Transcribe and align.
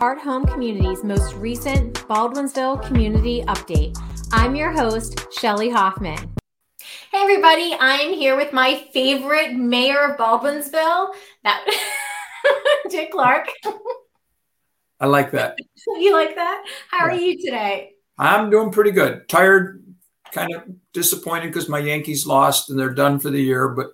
Heart 0.00 0.20
Home 0.20 0.46
Community's 0.46 1.04
most 1.04 1.34
recent 1.34 1.92
Baldwinsville 2.08 2.82
Community 2.86 3.42
Update. 3.42 3.98
I'm 4.32 4.56
your 4.56 4.72
host, 4.72 5.26
Shelly 5.30 5.68
Hoffman. 5.68 6.16
Hey 7.12 7.18
everybody, 7.18 7.76
I'm 7.78 8.14
here 8.14 8.34
with 8.34 8.50
my 8.54 8.88
favorite 8.94 9.52
mayor 9.52 10.00
of 10.04 10.16
Baldwinsville, 10.16 11.12
that 11.44 11.66
Dick 12.88 13.12
Clark. 13.12 13.50
I 14.98 15.04
like 15.04 15.32
that. 15.32 15.58
you 15.86 16.14
like 16.14 16.34
that? 16.34 16.64
How 16.90 17.04
yeah. 17.04 17.12
are 17.12 17.20
you 17.20 17.36
today? 17.36 17.90
I'm 18.16 18.48
doing 18.48 18.70
pretty 18.70 18.92
good. 18.92 19.28
Tired, 19.28 19.84
kind 20.32 20.54
of 20.54 20.62
disappointed 20.94 21.48
because 21.48 21.68
my 21.68 21.78
Yankees 21.78 22.26
lost 22.26 22.70
and 22.70 22.78
they're 22.78 22.94
done 22.94 23.18
for 23.18 23.28
the 23.28 23.42
year, 23.42 23.68
but 23.68 23.88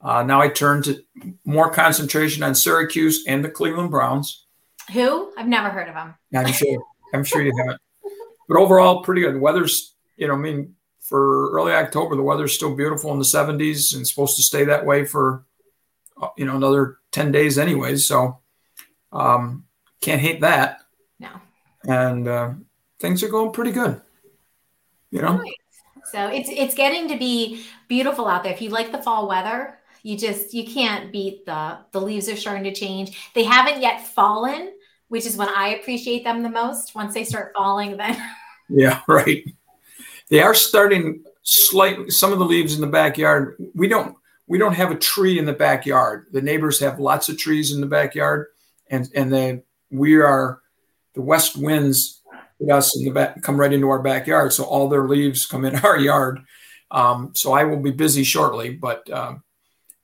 uh, 0.00 0.24
now 0.24 0.40
I 0.40 0.48
turn 0.48 0.82
to 0.82 1.00
more 1.44 1.70
concentration 1.70 2.42
on 2.42 2.56
Syracuse 2.56 3.26
and 3.28 3.44
the 3.44 3.48
Cleveland 3.48 3.92
Browns. 3.92 4.48
Who? 4.92 5.32
I've 5.36 5.48
never 5.48 5.70
heard 5.70 5.88
of 5.88 5.94
them. 5.94 6.14
I'm 6.34 6.52
sure. 6.52 6.82
I'm 7.12 7.24
sure 7.24 7.42
you 7.42 7.52
haven't. 7.56 7.80
But 8.48 8.58
overall, 8.58 9.02
pretty 9.02 9.22
good. 9.22 9.40
weather's, 9.40 9.94
you 10.16 10.26
know, 10.26 10.34
I 10.34 10.38
mean, 10.38 10.74
for 11.00 11.50
early 11.52 11.72
October, 11.72 12.16
the 12.16 12.22
weather's 12.22 12.54
still 12.54 12.74
beautiful 12.74 13.12
in 13.12 13.18
the 13.18 13.24
70s 13.24 13.94
and 13.94 14.06
supposed 14.06 14.36
to 14.36 14.42
stay 14.42 14.64
that 14.64 14.86
way 14.86 15.04
for, 15.04 15.44
uh, 16.20 16.28
you 16.36 16.44
know, 16.44 16.56
another 16.56 16.98
10 17.12 17.32
days, 17.32 17.58
anyways. 17.58 18.06
So, 18.06 18.40
um, 19.12 19.64
can't 20.00 20.20
hate 20.20 20.40
that. 20.40 20.78
No. 21.18 21.30
And 21.84 22.28
uh, 22.28 22.50
things 22.98 23.22
are 23.22 23.28
going 23.28 23.52
pretty 23.52 23.72
good. 23.72 24.00
You 25.10 25.22
know. 25.22 25.38
Right. 25.38 25.54
So 26.10 26.26
it's 26.26 26.48
it's 26.50 26.74
getting 26.74 27.08
to 27.08 27.18
be 27.18 27.64
beautiful 27.88 28.26
out 28.26 28.42
there. 28.42 28.52
If 28.52 28.62
you 28.62 28.70
like 28.70 28.90
the 28.90 29.02
fall 29.02 29.28
weather, 29.28 29.78
you 30.02 30.16
just 30.16 30.54
you 30.54 30.64
can't 30.64 31.12
beat 31.12 31.46
the 31.46 31.78
the 31.92 32.00
leaves 32.00 32.28
are 32.28 32.36
starting 32.36 32.64
to 32.64 32.72
change. 32.72 33.30
They 33.34 33.44
haven't 33.44 33.80
yet 33.80 34.06
fallen, 34.06 34.72
which 35.10 35.26
is 35.26 35.36
when 35.36 35.48
I 35.48 35.70
appreciate 35.70 36.24
them 36.24 36.42
the 36.42 36.48
most. 36.48 36.94
Once 36.94 37.12
they 37.12 37.24
start 37.24 37.52
falling, 37.54 37.96
then 37.96 38.16
yeah, 38.70 39.00
right. 39.06 39.44
They 40.30 40.40
are 40.40 40.54
starting 40.54 41.24
slightly. 41.42 42.10
Some 42.10 42.32
of 42.32 42.38
the 42.38 42.44
leaves 42.44 42.74
in 42.74 42.80
the 42.80 42.86
backyard. 42.86 43.56
We 43.74 43.88
don't 43.88 44.16
we 44.46 44.56
don't 44.56 44.74
have 44.74 44.92
a 44.92 44.96
tree 44.96 45.38
in 45.38 45.44
the 45.44 45.52
backyard. 45.52 46.26
The 46.32 46.40
neighbors 46.40 46.80
have 46.80 47.00
lots 47.00 47.28
of 47.28 47.36
trees 47.36 47.72
in 47.72 47.80
the 47.80 47.86
backyard, 47.88 48.46
and 48.88 49.08
and 49.14 49.32
they 49.32 49.62
we 49.90 50.16
are 50.16 50.60
the 51.14 51.22
west 51.22 51.56
winds 51.56 52.22
hit 52.60 52.70
us 52.70 52.96
in 52.96 53.04
the 53.04 53.10
back 53.10 53.42
come 53.42 53.58
right 53.58 53.72
into 53.72 53.90
our 53.90 54.02
backyard, 54.02 54.52
so 54.52 54.62
all 54.64 54.88
their 54.88 55.08
leaves 55.08 55.44
come 55.44 55.64
in 55.64 55.74
our 55.84 55.98
yard. 55.98 56.40
Um, 56.92 57.32
so 57.34 57.52
I 57.52 57.64
will 57.64 57.80
be 57.80 57.90
busy 57.90 58.22
shortly, 58.22 58.70
but 58.70 59.10
um, 59.10 59.42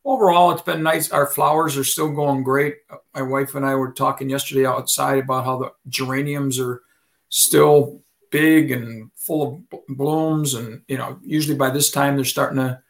overall, 0.07 0.53
it's 0.53 0.63
been 0.63 0.83
nice. 0.83 1.11
Our 1.11 1.27
flowers 1.27 1.77
are 1.77 1.85
still 1.85 2.11
going 2.11 2.45
great. 2.45 2.77
My 3.13 3.23
wife 3.23 3.57
and 3.57 3.67
I 3.67 3.75
were 3.75 3.93
talking 3.93 4.31
yesterday 4.31 4.65
outside 4.65 5.19
about 5.19 5.45
how 5.45 5.59
the 5.59 5.73
geraniums 5.89 6.61
are 6.61 6.83
still 7.29 8.01
big 8.31 8.71
and 8.71 9.11
full 9.17 9.65
of 9.71 9.87
blooms. 9.89 10.55
And, 10.55 10.83
you 10.87 10.97
know, 10.97 11.19
usually 11.23 11.57
by 11.57 11.71
this 11.71 11.91
time 11.91 12.15
they're 12.15 12.25
starting 12.25 12.59
to 12.59 12.81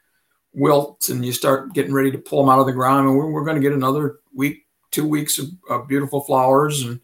wilt 0.52 1.08
and 1.08 1.24
you 1.24 1.32
start 1.32 1.72
getting 1.72 1.94
ready 1.94 2.10
to 2.10 2.18
pull 2.18 2.42
them 2.42 2.50
out 2.50 2.60
of 2.60 2.66
the 2.66 2.72
ground. 2.72 3.08
And 3.08 3.16
we're, 3.16 3.30
we're 3.30 3.44
going 3.44 3.56
to 3.56 3.66
get 3.66 3.72
another 3.72 4.20
week, 4.34 4.66
two 4.90 5.08
weeks 5.08 5.38
of, 5.38 5.46
of 5.70 5.88
beautiful 5.88 6.20
flowers. 6.20 6.82
And 6.82 7.00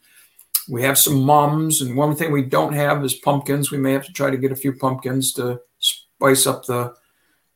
we 0.69 0.83
have 0.83 0.99
some 0.99 1.23
mums. 1.23 1.81
And 1.81 1.97
one 1.97 2.15
thing 2.15 2.33
we 2.33 2.43
don't 2.43 2.75
have 2.75 3.03
is 3.03 3.15
pumpkins. 3.15 3.71
We 3.71 3.79
may 3.79 3.93
have 3.93 4.05
to 4.05 4.13
try 4.13 4.31
to 4.31 4.37
get 4.37 4.53
a 4.53 4.57
few 4.57 4.75
pumpkins 4.75 5.33
to 5.35 5.63
spice 5.79 6.47
up 6.47 6.67
the, 6.67 6.95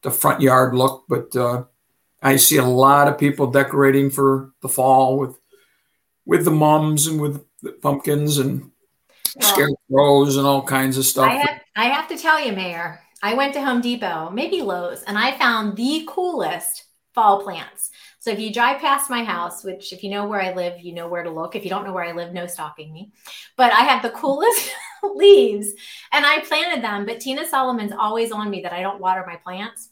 the 0.02 0.10
front 0.10 0.40
yard 0.40 0.74
look. 0.74 1.04
But, 1.06 1.36
uh, 1.36 1.64
I 2.26 2.36
see 2.36 2.56
a 2.56 2.64
lot 2.64 3.06
of 3.06 3.18
people 3.18 3.46
decorating 3.46 4.10
for 4.10 4.50
the 4.60 4.68
fall 4.68 5.16
with 5.16 5.38
with 6.24 6.44
the 6.44 6.50
mums 6.50 7.06
and 7.06 7.20
with 7.20 7.46
the 7.62 7.70
pumpkins 7.70 8.38
and 8.38 8.72
well, 9.36 9.54
scarecrows 9.54 10.36
and 10.36 10.44
all 10.44 10.64
kinds 10.64 10.98
of 10.98 11.06
stuff. 11.06 11.30
I 11.30 11.34
have, 11.34 11.60
I 11.76 11.84
have 11.84 12.08
to 12.08 12.18
tell 12.18 12.44
you, 12.44 12.50
Mayor, 12.50 12.98
I 13.22 13.34
went 13.34 13.54
to 13.54 13.64
Home 13.64 13.80
Depot, 13.80 14.30
maybe 14.30 14.60
Lowe's, 14.60 15.04
and 15.04 15.16
I 15.16 15.38
found 15.38 15.76
the 15.76 16.04
coolest 16.08 16.86
fall 17.14 17.44
plants. 17.44 17.90
So 18.18 18.32
if 18.32 18.40
you 18.40 18.52
drive 18.52 18.80
past 18.80 19.08
my 19.08 19.22
house, 19.22 19.62
which 19.62 19.92
if 19.92 20.02
you 20.02 20.10
know 20.10 20.26
where 20.26 20.42
I 20.42 20.52
live, 20.52 20.80
you 20.80 20.94
know 20.94 21.06
where 21.06 21.22
to 21.22 21.30
look. 21.30 21.54
If 21.54 21.62
you 21.62 21.70
don't 21.70 21.84
know 21.84 21.92
where 21.92 22.04
I 22.04 22.10
live, 22.10 22.32
no 22.32 22.48
stalking 22.48 22.92
me. 22.92 23.12
But 23.56 23.72
I 23.72 23.82
have 23.82 24.02
the 24.02 24.10
coolest 24.10 24.68
leaves 25.14 25.68
and 26.10 26.26
I 26.26 26.40
planted 26.40 26.82
them. 26.82 27.06
But 27.06 27.20
Tina 27.20 27.46
Solomon's 27.46 27.92
always 27.96 28.32
on 28.32 28.50
me 28.50 28.62
that 28.62 28.72
I 28.72 28.82
don't 28.82 29.00
water 29.00 29.22
my 29.24 29.36
plants. 29.36 29.90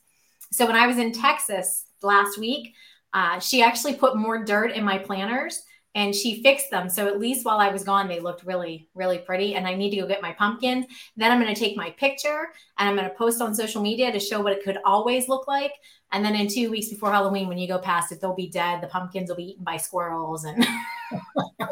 So 0.50 0.66
when 0.66 0.76
I 0.76 0.88
was 0.88 0.98
in 0.98 1.12
Texas, 1.12 1.84
last 2.04 2.38
week, 2.38 2.74
uh, 3.12 3.38
she 3.38 3.62
actually 3.62 3.94
put 3.94 4.16
more 4.16 4.44
dirt 4.44 4.72
in 4.72 4.84
my 4.84 4.98
planters 4.98 5.62
and 5.94 6.14
she 6.14 6.42
fixed 6.42 6.70
them. 6.70 6.88
So 6.88 7.06
at 7.06 7.20
least 7.20 7.44
while 7.46 7.58
I 7.58 7.68
was 7.68 7.84
gone, 7.84 8.08
they 8.08 8.18
looked 8.18 8.44
really, 8.44 8.88
really 8.94 9.18
pretty. 9.18 9.54
And 9.54 9.66
I 9.66 9.74
need 9.74 9.90
to 9.90 9.96
go 9.98 10.08
get 10.08 10.22
my 10.22 10.32
pumpkins. 10.32 10.86
Then 11.16 11.30
I'm 11.30 11.40
going 11.40 11.54
to 11.54 11.58
take 11.58 11.76
my 11.76 11.90
picture 11.90 12.48
and 12.78 12.88
I'm 12.88 12.96
going 12.96 13.08
to 13.08 13.14
post 13.14 13.40
on 13.40 13.54
social 13.54 13.80
media 13.80 14.10
to 14.10 14.18
show 14.18 14.40
what 14.40 14.52
it 14.52 14.64
could 14.64 14.78
always 14.84 15.28
look 15.28 15.46
like. 15.46 15.72
And 16.10 16.24
then 16.24 16.34
in 16.34 16.48
two 16.48 16.70
weeks 16.70 16.88
before 16.88 17.12
Halloween, 17.12 17.46
when 17.46 17.58
you 17.58 17.68
go 17.68 17.78
past 17.78 18.10
it, 18.10 18.20
they'll 18.20 18.34
be 18.34 18.50
dead. 18.50 18.80
The 18.80 18.88
pumpkins 18.88 19.28
will 19.28 19.36
be 19.36 19.50
eaten 19.50 19.64
by 19.64 19.76
squirrels. 19.76 20.44
And 20.44 20.66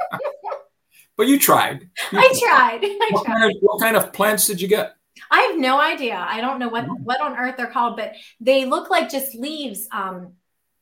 but 1.17 1.27
you 1.27 1.39
tried. 1.39 1.89
You 2.13 2.19
I 2.19 2.35
tried. 2.39 2.81
I 2.85 3.09
what, 3.11 3.25
tried. 3.25 3.39
Kind 3.39 3.57
of, 3.57 3.63
what 3.63 3.81
kind 3.81 3.97
of 3.97 4.13
plants 4.13 4.47
did 4.47 4.61
you 4.61 4.69
get? 4.69 4.95
I 5.31 5.41
have 5.43 5.59
no 5.59 5.81
idea. 5.81 6.25
I 6.29 6.41
don't 6.41 6.59
know 6.59 6.69
what 6.69 6.87
what 7.01 7.21
on 7.21 7.37
earth 7.37 7.57
they're 7.57 7.67
called, 7.67 7.97
but 7.97 8.13
they 8.41 8.65
look 8.65 8.91
like 8.91 9.11
just 9.11 9.35
leaves 9.35 9.89
um, 9.93 10.35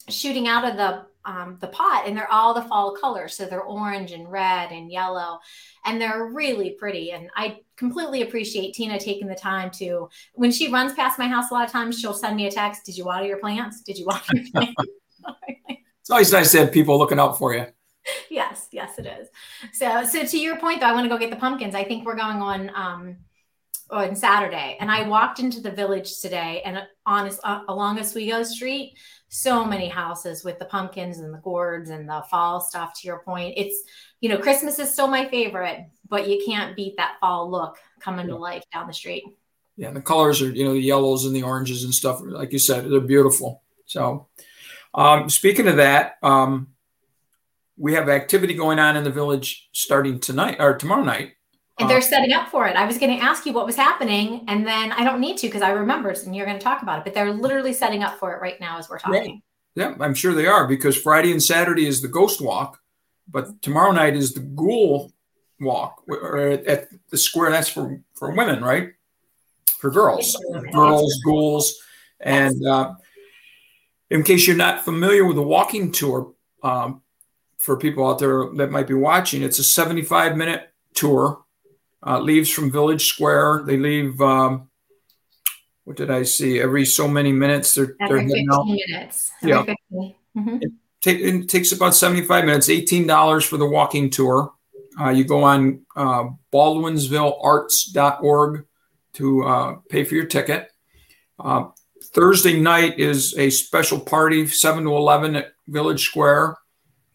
shooting 0.08 0.48
out 0.48 0.68
of 0.68 0.76
the 0.76 1.06
um, 1.24 1.58
the 1.60 1.68
pot, 1.68 2.04
and 2.06 2.16
they're 2.16 2.32
all 2.32 2.54
the 2.54 2.62
fall 2.62 2.96
colors. 2.96 3.34
So 3.36 3.46
they're 3.46 3.62
orange 3.62 4.12
and 4.12 4.30
red 4.30 4.72
and 4.72 4.90
yellow, 4.90 5.38
and 5.84 6.00
they're 6.00 6.26
really 6.32 6.70
pretty. 6.70 7.12
And 7.12 7.30
I 7.36 7.58
completely 7.76 8.22
appreciate 8.22 8.74
Tina 8.74 8.98
taking 8.98 9.26
the 9.26 9.34
time 9.34 9.70
to. 9.72 10.08
When 10.34 10.50
she 10.50 10.72
runs 10.72 10.94
past 10.94 11.18
my 11.18 11.28
house, 11.28 11.50
a 11.50 11.54
lot 11.54 11.66
of 11.66 11.72
times 11.72 11.98
she'll 12.00 12.14
send 12.14 12.36
me 12.36 12.46
a 12.46 12.50
text. 12.50 12.86
Did 12.86 12.96
you 12.96 13.04
water 13.04 13.26
your 13.26 13.38
plants? 13.38 13.82
Did 13.82 13.98
you 13.98 14.06
water 14.06 14.24
your 14.34 14.50
plants? 14.52 14.74
it's 15.68 16.10
always 16.10 16.32
nice 16.32 16.52
to 16.52 16.58
have 16.58 16.72
people 16.72 16.98
looking 16.98 17.18
out 17.18 17.38
for 17.38 17.54
you 17.54 17.66
yes 18.30 18.68
yes 18.72 18.98
it 18.98 19.06
is 19.06 19.28
so 19.72 20.04
so 20.04 20.24
to 20.24 20.38
your 20.38 20.56
point 20.56 20.80
though 20.80 20.86
i 20.86 20.92
want 20.92 21.04
to 21.04 21.08
go 21.08 21.18
get 21.18 21.30
the 21.30 21.36
pumpkins 21.36 21.74
i 21.74 21.84
think 21.84 22.04
we're 22.04 22.16
going 22.16 22.38
on 22.38 22.70
um 22.74 23.16
on 23.90 24.14
Saturday, 24.14 24.76
and 24.80 24.90
I 24.90 25.08
walked 25.08 25.40
into 25.40 25.60
the 25.60 25.70
village 25.70 26.20
today, 26.20 26.62
and 26.64 26.82
on 27.06 27.30
uh, 27.44 27.62
along 27.68 27.98
Oswego 27.98 28.42
Street, 28.42 28.94
so 29.28 29.64
many 29.64 29.88
houses 29.88 30.44
with 30.44 30.58
the 30.58 30.64
pumpkins 30.64 31.18
and 31.18 31.32
the 31.32 31.38
gourds 31.38 31.90
and 31.90 32.08
the 32.08 32.22
fall 32.30 32.60
stuff. 32.60 32.92
To 33.00 33.06
your 33.06 33.20
point, 33.20 33.54
it's 33.56 33.82
you 34.20 34.28
know 34.28 34.38
Christmas 34.38 34.78
is 34.78 34.92
still 34.92 35.08
my 35.08 35.28
favorite, 35.28 35.86
but 36.08 36.28
you 36.28 36.42
can't 36.44 36.76
beat 36.76 36.96
that 36.96 37.16
fall 37.20 37.50
look 37.50 37.78
coming 38.00 38.26
yeah. 38.26 38.34
to 38.34 38.38
life 38.38 38.64
down 38.72 38.86
the 38.86 38.92
street. 38.92 39.24
Yeah, 39.76 39.90
the 39.90 40.00
colors 40.00 40.42
are 40.42 40.50
you 40.50 40.64
know 40.64 40.72
the 40.72 40.80
yellows 40.80 41.24
and 41.24 41.34
the 41.34 41.42
oranges 41.42 41.84
and 41.84 41.94
stuff. 41.94 42.20
Like 42.22 42.52
you 42.52 42.58
said, 42.58 42.90
they're 42.90 43.00
beautiful. 43.00 43.62
So, 43.86 44.28
um, 44.94 45.28
speaking 45.28 45.68
of 45.68 45.76
that, 45.76 46.16
um, 46.22 46.68
we 47.76 47.94
have 47.94 48.08
activity 48.08 48.54
going 48.54 48.78
on 48.78 48.96
in 48.96 49.04
the 49.04 49.10
village 49.10 49.68
starting 49.72 50.20
tonight 50.20 50.56
or 50.60 50.76
tomorrow 50.76 51.02
night 51.02 51.32
and 51.80 51.90
they're 51.90 52.00
setting 52.00 52.32
up 52.32 52.48
for 52.48 52.66
it. 52.66 52.76
I 52.76 52.86
was 52.86 52.98
going 52.98 53.16
to 53.16 53.24
ask 53.24 53.46
you 53.46 53.52
what 53.52 53.66
was 53.66 53.76
happening, 53.76 54.44
and 54.48 54.66
then 54.66 54.92
I 54.92 55.04
don't 55.04 55.20
need 55.20 55.38
to 55.38 55.48
because 55.48 55.62
I 55.62 55.70
remembered, 55.70 56.18
and 56.18 56.34
you're 56.34 56.46
going 56.46 56.58
to 56.58 56.62
talk 56.62 56.82
about 56.82 56.98
it. 56.98 57.04
But 57.04 57.14
they're 57.14 57.32
literally 57.32 57.72
setting 57.72 58.02
up 58.02 58.18
for 58.18 58.34
it 58.34 58.40
right 58.40 58.60
now 58.60 58.78
as 58.78 58.88
we're 58.88 58.98
talking. 58.98 59.42
Yeah. 59.74 59.90
yeah, 59.90 59.96
I'm 60.00 60.14
sure 60.14 60.34
they 60.34 60.46
are 60.46 60.68
because 60.68 60.96
Friday 60.96 61.32
and 61.32 61.42
Saturday 61.42 61.86
is 61.86 62.02
the 62.02 62.08
Ghost 62.08 62.40
Walk, 62.40 62.78
but 63.28 63.62
tomorrow 63.62 63.92
night 63.92 64.14
is 64.14 64.34
the 64.34 64.40
Ghoul 64.40 65.12
Walk 65.60 66.02
at 66.66 66.88
the 67.10 67.16
square. 67.16 67.50
That's 67.50 67.68
for 67.68 68.00
for 68.14 68.34
women, 68.34 68.62
right? 68.62 68.90
For 69.78 69.90
girls, 69.90 70.36
girls, 70.72 71.20
ghouls, 71.24 71.74
and 72.20 72.66
uh, 72.66 72.94
in 74.10 74.22
case 74.22 74.46
you're 74.46 74.56
not 74.56 74.84
familiar 74.84 75.24
with 75.24 75.36
the 75.36 75.42
walking 75.42 75.92
tour, 75.92 76.34
um, 76.62 77.02
for 77.58 77.76
people 77.76 78.08
out 78.08 78.18
there 78.18 78.46
that 78.56 78.70
might 78.70 78.86
be 78.86 78.94
watching, 78.94 79.42
it's 79.42 79.58
a 79.58 79.64
75 79.64 80.36
minute 80.36 80.70
tour 80.94 81.44
uh, 82.06 82.20
leaves 82.20 82.50
from 82.50 82.70
Village 82.70 83.06
Square. 83.06 83.64
They 83.66 83.76
leave. 83.76 84.20
Um, 84.20 84.68
what 85.84 85.96
did 85.96 86.10
I 86.10 86.24
see? 86.24 86.60
Every 86.60 86.84
so 86.84 87.08
many 87.08 87.32
minutes, 87.32 87.74
they're 87.74 87.96
every 88.00 88.20
they're 88.20 88.28
15 88.28 88.48
out. 88.52 88.66
minutes. 88.66 89.30
Every 89.42 89.50
yeah, 89.50 89.64
mm-hmm. 90.36 90.58
it, 90.60 90.70
take, 91.00 91.20
it, 91.20 91.48
takes 91.48 91.72
about 91.72 91.94
seventy-five 91.94 92.44
minutes. 92.44 92.68
Eighteen 92.68 93.06
dollars 93.06 93.44
for 93.44 93.56
the 93.56 93.64
walking 93.66 94.10
tour. 94.10 94.52
Uh, 95.00 95.10
you 95.10 95.22
go 95.24 95.44
on 95.44 95.86
uh, 95.96 96.24
BaldwinsvilleArts.org 96.52 98.66
to 99.14 99.44
uh, 99.44 99.76
pay 99.88 100.04
for 100.04 100.14
your 100.14 100.26
ticket. 100.26 100.70
Uh, 101.38 101.68
Thursday 102.12 102.60
night 102.60 102.98
is 102.98 103.34
a 103.38 103.48
special 103.50 104.00
party, 104.00 104.46
seven 104.46 104.84
to 104.84 104.90
eleven 104.90 105.36
at 105.36 105.52
Village 105.68 106.04
Square, 106.04 106.56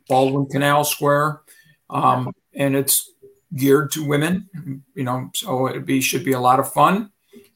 Baldwin 0.07 0.47
Canal 0.47 0.83
Square, 0.83 1.41
um, 1.89 2.31
and 2.53 2.75
it's 2.75 3.11
geared 3.56 3.92
to 3.92 4.06
women. 4.06 4.50
You 4.94 5.03
know, 5.03 5.30
so 5.33 5.68
it 5.68 5.86
be 5.86 6.01
should 6.01 6.24
be 6.24 6.33
a 6.33 6.39
lot 6.39 6.59
of 6.59 6.71
fun. 6.71 7.12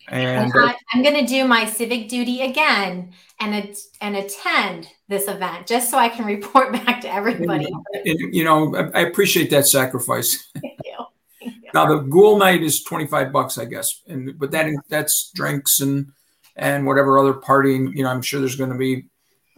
And 0.07 0.51
I, 0.55 0.75
am 0.95 1.03
going 1.03 1.23
to 1.23 1.25
do 1.25 1.47
my 1.47 1.65
civic 1.65 2.09
duty 2.09 2.41
again 2.41 3.13
and 3.39 3.77
and 4.01 4.15
attend 4.15 4.87
this 5.07 5.27
event 5.27 5.67
just 5.67 5.91
so 5.91 5.97
I 5.97 6.09
can 6.09 6.25
report 6.35 6.73
back 6.73 7.01
to 7.01 7.13
everybody. 7.13 7.67
And, 7.93 8.07
and, 8.07 8.33
you 8.33 8.43
know, 8.43 8.75
I, 8.75 8.99
I 8.99 9.01
appreciate 9.01 9.49
that 9.51 9.67
sacrifice. 9.67 10.51
Now 11.73 11.85
the 11.85 11.97
ghoul 11.97 12.37
night 12.37 12.63
is 12.63 12.83
twenty 12.83 13.07
five 13.07 13.31
bucks, 13.31 13.57
I 13.57 13.65
guess, 13.65 14.01
and 14.07 14.37
but 14.37 14.51
that 14.51 14.71
that's 14.89 15.31
drinks 15.33 15.81
and 15.81 16.11
and 16.55 16.85
whatever 16.85 17.19
other 17.19 17.33
partying. 17.33 17.95
You 17.95 18.03
know, 18.03 18.09
I'm 18.09 18.21
sure 18.21 18.39
there's 18.39 18.55
going 18.55 18.71
to 18.71 18.77
be 18.77 19.05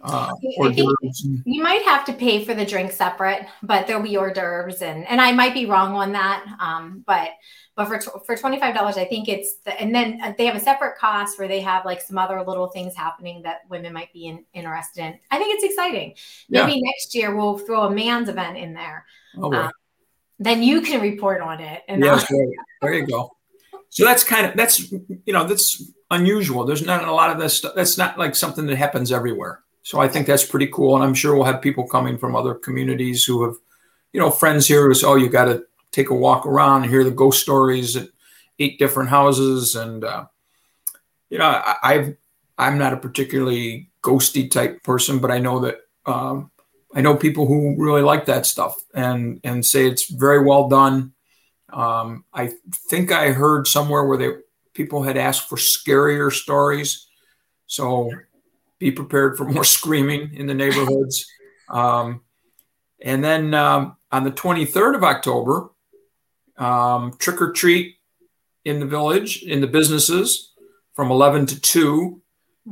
uh, 0.04 0.34
hors 0.58 0.72
d'oeuvres. 0.72 1.28
You 1.46 1.62
might 1.62 1.84
have 1.84 2.06
to 2.06 2.14
pay 2.14 2.44
for 2.44 2.54
the 2.54 2.66
drink 2.66 2.92
separate, 2.92 3.46
but 3.64 3.88
there'll 3.88 4.04
be 4.04 4.18
hors 4.18 4.34
d'oeuvres, 4.34 4.82
and 4.82 5.08
and 5.08 5.22
I 5.22 5.32
might 5.32 5.54
be 5.54 5.66
wrong 5.66 5.94
on 5.94 6.12
that, 6.14 6.46
um, 6.60 7.04
but 7.06 7.30
but 7.76 7.88
for 7.88 8.00
for 8.26 8.36
twenty 8.36 8.60
five 8.60 8.76
dollars, 8.76 8.98
I 8.98 9.06
think 9.06 9.30
it's 9.30 9.56
the, 9.66 9.80
and 9.80 9.94
then 9.94 10.20
uh, 10.22 10.34
they 10.38 10.46
have 10.46 10.56
a 10.56 10.60
separate 10.60 10.98
cost 10.98 11.40
where 11.40 11.48
they 11.48 11.62
have 11.62 11.86
like 11.86 12.02
some 12.02 12.18
other 12.18 12.44
little 12.44 12.68
things 12.68 12.96
happening 12.96 13.42
that 13.44 13.62
women 13.70 13.94
might 13.94 14.12
be 14.14 14.28
in, 14.28 14.46
interested 14.54 15.02
in. 15.06 15.20
I 15.30 15.38
think 15.38 15.56
it's 15.56 15.64
exciting. 15.64 16.16
Maybe 16.50 16.74
yeah. 16.74 16.82
next 16.82 17.16
year 17.16 17.36
we'll 17.36 17.58
throw 17.58 17.84
a 17.84 17.92
man's 17.92 18.30
event 18.30 18.58
in 18.58 18.74
there. 18.74 19.06
Oh, 19.38 19.54
um, 19.54 19.72
then 20.40 20.64
you 20.64 20.82
can 20.82 21.02
report 21.02 21.42
on 21.42 21.62
it. 21.62 21.84
And 21.88 22.04
yes, 22.04 22.30
right. 22.32 22.48
there 22.82 22.94
you 22.94 23.08
go. 23.08 23.32
So 23.90 24.06
that's 24.06 24.24
kind 24.24 24.46
of 24.46 24.56
that's 24.56 24.92
you 24.92 25.34
know 25.34 25.48
that's 25.48 25.84
unusual. 26.10 26.66
There's 26.66 26.86
not 26.86 27.08
a 27.08 27.12
lot 27.14 27.30
of 27.30 27.40
this 27.40 27.58
stuff. 27.58 27.74
That's 27.76 27.98
not 27.98 28.18
like 28.18 28.36
something 28.36 28.66
that 28.68 28.78
happens 28.78 29.12
everywhere. 29.12 29.64
So 29.92 30.00
I 30.00 30.08
think 30.08 30.26
that's 30.26 30.46
pretty 30.46 30.68
cool, 30.68 30.96
and 30.96 31.04
I'm 31.04 31.14
sure 31.14 31.36
we'll 31.36 31.44
have 31.44 31.62
people 31.62 31.86
coming 31.86 32.18
from 32.18 32.34
other 32.34 32.54
communities 32.54 33.26
who 33.26 33.44
have, 33.44 33.56
you 34.14 34.22
know, 34.22 34.32
friends 34.32 34.66
here 34.66 34.88
who 34.88 34.94
say, 34.94 35.06
"Oh, 35.06 35.16
you 35.16 35.28
got 35.28 35.52
to 35.52 35.66
take 35.92 36.12
a 36.12 36.16
walk 36.16 36.46
around 36.46 36.84
and 36.84 36.90
hear 36.90 37.04
the 37.04 37.12
ghost 37.12 37.42
stories 37.42 37.98
at 37.98 38.08
eight 38.58 38.80
different 38.80 39.10
houses." 39.10 39.76
And 39.76 40.06
uh, 40.06 40.28
you 41.30 41.40
know, 41.40 41.44
I, 41.44 41.76
I've 41.84 42.16
I'm 42.58 42.78
not 42.78 42.94
a 42.94 42.98
particularly 43.04 43.92
ghosty 44.02 44.50
type 44.50 44.82
person, 44.82 45.20
but 45.20 45.30
I 45.30 45.40
know 45.40 45.60
that 45.60 45.80
um, 46.06 46.52
I 46.96 47.02
know 47.02 47.18
people 47.18 47.46
who 47.46 47.76
really 47.78 48.02
like 48.02 48.28
that 48.28 48.46
stuff 48.46 48.82
and 48.94 49.42
and 49.44 49.66
say 49.66 49.88
it's 49.88 50.10
very 50.10 50.42
well 50.42 50.70
done. 50.70 51.12
Um, 51.74 52.24
I 52.34 52.54
think 52.88 53.12
I 53.12 53.34
heard 53.34 53.68
somewhere 53.68 54.06
where 54.06 54.18
they 54.18 54.32
people 54.74 55.04
had 55.04 55.18
asked 55.18 55.50
for 55.50 55.58
scarier 55.58 56.32
stories, 56.32 57.08
so 57.68 58.10
be 58.82 58.92
prepared 58.92 59.38
for 59.38 59.46
more 59.46 59.64
screaming 59.78 60.34
in 60.34 60.48
the 60.48 60.54
neighborhoods. 60.54 61.26
Um, 61.70 62.22
and 63.02 63.24
then 63.24 63.54
um, 63.54 63.96
on 64.12 64.26
the 64.26 64.32
23rd 64.32 64.96
of 64.96 65.04
October, 65.04 65.70
um, 66.58 67.14
trick 67.18 67.42
or 67.42 67.54
treat 67.54 67.96
in 68.66 68.80
the 68.80 68.86
village 68.86 69.44
in 69.44 69.62
the 69.62 69.68
businesses 69.68 70.54
from 70.94 71.10
11 71.10 71.46
to 71.48 71.62
2. 71.62 72.22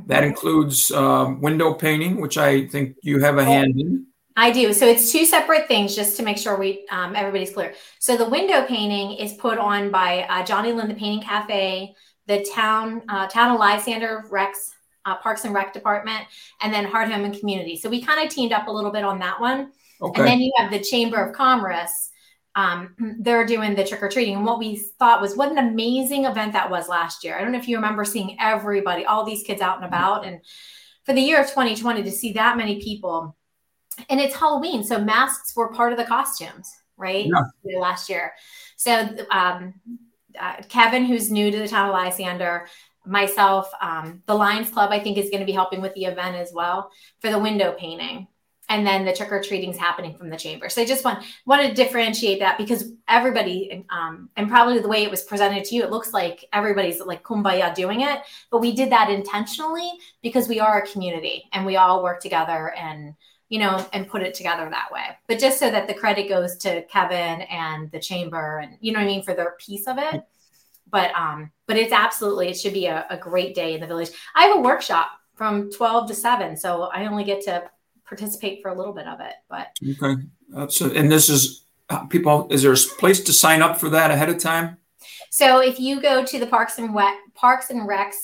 That 0.05 0.23
includes 0.23 0.91
um, 0.91 1.41
window 1.41 1.73
painting, 1.73 2.21
which 2.21 2.37
I 2.37 2.67
think 2.67 2.97
you 3.01 3.19
have 3.21 3.39
a 3.39 3.43
hand 3.43 3.79
in. 3.79 4.05
I 4.37 4.51
do. 4.51 4.71
So 4.71 4.85
it's 4.85 5.11
two 5.11 5.25
separate 5.25 5.67
things, 5.67 5.95
just 5.95 6.15
to 6.17 6.23
make 6.23 6.37
sure 6.37 6.57
we 6.57 6.85
um, 6.91 7.15
everybody's 7.15 7.51
clear. 7.51 7.73
So 7.97 8.15
the 8.15 8.29
window 8.29 8.65
painting 8.65 9.13
is 9.13 9.33
put 9.33 9.57
on 9.57 9.89
by 9.89 10.27
uh, 10.29 10.45
Johnny 10.45 10.71
Lynn, 10.71 10.87
the 10.87 10.93
Painting 10.93 11.21
Cafe, 11.21 11.95
the 12.27 12.47
town 12.53 13.01
uh, 13.09 13.27
town 13.27 13.51
of 13.51 13.59
Lysander 13.59 14.25
Rex 14.29 14.71
uh, 15.05 15.15
Parks 15.17 15.45
and 15.45 15.53
Rec 15.53 15.73
Department, 15.73 16.25
and 16.61 16.73
then 16.73 16.85
Heart 16.85 17.11
Home 17.11 17.25
and 17.25 17.37
Community. 17.37 17.77
So 17.77 17.89
we 17.89 18.01
kind 18.01 18.25
of 18.25 18.33
teamed 18.33 18.51
up 18.51 18.67
a 18.67 18.71
little 18.71 18.91
bit 18.91 19.03
on 19.03 19.19
that 19.19 19.39
one. 19.39 19.71
Okay. 20.01 20.21
And 20.21 20.27
then 20.27 20.39
you 20.39 20.51
have 20.57 20.71
the 20.71 20.79
Chamber 20.79 21.17
of 21.17 21.35
Commerce. 21.35 22.11
Um, 22.55 22.95
they're 23.19 23.45
doing 23.45 23.75
the 23.75 23.85
trick 23.85 24.03
or 24.03 24.09
treating, 24.09 24.35
and 24.35 24.45
what 24.45 24.59
we 24.59 24.77
thought 24.99 25.21
was 25.21 25.35
what 25.35 25.51
an 25.51 25.57
amazing 25.57 26.25
event 26.25 26.53
that 26.53 26.69
was 26.69 26.87
last 26.87 27.23
year. 27.23 27.37
I 27.37 27.41
don't 27.41 27.51
know 27.51 27.59
if 27.59 27.67
you 27.67 27.77
remember 27.77 28.05
seeing 28.05 28.37
everybody, 28.39 29.05
all 29.05 29.25
these 29.25 29.43
kids 29.43 29.61
out 29.61 29.77
and 29.77 29.85
about, 29.85 30.25
and 30.25 30.39
for 31.05 31.13
the 31.13 31.21
year 31.21 31.39
of 31.39 31.47
2020 31.47 32.03
to 32.03 32.11
see 32.11 32.33
that 32.33 32.57
many 32.57 32.81
people 32.81 33.35
and 34.09 34.19
it's 34.19 34.35
Halloween, 34.35 34.83
so 34.83 34.99
masks 34.99 35.55
were 35.55 35.73
part 35.73 35.91
of 35.91 35.97
the 35.97 36.05
costumes, 36.05 36.71
right? 36.97 37.25
Yeah. 37.25 37.79
Last 37.79 38.09
year, 38.09 38.33
so 38.77 39.09
um, 39.31 39.73
uh, 40.39 40.57
Kevin, 40.69 41.05
who's 41.05 41.31
new 41.31 41.51
to 41.51 41.57
the 41.57 41.67
town 41.67 41.89
of 41.89 41.93
Lysander, 41.93 42.67
myself, 43.05 43.71
um, 43.81 44.21
the 44.25 44.35
Lions 44.35 44.69
Club, 44.69 44.91
I 44.91 44.99
think 44.99 45.17
is 45.17 45.29
going 45.29 45.39
to 45.39 45.45
be 45.45 45.51
helping 45.51 45.81
with 45.81 45.93
the 45.93 46.05
event 46.05 46.35
as 46.35 46.51
well 46.53 46.91
for 47.19 47.29
the 47.29 47.39
window 47.39 47.75
painting. 47.77 48.27
And 48.71 48.85
then 48.85 49.03
the 49.03 49.13
trick 49.13 49.31
or 49.31 49.41
treating 49.41 49.71
is 49.71 49.77
happening 49.77 50.15
from 50.15 50.29
the 50.29 50.37
chamber. 50.37 50.69
So 50.69 50.83
I 50.83 50.85
just 50.85 51.03
want 51.03 51.25
want 51.47 51.67
to 51.67 51.73
differentiate 51.73 52.39
that 52.39 52.59
because 52.59 52.91
everybody, 53.07 53.83
um, 53.89 54.29
and 54.37 54.47
probably 54.47 54.77
the 54.77 54.87
way 54.87 55.01
it 55.01 55.09
was 55.09 55.23
presented 55.23 55.63
to 55.65 55.75
you, 55.75 55.81
it 55.81 55.89
looks 55.89 56.13
like 56.13 56.45
everybody's 56.53 56.99
like 56.99 57.23
kumbaya 57.23 57.73
doing 57.73 58.01
it. 58.01 58.19
But 58.51 58.61
we 58.61 58.75
did 58.75 58.91
that 58.91 59.09
intentionally 59.09 59.91
because 60.21 60.47
we 60.47 60.59
are 60.59 60.83
a 60.83 60.87
community 60.87 61.45
and 61.51 61.65
we 61.65 61.77
all 61.77 62.03
work 62.03 62.21
together 62.21 62.71
and 62.77 63.15
you 63.49 63.57
know, 63.57 63.83
and 63.93 64.07
put 64.07 64.21
it 64.21 64.35
together 64.35 64.69
that 64.69 64.91
way. 64.91 65.05
But 65.27 65.39
just 65.39 65.57
so 65.57 65.69
that 65.71 65.87
the 65.87 65.93
credit 65.93 66.29
goes 66.29 66.55
to 66.57 66.83
Kevin 66.83 67.41
and 67.41 67.91
the 67.91 67.99
chamber 67.99 68.59
and 68.59 68.77
you 68.79 68.93
know 68.93 68.99
what 68.99 69.05
I 69.05 69.07
mean 69.07 69.23
for 69.23 69.33
their 69.33 69.55
piece 69.59 69.87
of 69.87 69.97
it. 69.97 70.23
But 70.91 71.13
um, 71.15 71.51
but 71.67 71.77
it's 71.77 71.93
absolutely 71.93 72.49
it 72.49 72.59
should 72.59 72.73
be 72.73 72.87
a, 72.87 73.05
a 73.09 73.17
great 73.17 73.55
day 73.55 73.73
in 73.73 73.81
the 73.81 73.87
village. 73.87 74.09
I 74.35 74.45
have 74.45 74.57
a 74.57 74.61
workshop 74.61 75.11
from 75.35 75.71
12 75.71 76.09
to 76.09 76.13
7, 76.13 76.57
so 76.57 76.83
I 76.83 77.05
only 77.05 77.23
get 77.23 77.41
to 77.45 77.63
participate 78.05 78.61
for 78.61 78.69
a 78.69 78.75
little 78.75 78.93
bit 78.93 79.07
of 79.07 79.19
it. 79.21 79.33
But 79.49 79.67
okay. 80.03 80.21
So 80.69 80.91
and 80.91 81.11
this 81.11 81.29
is 81.29 81.65
uh, 81.89 82.05
people 82.05 82.47
is 82.51 82.63
there 82.63 82.73
a 82.73 82.77
place 82.97 83.23
to 83.23 83.33
sign 83.33 83.61
up 83.61 83.79
for 83.79 83.89
that 83.89 84.11
ahead 84.11 84.29
of 84.29 84.39
time? 84.39 84.77
So 85.29 85.61
if 85.61 85.79
you 85.79 86.01
go 86.01 86.25
to 86.25 86.39
the 86.39 86.47
Parks 86.47 86.77
and 86.77 86.93
Wet 86.93 87.15
Parks 87.35 87.69
and 87.69 87.87
Recs 87.87 88.15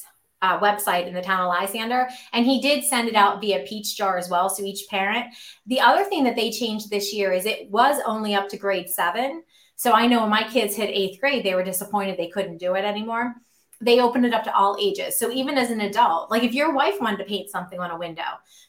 uh, 0.42 0.60
website 0.60 1.08
in 1.08 1.14
the 1.14 1.22
town 1.22 1.42
of 1.42 1.50
Lysander, 1.50 2.08
and 2.34 2.46
he 2.46 2.62
did 2.62 2.84
send 2.84 3.08
it 3.08 3.16
out 3.16 3.42
via 3.42 3.66
Peach 3.68 3.96
Jar 3.96 4.18
as 4.18 4.30
well. 4.30 4.50
So 4.50 4.64
each 4.64 4.88
parent. 4.90 5.26
The 5.66 5.80
other 5.80 6.04
thing 6.04 6.24
that 6.26 6.36
they 6.36 6.52
changed 6.52 6.90
this 6.90 7.14
year 7.14 7.32
is 7.32 7.46
it 7.46 7.70
was 7.70 8.00
only 8.06 8.36
up 8.36 8.50
to 8.50 8.58
grade 8.58 8.90
seven. 8.90 9.44
So 9.76 9.92
I 9.92 10.08
know 10.08 10.22
when 10.22 10.30
my 10.30 10.48
kids 10.48 10.76
hit 10.76 10.90
eighth 10.90 11.20
grade, 11.20 11.44
they 11.44 11.54
were 11.54 11.64
disappointed 11.64 12.18
they 12.18 12.30
couldn't 12.30 12.58
do 12.58 12.76
it 12.76 12.86
anymore. 12.86 13.36
They 13.82 14.00
opened 14.00 14.26
it 14.26 14.34
up 14.34 14.44
to 14.46 14.56
all 14.56 14.78
ages. 14.80 15.20
So 15.20 15.32
even 15.32 15.58
as 15.58 15.70
an 15.70 15.82
adult, 15.82 16.32
like 16.32 16.44
if 16.44 16.54
your 16.54 16.74
wife 16.74 16.96
wanted 17.02 17.18
to 17.18 17.26
paint 17.26 17.50
something 17.50 17.80
on 17.80 17.92
a 17.92 17.98
window, 17.98 18.24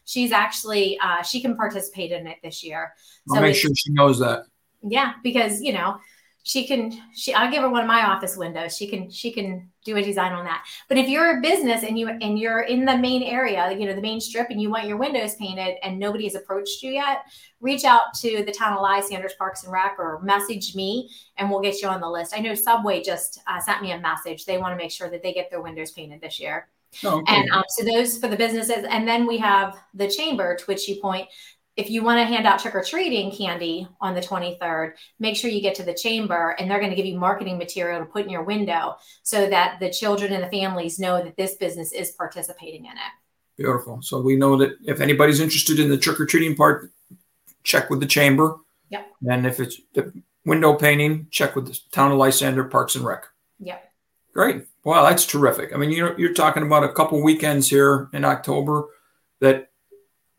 she's 0.05 0.33
actually 0.33 0.99
uh, 0.99 1.23
she 1.23 1.41
can 1.41 1.57
participate 1.57 2.11
in 2.11 2.27
it 2.27 2.39
this 2.43 2.65
year. 2.65 2.93
I'll 3.31 3.41
make 3.41 3.55
sure 3.55 3.71
she 3.75 3.93
knows 3.93 4.19
that. 4.19 4.47
Yeah, 4.83 5.15
because 5.23 5.61
you 5.61 5.73
know 5.73 5.99
she 6.47 6.65
can 6.65 6.93
she 7.13 7.35
i'll 7.35 7.51
give 7.51 7.61
her 7.61 7.69
one 7.69 7.81
of 7.81 7.89
my 7.89 8.07
office 8.07 8.37
windows. 8.37 8.77
She 8.77 8.87
can 8.87 9.11
she 9.11 9.33
can 9.33 9.69
do 9.85 9.97
a 9.97 10.03
design 10.03 10.33
on 10.33 10.45
that. 10.45 10.65
But 10.89 10.97
if 10.97 11.09
you're 11.09 11.39
a 11.39 11.41
business 11.41 11.83
and 11.83 11.99
you 11.99 12.09
and 12.09 12.39
you're 12.39 12.61
in 12.61 12.85
the 12.85 12.97
main 12.97 13.25
area 13.25 13.77
you 13.77 13.85
know 13.85 13.95
the 13.95 14.01
main 14.01 14.21
strip 14.21 14.51
and 14.51 14.63
you 14.63 14.71
want 14.71 14.87
your 14.87 14.97
windows 14.97 15.35
painted 15.35 15.75
and 15.83 15.99
nobody 15.99 16.23
has 16.23 16.37
approached 16.37 16.85
you 16.85 16.93
yet 16.93 17.25
reach 17.61 17.85
out 17.85 18.15
to 18.21 18.45
the 18.45 18.53
town 18.53 18.75
of 18.75 18.81
Lysanders 18.81 19.33
Parks 19.37 19.65
and 19.65 19.73
Rec 19.73 19.97
or 19.99 20.21
message 20.23 20.77
me 20.77 21.11
and 21.37 21.51
we'll 21.51 21.61
get 21.61 21.83
you 21.83 21.89
on 21.89 22.01
the 22.01 22.09
list. 22.09 22.33
I 22.33 22.41
know 22.41 22.55
subway 22.55 23.03
just 23.03 23.41
uh, 23.49 23.61
sent 23.61 23.83
me 23.83 23.91
a 23.91 23.99
message. 23.99 24.45
They 24.45 24.59
want 24.59 24.73
to 24.73 24.77
make 24.77 24.93
sure 24.93 25.11
that 25.11 25.25
they 25.25 25.33
get 25.33 25.51
their 25.51 25.61
windows 25.61 25.91
painted 25.91 26.21
this 26.21 26.39
year. 26.39 26.69
Oh, 27.05 27.19
okay. 27.19 27.35
And 27.35 27.51
um, 27.51 27.65
so 27.69 27.85
those 27.85 28.19
for 28.19 28.29
the 28.29 28.37
businesses, 28.37 28.85
and 28.89 29.07
then 29.07 29.27
we 29.27 29.37
have 29.39 29.77
the 29.95 30.09
chamber 30.09 30.57
to 30.57 30.65
which 30.67 30.89
you 30.89 31.01
point 31.01 31.29
if 31.77 31.91
you 31.91 32.03
want 32.03 32.19
to 32.19 32.25
hand 32.25 32.47
out 32.47 32.59
trick 32.59 32.75
or 32.75 32.83
treating 32.83 33.31
candy 33.31 33.87
on 34.01 34.15
the 34.15 34.21
23rd, 34.21 34.93
make 35.19 35.37
sure 35.37 35.51
you 35.51 35.61
get 35.61 35.75
to 35.77 35.83
the 35.83 35.95
chamber 35.95 36.57
and 36.59 36.71
they're 36.71 36.79
going 36.79 36.91
to 36.91 36.97
give 36.97 37.07
you 37.07 37.19
marketing 37.19 37.59
material 37.59 38.01
to 38.01 38.07
put 38.07 38.25
in 38.25 38.31
your 38.31 38.45
window 38.45 38.97
so 39.23 39.49
that 39.49 39.79
the 39.79 39.91
children 39.91 40.33
and 40.33 40.43
the 40.43 40.49
families 40.49 40.99
know 40.99 41.23
that 41.23 41.37
this 41.37 41.55
business 41.57 41.93
is 41.93 42.13
participating 42.13 42.87
in 42.87 42.93
it. 42.93 43.13
Beautiful. 43.57 44.01
So 44.03 44.21
we 44.21 44.37
know 44.37 44.57
that 44.57 44.77
if 44.85 45.01
anybody's 45.01 45.41
interested 45.41 45.79
in 45.79 45.91
the 45.91 45.99
trick 45.99 46.19
or 46.19 46.27
treating 46.27 46.57
part, 46.57 46.91
check 47.63 47.91
with 47.91 48.01
the 48.01 48.07
chamber. 48.07 48.57
Yep. 48.91 49.07
And 49.29 49.47
if 49.47 49.61
it's 49.61 49.81
the 49.93 50.13
window 50.45 50.75
painting, 50.75 51.29
check 51.31 51.57
with 51.57 51.67
the 51.67 51.79
town 51.91 52.13
of 52.13 52.19
Lysander 52.19 52.65
Parks 52.65 52.95
and 52.95 53.05
Rec. 53.05 53.27
Yep. 53.61 53.93
Great. 54.33 54.67
Wow, 54.85 55.03
that's 55.09 55.27
terrific. 55.27 55.75
I 55.75 55.79
mean, 55.79 55.91
you're 55.91 56.19
you're 56.19 56.35
talking 56.35 56.63
about 56.63 56.85
a 56.85 56.93
couple 56.93 57.23
weekends 57.23 57.69
here 57.69 58.09
in 58.13 58.25
October 58.25 58.85
that 59.41 59.71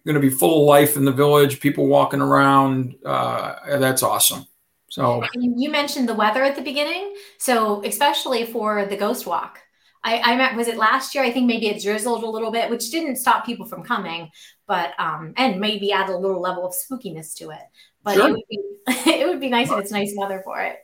going 0.08 0.16
to 0.16 0.22
be 0.22 0.30
full 0.30 0.62
of 0.62 0.68
life 0.68 0.96
in 0.96 1.06
the 1.06 1.12
village, 1.12 1.60
people 1.60 1.86
walking 1.86 2.22
around. 2.22 2.96
Uh, 3.06 3.78
that's 3.78 4.02
awesome. 4.02 4.46
So 4.90 5.22
you 5.34 5.70
mentioned 5.70 6.08
the 6.08 6.16
weather 6.16 6.44
at 6.44 6.56
the 6.56 6.62
beginning, 6.62 7.14
so 7.38 7.84
especially 7.84 8.46
for 8.46 8.86
the 8.86 8.96
ghost 8.96 9.28
walk. 9.28 9.60
I, 10.04 10.22
I 10.22 10.38
met, 10.38 10.56
was 10.56 10.70
it 10.70 10.78
last 10.78 11.14
year? 11.14 11.26
I 11.26 11.32
think 11.32 11.46
maybe 11.46 11.68
it 11.68 11.84
drizzled 11.84 12.24
a 12.24 12.30
little 12.30 12.52
bit, 12.52 12.70
which 12.70 12.90
didn't 12.90 13.18
stop 13.18 13.46
people 13.46 13.66
from 13.66 13.84
coming, 13.84 14.32
but 14.66 14.94
um, 14.98 15.34
and 15.36 15.60
maybe 15.60 15.92
add 15.92 16.10
a 16.10 16.18
little 16.18 16.40
level 16.40 16.66
of 16.66 16.74
spookiness 16.74 17.36
to 17.36 17.50
it. 17.50 17.60
But 18.04 18.16
sure. 18.16 18.30
it, 18.30 18.32
would 18.32 18.44
be, 18.50 18.60
it 19.12 19.28
would 19.28 19.42
be 19.42 19.50
nice 19.50 19.70
if 19.70 19.78
it's 19.78 19.92
nice 19.92 20.14
weather 20.16 20.42
for 20.46 20.62
it. 20.62 20.78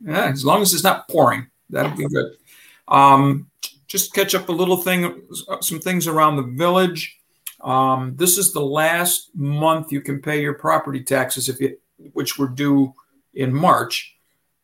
Yeah, 0.00 0.30
as 0.30 0.44
long 0.44 0.62
as 0.62 0.72
it's 0.72 0.82
not 0.82 1.06
pouring, 1.10 1.50
that'd 1.68 1.98
yes. 1.98 1.98
be 1.98 2.14
good. 2.14 2.32
Um, 2.88 3.50
just 3.86 4.14
catch 4.14 4.34
up 4.34 4.48
a 4.48 4.52
little 4.52 4.78
thing, 4.78 5.22
some 5.60 5.80
things 5.80 6.06
around 6.06 6.36
the 6.36 6.42
village. 6.42 7.19
Um, 7.62 8.16
this 8.16 8.38
is 8.38 8.52
the 8.52 8.62
last 8.62 9.30
month 9.34 9.92
you 9.92 10.00
can 10.00 10.20
pay 10.22 10.40
your 10.40 10.54
property 10.54 11.02
taxes 11.02 11.48
if 11.48 11.60
you, 11.60 11.76
which 12.12 12.38
were 12.38 12.48
due 12.48 12.94
in 13.34 13.54
March. 13.54 14.16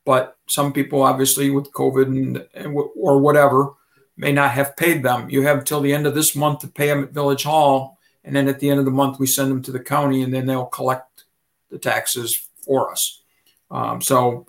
But 0.04 0.36
some 0.48 0.72
people, 0.72 1.02
obviously, 1.02 1.50
with 1.50 1.72
COVID 1.72 2.06
and, 2.06 2.46
and 2.54 2.76
or 2.96 3.18
whatever, 3.18 3.74
may 4.16 4.32
not 4.32 4.52
have 4.52 4.76
paid 4.76 5.02
them. 5.02 5.28
You 5.28 5.42
have 5.42 5.64
till 5.64 5.80
the 5.80 5.92
end 5.92 6.06
of 6.06 6.14
this 6.14 6.34
month 6.34 6.60
to 6.60 6.68
pay 6.68 6.86
them 6.86 7.04
at 7.04 7.10
Village 7.10 7.42
Hall, 7.42 7.98
and 8.24 8.34
then 8.34 8.48
at 8.48 8.60
the 8.60 8.70
end 8.70 8.78
of 8.78 8.84
the 8.84 8.90
month 8.90 9.18
we 9.18 9.26
send 9.26 9.50
them 9.50 9.62
to 9.62 9.72
the 9.72 9.80
county, 9.80 10.22
and 10.22 10.32
then 10.32 10.46
they'll 10.46 10.66
collect 10.66 11.24
the 11.70 11.78
taxes 11.78 12.48
for 12.64 12.90
us. 12.90 13.20
Um, 13.70 14.00
so 14.00 14.46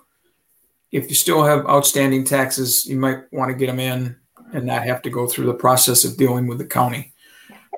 if 0.92 1.08
you 1.08 1.14
still 1.14 1.44
have 1.44 1.66
outstanding 1.66 2.24
taxes, 2.24 2.86
you 2.86 2.96
might 2.96 3.30
want 3.32 3.50
to 3.50 3.56
get 3.56 3.66
them 3.66 3.80
in 3.80 4.16
and 4.52 4.64
not 4.64 4.84
have 4.84 5.02
to 5.02 5.10
go 5.10 5.26
through 5.26 5.46
the 5.46 5.54
process 5.54 6.04
of 6.04 6.16
dealing 6.16 6.46
with 6.46 6.58
the 6.58 6.64
county. 6.64 7.12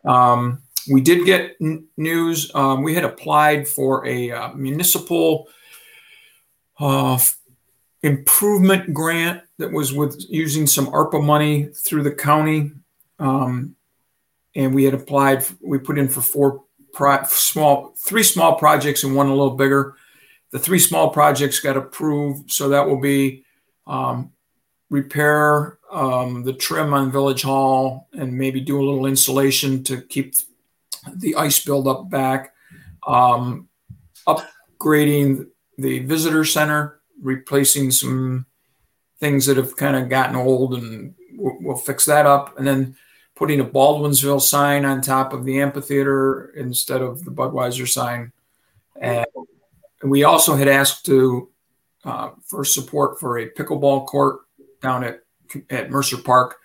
Um, 0.05 0.63
we 0.91 1.01
did 1.01 1.25
get 1.25 1.57
n- 1.61 1.87
news. 1.97 2.51
Um, 2.55 2.83
we 2.83 2.95
had 2.95 3.05
applied 3.05 3.69
for 3.69 4.07
a 4.07 4.31
uh, 4.31 4.53
municipal 4.55 5.49
uh, 6.79 7.19
improvement 8.03 8.95
grant 8.95 9.43
that 9.59 9.73
was 9.73 9.93
with 9.93 10.25
using 10.29 10.67
some 10.67 10.87
ARPA 10.87 11.23
money 11.23 11.67
through 11.67 12.03
the 12.03 12.13
county. 12.13 12.73
Um, 13.19 13.77
and 14.55 14.75
we 14.75 14.85
had 14.85 14.95
applied, 14.95 15.45
we 15.61 15.79
put 15.79 15.99
in 15.99 16.09
for 16.09 16.23
four 16.23 16.65
pro- 16.93 17.25
small, 17.25 17.95
three 17.99 18.23
small 18.23 18.57
projects 18.57 19.05
and 19.05 19.15
one 19.15 19.27
a 19.27 19.35
little 19.35 19.57
bigger. 19.57 19.97
The 20.51 20.59
three 20.59 20.79
small 20.79 21.11
projects 21.11 21.61
got 21.61 21.77
approved. 21.77 22.51
So 22.51 22.71
that 22.71 22.89
will 22.89 23.01
be 23.01 23.45
um, 23.87 24.33
repair 24.91 25.79
um, 25.91 26.43
the 26.43 26.53
trim 26.53 26.93
on 26.93 27.11
Village 27.11 27.43
Hall 27.43 28.09
and 28.13 28.37
maybe 28.37 28.61
do 28.61 28.81
a 28.81 28.85
little 28.85 29.07
insulation 29.07 29.83
to 29.85 30.03
keep 30.03 30.35
the 31.15 31.37
ice 31.37 31.65
buildup 31.65 32.11
back. 32.11 32.53
Um, 33.07 33.69
upgrading 34.27 35.47
the 35.79 36.01
visitor 36.01 36.45
center, 36.45 37.01
replacing 37.23 37.91
some 37.91 38.47
things 39.19 39.47
that 39.47 39.57
have 39.57 39.77
kind 39.77 39.97
of 39.97 40.09
gotten 40.09 40.37
old, 40.37 40.75
and 40.75 41.15
we'll, 41.35 41.57
we'll 41.61 41.77
fix 41.77 42.05
that 42.05 42.27
up. 42.27 42.59
And 42.59 42.67
then 42.67 42.97
putting 43.35 43.61
a 43.61 43.65
Baldwinsville 43.65 44.43
sign 44.43 44.85
on 44.85 45.01
top 45.01 45.33
of 45.33 45.45
the 45.45 45.61
amphitheater 45.61 46.53
instead 46.57 47.01
of 47.01 47.25
the 47.25 47.31
Budweiser 47.31 47.89
sign. 47.89 48.33
And 49.01 49.25
we 50.03 50.25
also 50.25 50.57
had 50.57 50.69
asked 50.69 51.07
to 51.07 51.49
uh, 52.05 52.31
for 52.45 52.65
support 52.65 53.19
for 53.19 53.39
a 53.39 53.51
pickleball 53.51 54.07
court 54.07 54.41
down 54.81 55.05
at 55.05 55.21
at 55.69 55.91
Mercer 55.91 56.19
Park, 56.19 56.57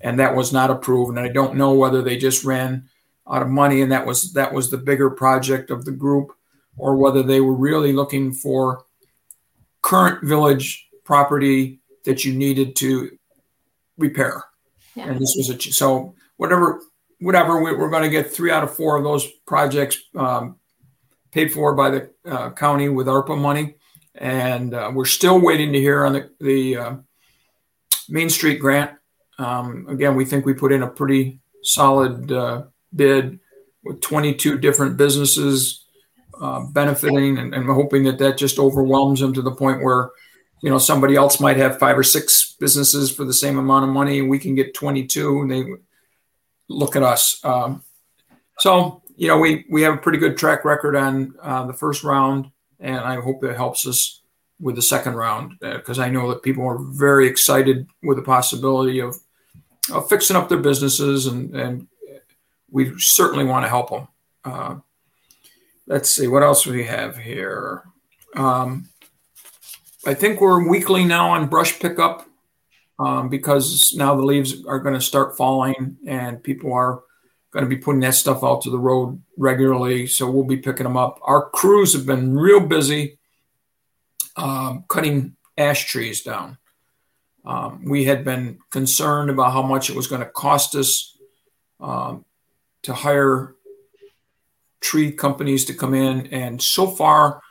and 0.00 0.18
that 0.18 0.34
was 0.34 0.52
not 0.52 0.70
approved. 0.70 1.10
And 1.10 1.20
I 1.20 1.28
don't 1.28 1.56
know 1.56 1.72
whether 1.72 2.02
they 2.02 2.16
just 2.16 2.44
ran 2.44 2.88
out 3.28 3.42
of 3.42 3.48
money, 3.48 3.82
and 3.82 3.92
that 3.92 4.06
was 4.06 4.32
that 4.32 4.52
was 4.52 4.70
the 4.70 4.78
bigger 4.78 5.10
project 5.10 5.70
of 5.70 5.84
the 5.84 5.92
group, 5.92 6.32
or 6.76 6.96
whether 6.96 7.22
they 7.22 7.40
were 7.40 7.54
really 7.54 7.92
looking 7.92 8.32
for 8.32 8.84
current 9.82 10.24
village 10.24 10.88
property 11.04 11.80
that 12.04 12.24
you 12.24 12.34
needed 12.34 12.76
to 12.76 13.18
repair. 13.96 14.44
Yeah. 14.94 15.08
And 15.08 15.20
this 15.20 15.34
was 15.36 15.50
a 15.50 15.72
so 15.72 16.14
whatever 16.36 16.80
whatever 17.20 17.62
we, 17.62 17.70
are 17.70 17.90
going 17.90 18.02
to 18.02 18.08
get 18.08 18.32
three 18.32 18.50
out 18.50 18.64
of 18.64 18.74
four 18.74 18.96
of 18.96 19.04
those 19.04 19.26
projects 19.46 19.98
um, 20.14 20.56
paid 21.32 21.52
for 21.52 21.74
by 21.74 21.90
the 21.90 22.10
uh, 22.24 22.50
county 22.50 22.88
with 22.88 23.06
ARPA 23.06 23.38
money, 23.38 23.76
and 24.14 24.74
uh, 24.74 24.90
we're 24.94 25.04
still 25.04 25.40
waiting 25.40 25.72
to 25.72 25.80
hear 25.80 26.04
on 26.04 26.12
the 26.14 26.30
the 26.40 26.76
uh, 26.76 26.96
Main 28.08 28.30
Street 28.30 28.58
grant. 28.58 28.92
Um, 29.38 29.86
again, 29.88 30.16
we 30.16 30.24
think 30.24 30.44
we 30.44 30.54
put 30.54 30.72
in 30.72 30.82
a 30.82 30.88
pretty 30.88 31.40
solid 31.62 32.32
uh, 32.32 32.64
bid 32.94 33.38
with 33.84 34.00
22 34.00 34.58
different 34.58 34.96
businesses 34.96 35.84
uh, 36.40 36.60
benefiting, 36.60 37.38
and, 37.38 37.54
and 37.54 37.66
hoping 37.66 38.04
that 38.04 38.18
that 38.18 38.38
just 38.38 38.58
overwhelms 38.58 39.20
them 39.20 39.32
to 39.34 39.42
the 39.42 39.50
point 39.50 39.82
where, 39.82 40.10
you 40.62 40.70
know, 40.70 40.78
somebody 40.78 41.16
else 41.16 41.40
might 41.40 41.56
have 41.56 41.78
five 41.78 41.98
or 41.98 42.02
six 42.02 42.54
businesses 42.60 43.10
for 43.10 43.24
the 43.24 43.32
same 43.32 43.58
amount 43.58 43.84
of 43.84 43.90
money, 43.90 44.22
we 44.22 44.38
can 44.38 44.54
get 44.54 44.74
22, 44.74 45.40
and 45.40 45.50
they 45.50 45.64
look 46.68 46.96
at 46.96 47.02
us. 47.02 47.40
Um, 47.44 47.82
so, 48.58 49.02
you 49.16 49.28
know, 49.28 49.38
we 49.38 49.64
we 49.68 49.82
have 49.82 49.94
a 49.94 49.98
pretty 49.98 50.18
good 50.18 50.36
track 50.36 50.64
record 50.64 50.96
on 50.96 51.34
uh, 51.42 51.66
the 51.66 51.72
first 51.72 52.04
round, 52.04 52.50
and 52.78 52.98
I 52.98 53.16
hope 53.20 53.40
that 53.40 53.56
helps 53.56 53.86
us 53.86 54.22
with 54.60 54.76
the 54.76 54.82
second 54.82 55.14
round 55.14 55.54
because 55.60 55.98
uh, 55.98 56.02
I 56.02 56.10
know 56.10 56.28
that 56.30 56.42
people 56.42 56.66
are 56.66 56.78
very 56.78 57.26
excited 57.26 57.86
with 58.02 58.16
the 58.16 58.22
possibility 58.22 59.00
of, 59.00 59.16
of 59.92 60.08
fixing 60.08 60.36
up 60.36 60.48
their 60.48 60.58
businesses, 60.58 61.26
and, 61.26 61.54
and 61.54 61.86
we 62.70 62.92
certainly 62.98 63.44
want 63.44 63.64
to 63.64 63.68
help 63.68 63.90
them. 63.90 64.08
Uh, 64.44 64.76
let's 65.86 66.10
see 66.10 66.26
what 66.26 66.42
else 66.42 66.66
we 66.66 66.84
have 66.84 67.16
here. 67.16 67.84
Um, 68.34 68.88
I 70.06 70.14
think 70.14 70.40
we're 70.40 70.68
weekly 70.68 71.04
now 71.04 71.30
on 71.30 71.48
brush 71.48 71.78
pickup 71.78 72.26
um, 72.98 73.28
because 73.28 73.94
now 73.96 74.14
the 74.14 74.22
leaves 74.22 74.64
are 74.66 74.80
going 74.80 74.94
to 74.94 75.00
start 75.00 75.36
falling 75.36 75.96
and 76.06 76.42
people 76.42 76.72
are 76.72 77.02
going 77.52 77.64
to 77.64 77.68
be 77.68 77.76
putting 77.76 78.00
that 78.00 78.14
stuff 78.14 78.44
out 78.44 78.62
to 78.62 78.70
the 78.70 78.78
road 78.78 79.20
regularly. 79.36 80.06
So 80.06 80.30
we'll 80.30 80.44
be 80.44 80.58
picking 80.58 80.84
them 80.84 80.96
up. 80.96 81.18
Our 81.22 81.48
crews 81.50 81.94
have 81.94 82.06
been 82.06 82.36
real 82.36 82.60
busy 82.60 83.17
um, 84.38 84.84
cutting 84.88 85.36
ash 85.56 85.86
trees 85.86 86.22
down. 86.22 86.58
Um, 87.44 87.84
we 87.84 88.04
had 88.04 88.24
been 88.24 88.58
concerned 88.70 89.30
about 89.30 89.52
how 89.52 89.62
much 89.62 89.90
it 89.90 89.96
was 89.96 90.06
going 90.06 90.20
to 90.20 90.28
cost 90.28 90.74
us 90.74 91.16
um, 91.80 92.24
to 92.82 92.92
hire 92.92 93.54
tree 94.80 95.12
companies 95.12 95.64
to 95.66 95.74
come 95.74 95.94
in, 95.94 96.26
and 96.28 96.62
so 96.62 96.86
far, 96.86 97.42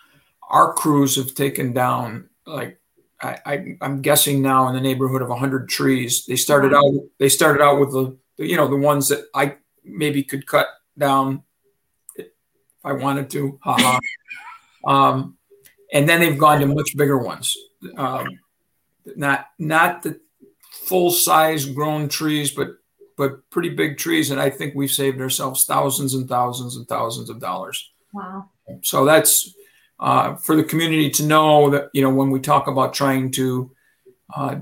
our 0.50 0.74
crews 0.74 1.16
have 1.18 1.36
taken 1.36 1.74
down 1.74 2.30
like 2.46 2.80
I, 3.22 3.76
am 3.82 4.02
guessing 4.02 4.42
now 4.42 4.68
in 4.68 4.76
the 4.76 4.82
neighborhood 4.82 5.22
of 5.22 5.30
100 5.30 5.68
trees. 5.68 6.26
They 6.26 6.36
started 6.36 6.74
out 6.74 6.94
they 7.18 7.30
started 7.30 7.64
out 7.64 7.80
with 7.80 7.92
the, 7.92 8.18
the 8.38 8.48
you 8.48 8.56
know 8.56 8.68
the 8.68 8.78
ones 8.78 9.10
that 9.10 9.26
I 9.34 9.56
maybe 9.84 10.24
could 10.24 10.46
cut 10.46 10.68
down 10.98 11.44
if 12.16 12.28
I 12.84 12.94
wanted 12.94 13.30
to. 13.32 13.60
Haha. 13.64 14.00
um, 14.88 15.37
and 15.94 16.08
then 16.08 16.20
they've 16.20 16.38
gone 16.38 16.60
to 16.60 16.68
much 16.68 16.96
bigger 16.96 17.18
ones. 17.18 17.56
Um, 17.96 18.40
not 19.16 19.48
not 19.58 20.04
the 20.04 20.20
full 20.72 21.12
size 21.12 21.66
grown 21.66 22.10
trees, 22.10 22.52
but 22.52 22.70
but 23.18 23.50
pretty 23.50 23.70
big 23.70 23.98
trees. 23.98 24.32
And 24.32 24.40
I 24.40 24.50
think 24.50 24.76
we've 24.76 24.92
saved 24.92 25.20
ourselves 25.22 25.66
thousands 25.66 26.14
and 26.14 26.28
thousands 26.28 26.76
and 26.76 26.88
thousands 26.88 27.30
of 27.30 27.40
dollars. 27.40 27.90
Wow! 28.14 28.50
So 28.84 29.06
that's 29.06 29.54
uh, 30.00 30.36
for 30.36 30.56
the 30.56 30.64
community 30.64 31.10
to 31.12 31.24
know 31.24 31.70
that 31.70 31.90
you 31.94 32.02
know 32.02 32.10
when 32.10 32.32
we 32.32 32.40
talk 32.40 32.68
about 32.68 32.94
trying 32.94 33.32
to 33.32 33.72
uh, 34.36 34.56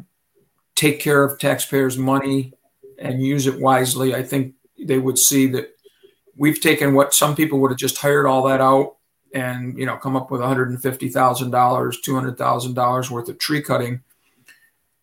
take 0.75 1.00
care 1.00 1.24
of 1.24 1.39
taxpayers' 1.39 1.98
money 1.98 2.53
and 3.00 3.22
use 3.22 3.48
it 3.48 3.60
wisely, 3.60 4.15
I 4.15 4.24
think 4.24 4.53
they 4.77 5.00
would 5.00 5.17
see 5.17 5.48
that 5.48 5.70
we've 6.38 6.62
taken 6.62 6.94
what 6.94 7.13
some 7.13 7.36
people 7.36 7.60
would 7.60 7.72
have 7.72 7.79
just 7.79 7.98
hired 7.98 8.25
all 8.25 8.44
that 8.48 8.62
out 8.62 8.94
and 9.35 9.77
you 9.77 9.85
know 9.85 9.97
come 9.97 10.15
up 10.15 10.31
with 10.31 10.41
$150,000, 10.41 10.81
$200,000 10.81 13.11
worth 13.11 13.29
of 13.29 13.37
tree 13.37 13.61
cutting. 13.61 14.01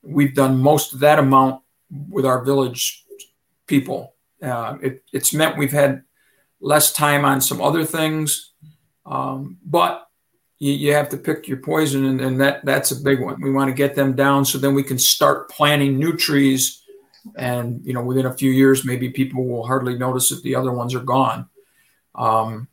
We've 0.03 0.35
done 0.35 0.59
most 0.59 0.93
of 0.95 1.01
that 1.01 1.21
amount 1.21 1.63
with 2.09 2.25
our 2.25 2.43
village 2.43 3.05
people. 3.67 4.15
Uh, 4.43 4.79
it, 4.83 5.05
it's 5.13 5.33
meant 5.33 5.59
we've 5.59 5.71
had 5.71 6.03
less 6.61 6.93
time 6.93 7.25
on 7.25 7.41
some 7.41 7.61
other 7.61 7.85
things, 7.85 8.51
um, 9.07 9.59
but 9.65 10.09
you, 10.59 10.73
you, 10.73 10.93
have 10.95 11.09
to 11.11 11.17
pick 11.17 11.47
your 11.47 11.59
poison, 11.59 12.05
and, 12.07 12.21
and 12.21 12.41
that 12.41 12.65
that's 12.65 12.91
a 12.91 13.01
big 13.01 13.21
one. 13.21 13.41
We 13.41 13.53
want 13.53 13.69
to 13.69 13.75
get 13.75 13.95
them 13.95 14.17
down 14.17 14.45
so 14.45 14.59
then 14.59 14.75
we 14.75 14.83
can 14.83 14.99
start 14.99 15.49
planting 15.51 15.97
new 15.99 16.17
trees, 16.17 16.83
and 17.37 17.81
you 17.85 17.93
know 17.93 18.03
within 18.03 18.27
a 18.27 18.35
few 18.35 18.51
years 18.51 18.85
maybe 18.85 19.11
people 19.11 19.47
will 19.47 19.65
hardly 19.67 19.97
notice 19.97 20.31
that 20.31 20.43
the 20.43 20.57
other 20.57 20.73
ones 20.73 20.93
are 20.95 21.01
gone. 21.01 21.49
Um, 22.15 22.69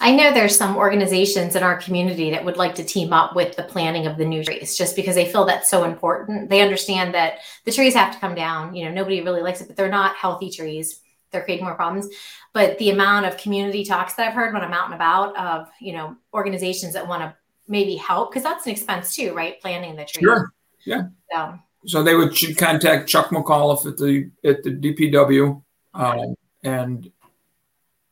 I 0.00 0.14
know 0.14 0.32
there's 0.32 0.56
some 0.56 0.76
organizations 0.76 1.54
in 1.54 1.62
our 1.62 1.76
community 1.76 2.30
that 2.30 2.44
would 2.44 2.56
like 2.56 2.74
to 2.76 2.84
team 2.84 3.12
up 3.12 3.36
with 3.36 3.54
the 3.54 3.62
planning 3.62 4.06
of 4.06 4.16
the 4.16 4.24
new 4.24 4.42
trees 4.44 4.76
just 4.76 4.96
because 4.96 5.14
they 5.14 5.30
feel 5.30 5.44
that's 5.44 5.70
so 5.70 5.84
important. 5.84 6.50
They 6.50 6.62
understand 6.62 7.14
that 7.14 7.38
the 7.64 7.70
trees 7.70 7.94
have 7.94 8.12
to 8.12 8.18
come 8.18 8.34
down. 8.34 8.74
You 8.74 8.84
know, 8.86 8.90
nobody 8.90 9.20
really 9.20 9.40
likes 9.40 9.60
it, 9.60 9.68
but 9.68 9.76
they're 9.76 9.88
not 9.88 10.16
healthy 10.16 10.50
trees. 10.50 11.00
They're 11.30 11.44
creating 11.44 11.64
more 11.64 11.76
problems. 11.76 12.08
But 12.52 12.76
the 12.78 12.90
amount 12.90 13.26
of 13.26 13.36
community 13.36 13.84
talks 13.84 14.14
that 14.14 14.26
I've 14.28 14.34
heard 14.34 14.52
when 14.52 14.62
I'm 14.62 14.72
out 14.72 14.86
and 14.86 14.94
about 14.94 15.36
of, 15.36 15.68
you 15.80 15.92
know, 15.92 16.16
organizations 16.32 16.94
that 16.94 17.06
want 17.06 17.22
to 17.22 17.34
maybe 17.68 17.94
help, 17.94 18.30
because 18.30 18.42
that's 18.42 18.66
an 18.66 18.72
expense 18.72 19.14
too, 19.14 19.32
right? 19.32 19.60
Planting 19.60 19.96
the 19.96 20.04
trees. 20.04 20.22
Sure. 20.22 20.52
Yeah. 20.84 21.08
So, 21.32 21.58
so 21.86 22.02
they 22.02 22.14
would 22.14 22.36
should 22.36 22.56
contact 22.56 23.08
Chuck 23.08 23.28
McAuliffe 23.28 23.86
at 23.86 23.96
the 23.96 24.30
at 24.44 24.62
the 24.62 24.70
DPW, 24.70 25.62
um, 25.94 26.34
and 26.62 27.10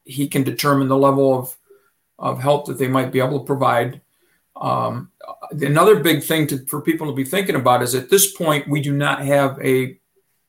he 0.05 0.29
can 0.29 0.43
determine 0.43 0.89
the 0.89 0.97
level 0.97 1.39
of 1.39 1.57
of 2.19 2.41
help 2.41 2.67
that 2.67 2.79
they 2.79 2.89
might 2.89 3.13
be 3.13 3.21
able 3.21 3.41
to 3.41 3.47
provide. 3.47 4.01
Um, 4.57 5.11
another 5.51 6.01
big 6.01 6.23
thing 6.23 6.47
to, 6.49 6.65
for 6.67 6.81
people 6.81 7.07
to 7.09 7.15
be 7.15 7.25
thinking 7.25 7.57
about 7.57 7.83
is 7.83 7.95
at 7.95 8.11
this 8.11 8.33
point, 8.33 8.69
we 8.69 8.81
do 8.81 8.93
not 8.93 9.25
have 9.25 9.59
a 9.61 9.99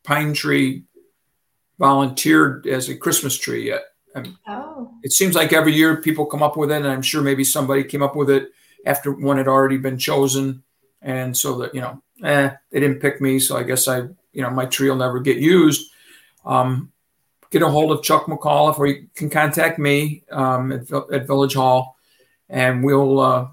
pine 0.03 0.33
tree 0.33 0.83
volunteered 1.79 2.67
as 2.67 2.89
a 2.89 2.95
Christmas 2.95 3.37
tree 3.37 3.67
yet. 3.67 3.81
And 4.15 4.35
oh. 4.47 4.91
It 5.03 5.11
seems 5.11 5.35
like 5.35 5.51
every 5.51 5.73
year 5.73 6.01
people 6.01 6.25
come 6.25 6.43
up 6.43 6.55
with 6.55 6.71
it, 6.71 6.77
and 6.77 6.87
I'm 6.87 7.01
sure 7.01 7.21
maybe 7.21 7.43
somebody 7.43 7.83
came 7.83 8.03
up 8.03 8.15
with 8.15 8.29
it 8.29 8.51
after 8.85 9.11
one 9.11 9.37
had 9.37 9.47
already 9.47 9.77
been 9.77 9.97
chosen. 9.97 10.63
And 11.01 11.35
so 11.35 11.57
that, 11.57 11.75
you 11.75 11.81
know, 11.81 12.01
eh, 12.23 12.51
they 12.71 12.79
didn't 12.79 13.01
pick 13.01 13.19
me. 13.19 13.39
So 13.39 13.57
I 13.57 13.63
guess 13.63 13.87
I, 13.87 14.03
you 14.31 14.41
know, 14.41 14.49
my 14.49 14.65
tree 14.65 14.89
will 14.89 14.97
never 14.97 15.19
get 15.19 15.37
used. 15.37 15.91
Um, 16.45 16.92
get 17.53 17.61
a 17.61 17.69
hold 17.69 17.91
of 17.91 18.03
Chuck 18.03 18.25
McAuliffe, 18.25 18.79
or 18.79 18.87
you 18.87 19.07
can 19.15 19.29
contact 19.29 19.77
me 19.77 20.23
um, 20.31 20.71
at, 20.71 20.91
at, 20.91 21.27
Village 21.27 21.53
Hall, 21.53 21.97
and 22.49 22.83
we'll. 22.83 23.19
Uh, 23.19 23.47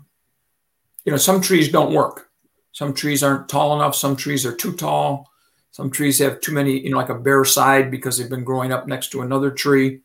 you 1.04 1.12
know, 1.12 1.18
some 1.18 1.40
trees 1.40 1.70
don't 1.70 1.94
work. 1.94 2.30
Some 2.72 2.92
trees 2.94 3.22
aren't 3.22 3.48
tall 3.48 3.74
enough. 3.74 3.94
Some 3.94 4.16
trees 4.16 4.44
are 4.44 4.54
too 4.54 4.74
tall. 4.76 5.28
Some 5.70 5.90
trees 5.90 6.18
have 6.18 6.40
too 6.40 6.52
many, 6.52 6.78
you 6.78 6.90
know, 6.90 6.96
like 6.96 7.08
a 7.08 7.14
bare 7.14 7.44
side 7.44 7.90
because 7.90 8.18
they've 8.18 8.28
been 8.28 8.44
growing 8.44 8.72
up 8.72 8.86
next 8.86 9.08
to 9.12 9.22
another 9.22 9.50
tree. 9.50 10.00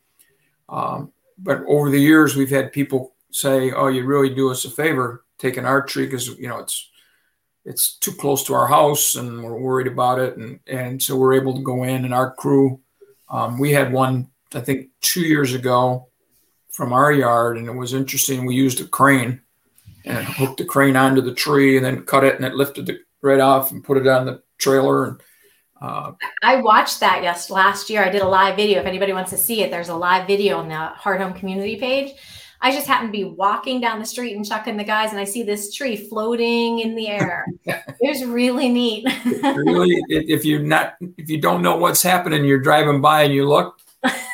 Um, 0.68 1.12
but 1.38 1.62
over 1.66 1.90
the 1.90 2.00
years, 2.00 2.34
we've 2.34 2.50
had 2.50 2.72
people 2.72 3.14
say, 3.30 3.72
"Oh, 3.72 3.88
you 3.88 4.04
really 4.04 4.34
do 4.34 4.50
us 4.50 4.64
a 4.64 4.70
favor 4.70 5.24
taking 5.38 5.66
our 5.66 5.82
tree 5.82 6.06
because 6.06 6.28
you 6.38 6.48
know 6.48 6.58
it's 6.58 6.90
it's 7.64 7.96
too 7.98 8.12
close 8.12 8.44
to 8.44 8.54
our 8.54 8.68
house 8.68 9.16
and 9.16 9.42
we're 9.42 9.58
worried 9.58 9.86
about 9.86 10.18
it." 10.18 10.36
And 10.36 10.60
and 10.66 11.02
so 11.02 11.16
we're 11.16 11.34
able 11.34 11.54
to 11.54 11.62
go 11.62 11.84
in 11.84 12.04
and 12.04 12.14
our 12.14 12.34
crew. 12.34 12.80
Um, 13.28 13.58
we 13.58 13.72
had 13.72 13.92
one, 13.92 14.28
I 14.54 14.60
think, 14.60 14.88
two 15.00 15.22
years 15.22 15.54
ago 15.54 16.08
from 16.70 16.92
our 16.92 17.12
yard, 17.12 17.56
and 17.56 17.66
it 17.66 17.74
was 17.74 17.94
interesting. 17.94 18.44
We 18.44 18.54
used 18.54 18.80
a 18.80 18.84
crane 18.86 19.40
and 20.04 20.24
hooked 20.24 20.58
the 20.58 20.64
crane 20.64 20.96
onto 20.96 21.20
the 21.20 21.34
tree 21.34 21.76
and 21.76 21.84
then 21.84 22.02
cut 22.02 22.24
it 22.24 22.36
and 22.36 22.44
it 22.44 22.54
lifted 22.54 22.88
it 22.88 23.00
right 23.22 23.40
off 23.40 23.72
and 23.72 23.82
put 23.82 23.96
it 23.96 24.06
on 24.06 24.24
the 24.24 24.40
trailer 24.56 25.06
and 25.06 25.20
uh, 25.80 26.12
I 26.42 26.62
watched 26.62 27.00
that 27.00 27.22
yes 27.22 27.50
last 27.50 27.90
year. 27.90 28.02
I 28.02 28.08
did 28.08 28.22
a 28.22 28.28
live 28.28 28.56
video. 28.56 28.80
If 28.80 28.86
anybody 28.86 29.12
wants 29.12 29.30
to 29.32 29.36
see 29.36 29.62
it, 29.62 29.70
there's 29.70 29.90
a 29.90 29.94
live 29.94 30.26
video 30.26 30.56
on 30.58 30.68
the 30.68 30.74
Heart 30.74 31.20
Home 31.20 31.34
community 31.34 31.76
page. 31.76 32.12
I 32.60 32.72
just 32.72 32.86
happened 32.86 33.12
to 33.12 33.18
be 33.18 33.24
walking 33.24 33.80
down 33.80 33.98
the 33.98 34.06
street 34.06 34.34
and 34.34 34.46
chucking 34.46 34.76
the 34.76 34.84
guys, 34.84 35.10
and 35.10 35.20
I 35.20 35.24
see 35.24 35.42
this 35.42 35.74
tree 35.74 35.96
floating 35.96 36.80
in 36.80 36.94
the 36.94 37.08
air. 37.08 37.46
it 37.64 37.84
was 38.00 38.24
really 38.24 38.68
neat. 38.68 39.06
really, 39.42 40.02
if 40.08 40.44
you're 40.44 40.62
not, 40.62 40.94
if 41.16 41.28
you 41.28 41.40
don't 41.40 41.62
know 41.62 41.76
what's 41.76 42.02
happening, 42.02 42.44
you're 42.44 42.60
driving 42.60 43.00
by 43.00 43.22
and 43.22 43.34
you 43.34 43.48
look. 43.48 43.78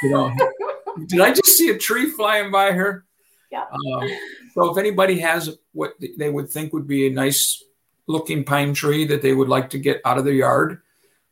You 0.02 0.10
know, 0.10 0.32
did 1.06 1.20
I 1.20 1.30
just 1.30 1.56
see 1.56 1.70
a 1.70 1.78
tree 1.78 2.10
flying 2.10 2.50
by 2.50 2.72
here? 2.72 3.04
Yeah. 3.50 3.64
Uh, 3.64 4.06
so 4.54 4.70
if 4.70 4.78
anybody 4.78 5.18
has 5.20 5.58
what 5.72 5.94
they 6.16 6.30
would 6.30 6.48
think 6.48 6.72
would 6.72 6.86
be 6.86 7.06
a 7.06 7.10
nice 7.10 7.62
looking 8.06 8.44
pine 8.44 8.74
tree 8.74 9.06
that 9.06 9.22
they 9.22 9.32
would 9.32 9.48
like 9.48 9.70
to 9.70 9.78
get 9.78 10.00
out 10.04 10.18
of 10.18 10.24
their 10.24 10.34
yard, 10.34 10.80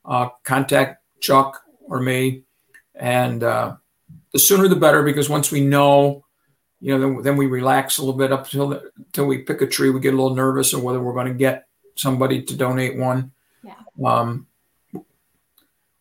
uh, 0.04 0.28
contact 0.44 1.02
Chuck 1.20 1.62
or 1.82 2.00
me, 2.00 2.42
and 2.94 3.42
uh, 3.42 3.76
the 4.32 4.38
sooner 4.38 4.68
the 4.68 4.76
better 4.76 5.02
because 5.02 5.28
once 5.28 5.50
we 5.50 5.60
know 5.60 6.24
you 6.80 6.96
know, 6.96 7.00
then, 7.00 7.22
then 7.22 7.36
we 7.36 7.46
relax 7.46 7.98
a 7.98 8.02
little 8.02 8.18
bit 8.18 8.32
up 8.32 8.44
until 8.44 8.80
until 8.96 9.26
we 9.26 9.38
pick 9.38 9.60
a 9.60 9.66
tree. 9.66 9.90
We 9.90 10.00
get 10.00 10.14
a 10.14 10.16
little 10.16 10.34
nervous 10.34 10.72
of 10.72 10.82
whether 10.82 11.00
we're 11.00 11.14
going 11.14 11.26
to 11.26 11.34
get 11.34 11.66
somebody 11.94 12.42
to 12.42 12.56
donate 12.56 12.96
one. 12.96 13.32
Yeah. 13.62 13.74
Um, 14.04 14.46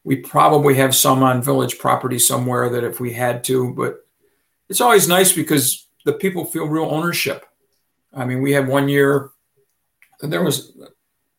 we 0.03 0.15
probably 0.15 0.75
have 0.75 0.95
some 0.95 1.21
on 1.21 1.43
village 1.43 1.77
property 1.77 2.17
somewhere 2.17 2.69
that 2.69 2.83
if 2.83 2.99
we 2.99 3.13
had 3.13 3.43
to, 3.45 3.73
but 3.73 4.05
it's 4.69 4.81
always 4.81 5.07
nice 5.07 5.33
because 5.33 5.85
the 6.05 6.13
people 6.13 6.45
feel 6.45 6.65
real 6.65 6.85
ownership. 6.85 7.45
I 8.13 8.25
mean, 8.25 8.41
we 8.41 8.53
had 8.53 8.67
one 8.67 8.87
year, 8.87 9.31
there 10.21 10.43
was, 10.43 10.75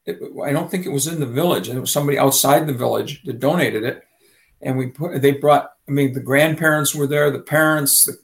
it, 0.04 0.20
I 0.44 0.52
don't 0.52 0.70
think 0.70 0.86
it 0.86 0.92
was 0.92 1.06
in 1.06 1.20
the 1.20 1.26
village. 1.26 1.68
It 1.68 1.80
was 1.80 1.90
somebody 1.90 2.18
outside 2.18 2.66
the 2.66 2.74
village 2.74 3.22
that 3.24 3.40
donated 3.40 3.82
it. 3.82 4.04
And 4.60 4.76
we 4.76 4.88
put, 4.88 5.22
they 5.22 5.32
brought, 5.32 5.72
I 5.88 5.92
mean, 5.92 6.12
the 6.12 6.20
grandparents 6.20 6.94
were 6.94 7.06
there, 7.06 7.30
the 7.30 7.40
parents, 7.40 8.04
the 8.04 8.18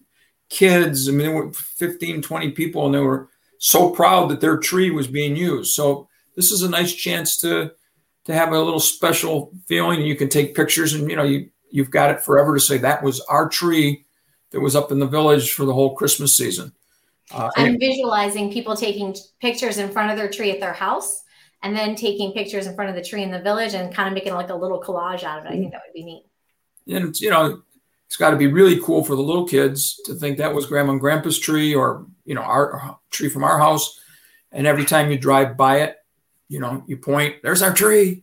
kids. 0.48 1.08
I 1.08 1.12
mean, 1.12 1.26
there 1.26 1.34
were 1.34 1.52
15, 1.52 2.22
20 2.22 2.50
people, 2.52 2.86
and 2.86 2.94
they 2.94 3.00
were 3.00 3.28
so 3.58 3.90
proud 3.90 4.28
that 4.30 4.40
their 4.40 4.58
tree 4.58 4.90
was 4.90 5.06
being 5.06 5.36
used. 5.36 5.74
So 5.74 6.08
this 6.34 6.52
is 6.52 6.62
a 6.62 6.70
nice 6.70 6.92
chance 6.92 7.36
to 7.38 7.72
to 8.24 8.34
have 8.34 8.52
a 8.52 8.60
little 8.60 8.80
special 8.80 9.52
feeling. 9.68 10.02
You 10.02 10.16
can 10.16 10.28
take 10.28 10.56
pictures, 10.56 10.92
and 10.92 11.08
you 11.10 11.16
know, 11.16 11.24
you 11.24 11.50
you've 11.70 11.90
got 11.90 12.10
it 12.10 12.20
forever 12.20 12.54
to 12.54 12.60
say 12.60 12.78
that 12.78 13.02
was 13.02 13.20
our 13.22 13.48
tree 13.48 14.04
that 14.50 14.60
was 14.60 14.76
up 14.76 14.92
in 14.92 14.98
the 14.98 15.06
village 15.06 15.52
for 15.52 15.64
the 15.64 15.72
whole 15.72 15.94
Christmas 15.94 16.36
season. 16.36 16.72
Uh, 17.32 17.50
I'm 17.56 17.78
visualizing 17.78 18.52
people 18.52 18.76
taking 18.76 19.14
pictures 19.40 19.78
in 19.78 19.90
front 19.90 20.10
of 20.10 20.16
their 20.16 20.30
tree 20.30 20.52
at 20.52 20.60
their 20.60 20.72
house 20.72 21.24
and 21.62 21.76
then 21.76 21.96
taking 21.96 22.32
pictures 22.32 22.66
in 22.66 22.74
front 22.76 22.88
of 22.90 22.96
the 22.96 23.02
tree 23.02 23.22
in 23.22 23.32
the 23.32 23.40
village 23.40 23.74
and 23.74 23.92
kind 23.92 24.06
of 24.06 24.14
making 24.14 24.34
like 24.34 24.50
a 24.50 24.54
little 24.54 24.80
collage 24.80 25.24
out 25.24 25.40
of 25.40 25.46
it. 25.46 25.48
I 25.48 25.52
think 25.52 25.72
that 25.72 25.82
would 25.86 25.94
be 25.94 26.04
neat. 26.04 26.24
And 26.86 27.20
you 27.20 27.30
know, 27.30 27.62
it's 28.06 28.16
got 28.16 28.30
to 28.30 28.36
be 28.36 28.46
really 28.46 28.80
cool 28.80 29.04
for 29.04 29.16
the 29.16 29.22
little 29.22 29.46
kids 29.46 30.00
to 30.04 30.14
think 30.14 30.38
that 30.38 30.54
was 30.54 30.66
grandma 30.66 30.92
and 30.92 31.00
grandpa's 31.00 31.38
tree 31.38 31.74
or 31.74 32.06
you 32.24 32.34
know 32.34 32.42
our 32.42 32.98
tree 33.10 33.28
from 33.28 33.44
our 33.44 33.58
house. 33.58 34.00
And 34.52 34.66
every 34.66 34.84
time 34.84 35.10
you 35.10 35.18
drive 35.18 35.56
by 35.56 35.80
it 35.80 35.96
you 36.48 36.60
know 36.60 36.82
you 36.86 36.96
point 36.96 37.36
there's 37.42 37.62
our 37.62 37.72
tree. 37.72 38.22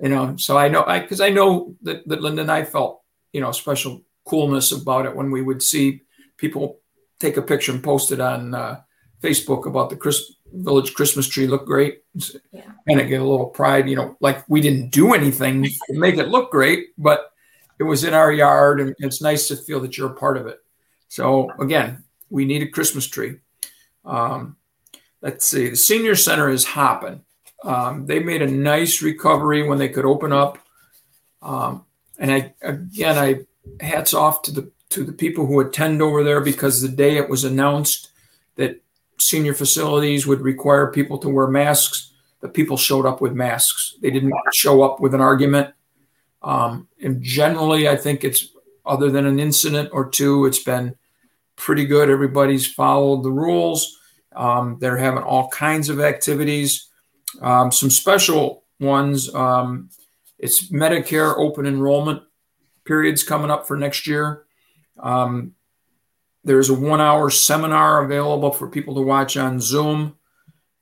You 0.00 0.08
know 0.08 0.36
so 0.36 0.58
i 0.58 0.66
know 0.66 0.82
i 0.84 0.98
because 0.98 1.20
i 1.20 1.30
know 1.30 1.76
that, 1.82 2.06
that 2.08 2.20
linda 2.20 2.42
and 2.42 2.50
i 2.50 2.64
felt 2.64 3.02
you 3.32 3.40
know 3.40 3.52
special 3.52 4.02
coolness 4.24 4.72
about 4.72 5.06
it 5.06 5.14
when 5.14 5.30
we 5.30 5.42
would 5.42 5.62
see 5.62 6.02
people 6.36 6.80
take 7.20 7.36
a 7.36 7.42
picture 7.42 7.70
and 7.70 7.84
post 7.84 8.10
it 8.10 8.18
on 8.18 8.52
uh, 8.52 8.80
facebook 9.22 9.64
about 9.64 9.90
the 9.90 9.96
Chris, 9.96 10.32
village 10.52 10.94
christmas 10.94 11.28
tree 11.28 11.46
look 11.46 11.66
great. 11.66 12.02
Yeah. 12.50 12.62
and 12.88 13.00
it 13.00 13.06
get 13.06 13.20
a 13.20 13.24
little 13.24 13.46
pride 13.46 13.88
you 13.88 13.94
know 13.94 14.16
like 14.20 14.42
we 14.48 14.60
didn't 14.60 14.90
do 14.90 15.14
anything 15.14 15.62
to 15.62 15.70
make 15.90 16.16
it 16.16 16.26
look 16.26 16.50
great 16.50 16.88
but 16.98 17.31
it 17.82 17.86
was 17.86 18.04
in 18.04 18.14
our 18.14 18.30
yard, 18.30 18.80
and 18.80 18.94
it's 19.00 19.20
nice 19.20 19.48
to 19.48 19.56
feel 19.56 19.80
that 19.80 19.98
you're 19.98 20.12
a 20.12 20.14
part 20.14 20.36
of 20.36 20.46
it. 20.46 20.60
So 21.08 21.50
again, 21.58 22.04
we 22.30 22.44
need 22.44 22.62
a 22.62 22.68
Christmas 22.68 23.08
tree. 23.08 23.38
Um, 24.04 24.56
let's 25.20 25.48
see, 25.48 25.70
the 25.70 25.76
senior 25.76 26.14
center 26.14 26.48
is 26.48 26.64
hopping. 26.64 27.22
Um, 27.64 28.06
they 28.06 28.20
made 28.20 28.40
a 28.40 28.46
nice 28.46 29.02
recovery 29.02 29.68
when 29.68 29.78
they 29.78 29.88
could 29.88 30.04
open 30.04 30.32
up. 30.32 30.58
Um, 31.42 31.84
and 32.18 32.30
I 32.32 32.54
again, 32.62 33.18
I 33.18 33.84
hats 33.84 34.14
off 34.14 34.42
to 34.42 34.52
the 34.52 34.70
to 34.90 35.02
the 35.02 35.12
people 35.12 35.44
who 35.46 35.58
attend 35.58 36.00
over 36.00 36.22
there 36.22 36.40
because 36.40 36.80
the 36.80 36.88
day 36.88 37.16
it 37.16 37.28
was 37.28 37.42
announced 37.42 38.10
that 38.54 38.80
senior 39.18 39.54
facilities 39.54 40.24
would 40.24 40.40
require 40.40 40.92
people 40.92 41.18
to 41.18 41.28
wear 41.28 41.48
masks, 41.48 42.12
the 42.42 42.48
people 42.48 42.76
showed 42.76 43.06
up 43.06 43.20
with 43.20 43.32
masks. 43.32 43.96
They 44.00 44.10
didn't 44.10 44.34
show 44.52 44.82
up 44.82 45.00
with 45.00 45.14
an 45.14 45.20
argument. 45.20 45.74
Um, 46.42 46.88
and 47.00 47.22
generally, 47.22 47.88
I 47.88 47.96
think 47.96 48.24
it's 48.24 48.48
other 48.84 49.10
than 49.10 49.26
an 49.26 49.38
incident 49.38 49.90
or 49.92 50.08
two, 50.08 50.46
it's 50.46 50.62
been 50.62 50.96
pretty 51.56 51.86
good. 51.86 52.10
Everybody's 52.10 52.66
followed 52.66 53.22
the 53.22 53.30
rules. 53.30 53.98
Um, 54.34 54.78
they're 54.80 54.96
having 54.96 55.22
all 55.22 55.48
kinds 55.48 55.88
of 55.88 56.00
activities. 56.00 56.88
Um, 57.40 57.70
some 57.70 57.90
special 57.90 58.64
ones. 58.80 59.32
Um, 59.34 59.90
it's 60.38 60.70
Medicare 60.70 61.36
open 61.36 61.66
enrollment 61.66 62.22
periods 62.84 63.22
coming 63.22 63.50
up 63.50 63.66
for 63.66 63.76
next 63.76 64.06
year. 64.06 64.44
Um, 64.98 65.54
there's 66.44 66.70
a 66.70 66.74
one 66.74 67.00
hour 67.00 67.30
seminar 67.30 68.04
available 68.04 68.50
for 68.50 68.68
people 68.68 68.96
to 68.96 69.00
watch 69.02 69.36
on 69.36 69.60
Zoom. 69.60 70.16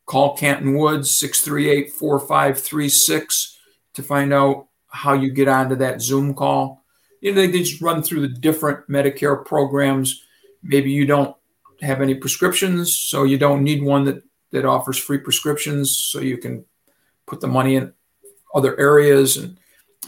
Call 0.06 0.36
Canton 0.36 0.74
Woods 0.74 1.16
638 1.18 1.92
4536 1.92 3.58
to 3.94 4.02
find 4.02 4.32
out 4.32 4.68
how 4.90 5.14
you 5.14 5.30
get 5.30 5.48
onto 5.48 5.76
that 5.76 6.02
Zoom 6.02 6.34
call. 6.34 6.82
You 7.20 7.34
know, 7.34 7.40
they 7.40 7.50
just 7.50 7.80
run 7.80 8.02
through 8.02 8.20
the 8.20 8.28
different 8.28 8.88
Medicare 8.88 9.44
programs. 9.44 10.22
Maybe 10.62 10.90
you 10.90 11.06
don't 11.06 11.36
have 11.80 12.00
any 12.00 12.14
prescriptions, 12.14 12.96
so 12.96 13.24
you 13.24 13.38
don't 13.38 13.64
need 13.64 13.82
one 13.82 14.04
that, 14.04 14.22
that 14.52 14.64
offers 14.64 14.98
free 14.98 15.18
prescriptions, 15.18 15.96
so 15.96 16.20
you 16.20 16.38
can 16.38 16.64
put 17.26 17.40
the 17.40 17.46
money 17.46 17.76
in 17.76 17.92
other 18.54 18.78
areas. 18.78 19.36
And 19.36 19.58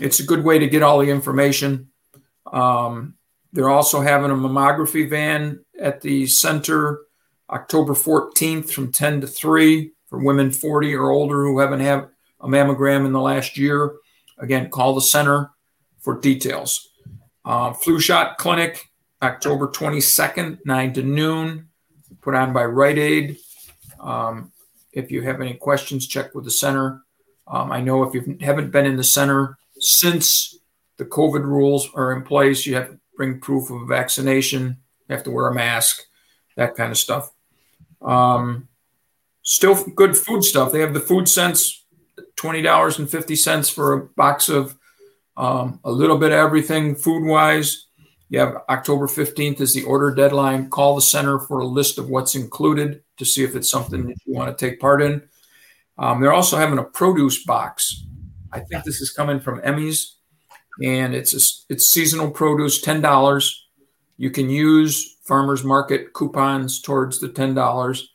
it's 0.01 0.21
a 0.21 0.27
good 0.27 0.45
way 0.45 0.59
to 0.59 0.67
get 0.67 0.83
all 0.83 0.99
the 0.99 1.11
information. 1.11 1.91
Um, 2.51 3.15
they're 3.53 3.71
also 3.71 4.01
having 4.01 4.31
a 4.31 4.35
mammography 4.35 5.09
van 5.09 5.65
at 5.79 6.01
the 6.01 6.27
center 6.27 7.01
October 7.51 7.93
14th 7.93 8.71
from 8.71 8.93
10 8.93 9.23
to 9.23 9.27
3 9.27 9.93
for 10.09 10.25
women 10.25 10.51
40 10.51 10.95
or 10.95 11.11
older 11.11 11.45
who 11.45 11.59
haven't 11.59 11.81
had 11.81 12.09
a 12.41 12.49
mammogram 12.49 13.07
in 13.07 13.13
the 13.13 13.21
last 13.21 13.57
year. 13.57 13.95
Again, 14.43 14.71
call 14.71 14.95
the 14.95 15.01
center 15.01 15.53
for 16.01 16.19
details. 16.21 16.91
Uh, 17.45 17.73
flu 17.73 18.01
shot 18.01 18.39
clinic, 18.39 18.91
October 19.23 19.69
22nd, 19.69 20.59
9 20.65 20.93
to 20.95 21.03
noon, 21.03 21.69
put 22.21 22.35
on 22.35 22.53
by 22.53 22.65
Rite 22.65 22.99
Aid. 22.99 23.39
Um, 24.01 24.51
if 24.93 25.13
you 25.13 25.23
have 25.23 25.41
any 25.41 25.55
questions, 25.55 26.09
check 26.09 26.35
with 26.35 26.45
the 26.45 26.51
center. 26.51 27.03
Um, 27.47 27.71
I 27.71 27.81
know 27.81 28.03
if 28.03 28.15
you 28.15 28.37
haven't 28.41 28.73
been 28.73 28.85
in 28.85 28.97
the 28.97 29.05
center 29.05 29.57
since 29.79 30.59
the 30.97 31.05
COVID 31.05 31.45
rules 31.45 31.89
are 31.95 32.13
in 32.13 32.23
place, 32.23 32.67
you 32.67 32.75
have 32.75 32.91
to 32.91 32.99
bring 33.17 33.41
proof 33.41 33.71
of 33.71 33.89
vaccination, 33.89 34.79
you 35.09 35.15
have 35.15 35.25
to 35.25 35.31
wear 35.31 35.49
a 35.49 35.55
mask, 35.55 36.03
that 36.57 36.75
kind 36.75 36.91
of 36.91 36.99
stuff. 36.99 37.31
Um, 38.01 38.69
still 39.43 39.83
good 39.95 40.17
food 40.17 40.43
stuff. 40.43 40.73
They 40.73 40.81
have 40.81 40.95
the 40.95 41.01
food 41.01 41.29
sense 41.29 41.82
$20.50 42.43 43.73
for 43.73 43.93
a 43.93 44.07
box 44.07 44.49
of 44.49 44.77
um, 45.37 45.81
a 45.85 45.91
little 45.91 46.19
bit 46.19 46.33
of 46.33 46.39
everything 46.39 46.95
food 46.95 47.25
wise. 47.25 47.87
You 48.29 48.41
have 48.41 48.57
October 48.69 49.07
15th 49.07 49.61
is 49.61 49.75
the 49.75 49.85
order 49.85 50.15
deadline. 50.15 50.71
Call 50.71 50.95
the 50.95 51.03
center 51.03 51.39
for 51.39 51.61
a 51.61 51.67
list 51.67 51.99
of 51.99 52.09
what's 52.09 52.35
included 52.35 53.03
to 53.19 53.25
see 53.25 53.45
if 53.45 53.55
it's 53.55 53.71
something 53.71 54.07
that 54.07 54.17
you 54.25 54.35
want 54.35 54.57
to 54.57 54.71
take 54.71 54.81
part 54.81 55.03
in. 55.03 55.23
Um, 55.99 56.21
they're 56.21 56.33
also 56.33 56.57
having 56.57 56.79
a 56.79 56.85
produce 56.85 57.45
box. 57.45 58.05
I 58.53 58.61
think 58.61 58.85
this 58.85 59.01
is 59.01 59.13
coming 59.13 59.41
from 59.41 59.61
Emmy's. 59.63 60.17
and 60.83 61.15
it's 61.15 61.35
a, 61.35 61.73
it's 61.73 61.87
seasonal 61.87 62.31
produce, 62.31 62.81
ten 62.81 63.01
dollars. 63.01 63.67
You 64.17 64.31
can 64.31 64.49
use 64.49 65.17
farmers 65.23 65.63
market 65.65 66.13
coupons 66.15 66.81
towards 66.81 67.21
the 67.21 67.29
ten 67.29 67.55
dollars, 67.55 68.09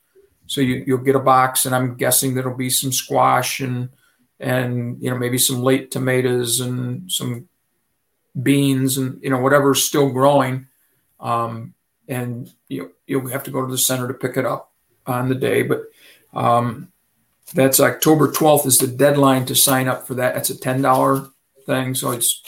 so 0.47 0.61
you, 0.61 0.83
you'll 0.87 0.97
get 0.97 1.15
a 1.15 1.19
box, 1.19 1.65
and 1.65 1.75
I'm 1.75 1.95
guessing 1.95 2.33
there'll 2.33 2.57
be 2.57 2.69
some 2.69 2.91
squash 2.91 3.59
and 3.59 3.89
and 4.39 5.01
you 5.01 5.09
know 5.09 5.17
maybe 5.17 5.37
some 5.37 5.61
late 5.61 5.91
tomatoes 5.91 6.59
and 6.59 7.11
some 7.11 7.47
beans 8.41 8.97
and 8.97 9.21
you 9.23 9.29
know 9.29 9.39
whatever's 9.39 9.85
still 9.85 10.11
growing, 10.11 10.67
um, 11.19 11.73
and 12.07 12.51
you 12.67 12.93
you'll 13.05 13.27
have 13.29 13.43
to 13.43 13.51
go 13.51 13.65
to 13.65 13.71
the 13.71 13.77
center 13.77 14.07
to 14.07 14.13
pick 14.13 14.37
it 14.37 14.45
up 14.45 14.71
on 15.05 15.29
the 15.29 15.35
day, 15.35 15.61
but. 15.63 15.83
Um, 16.33 16.91
that's 17.53 17.79
October 17.79 18.27
12th 18.27 18.65
is 18.65 18.77
the 18.77 18.87
deadline 18.87 19.45
to 19.45 19.55
sign 19.55 19.87
up 19.87 20.05
for 20.05 20.15
that. 20.15 20.33
That's 20.35 20.49
a 20.49 20.55
$10 20.55 21.31
thing. 21.65 21.95
So 21.95 22.11
it's 22.11 22.41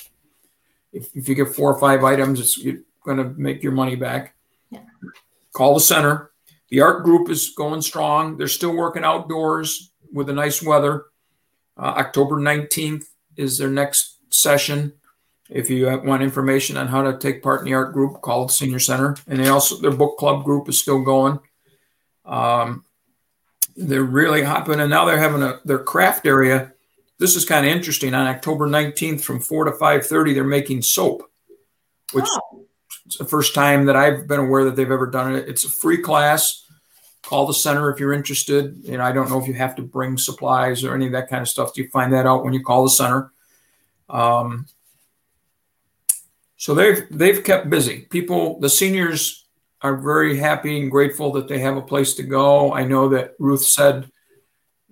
if, 0.91 1.15
if 1.15 1.29
you 1.29 1.35
get 1.35 1.55
four 1.55 1.73
or 1.73 1.79
five 1.79 2.03
items, 2.03 2.39
it's 2.39 2.57
you're 2.57 2.81
going 3.03 3.17
to 3.17 3.29
make 3.39 3.63
your 3.63 3.71
money 3.71 3.95
back. 3.95 4.35
Yeah. 4.71 4.81
Call 5.53 5.75
the 5.75 5.79
center. 5.79 6.31
The 6.69 6.81
art 6.81 7.03
group 7.03 7.29
is 7.29 7.53
going 7.55 7.81
strong. 7.81 8.37
They're 8.37 8.47
still 8.47 8.75
working 8.75 9.03
outdoors 9.03 9.91
with 10.11 10.27
the 10.27 10.33
nice 10.33 10.61
weather. 10.61 11.05
Uh, 11.79 11.93
October 11.97 12.35
19th 12.35 13.05
is 13.37 13.57
their 13.57 13.69
next 13.69 14.17
session. 14.29 14.93
If 15.49 15.69
you 15.69 15.85
want 16.03 16.21
information 16.21 16.77
on 16.77 16.87
how 16.87 17.03
to 17.03 17.17
take 17.17 17.41
part 17.41 17.61
in 17.61 17.65
the 17.65 17.73
art 17.73 17.93
group, 17.93 18.21
call 18.21 18.45
the 18.45 18.53
senior 18.53 18.79
center. 18.79 19.15
And 19.27 19.39
they 19.39 19.47
also 19.47 19.77
their 19.77 19.91
book 19.91 20.17
club 20.17 20.43
group 20.43 20.67
is 20.67 20.79
still 20.79 21.03
going. 21.03 21.39
Um, 22.25 22.83
they're 23.75 24.03
really 24.03 24.43
hopping, 24.43 24.79
and 24.79 24.89
now 24.89 25.05
they're 25.05 25.17
having 25.17 25.41
a 25.41 25.59
their 25.63 25.79
craft 25.79 26.27
area. 26.27 26.73
This 27.17 27.35
is 27.35 27.45
kind 27.45 27.65
of 27.65 27.71
interesting. 27.71 28.13
On 28.13 28.27
October 28.27 28.67
19th, 28.67 29.21
from 29.21 29.39
four 29.39 29.65
to 29.65 29.71
5:30, 29.71 30.33
they're 30.33 30.43
making 30.43 30.81
soap, 30.81 31.23
which 32.11 32.25
oh. 32.27 32.65
is 33.07 33.15
the 33.15 33.25
first 33.25 33.55
time 33.55 33.85
that 33.85 33.95
I've 33.95 34.27
been 34.27 34.39
aware 34.41 34.65
that 34.65 34.75
they've 34.75 34.91
ever 34.91 35.07
done 35.07 35.35
it. 35.35 35.47
It's 35.47 35.63
a 35.63 35.69
free 35.69 36.01
class. 36.01 36.65
Call 37.21 37.45
the 37.45 37.53
center 37.53 37.91
if 37.91 37.99
you're 37.99 38.13
interested. 38.13 38.77
You 38.83 38.97
know, 38.97 39.03
I 39.03 39.11
don't 39.11 39.29
know 39.29 39.39
if 39.39 39.47
you 39.47 39.53
have 39.53 39.75
to 39.75 39.81
bring 39.81 40.17
supplies 40.17 40.83
or 40.83 40.95
any 40.95 41.05
of 41.05 41.11
that 41.11 41.29
kind 41.29 41.41
of 41.41 41.49
stuff. 41.49 41.73
Do 41.73 41.81
You 41.81 41.89
find 41.89 42.13
that 42.13 42.25
out 42.25 42.43
when 42.43 42.53
you 42.53 42.63
call 42.63 42.83
the 42.83 42.89
center. 42.89 43.31
Um, 44.09 44.67
so 46.57 46.73
they've 46.73 47.05
they've 47.09 47.43
kept 47.43 47.69
busy. 47.69 48.01
People, 48.09 48.59
the 48.59 48.69
seniors 48.69 49.45
are 49.81 49.95
very 49.95 50.37
happy 50.37 50.79
and 50.79 50.91
grateful 50.91 51.31
that 51.33 51.47
they 51.47 51.59
have 51.59 51.77
a 51.77 51.81
place 51.81 52.13
to 52.15 52.23
go. 52.23 52.73
I 52.73 52.83
know 52.83 53.09
that 53.09 53.35
Ruth 53.39 53.63
said 53.63 54.11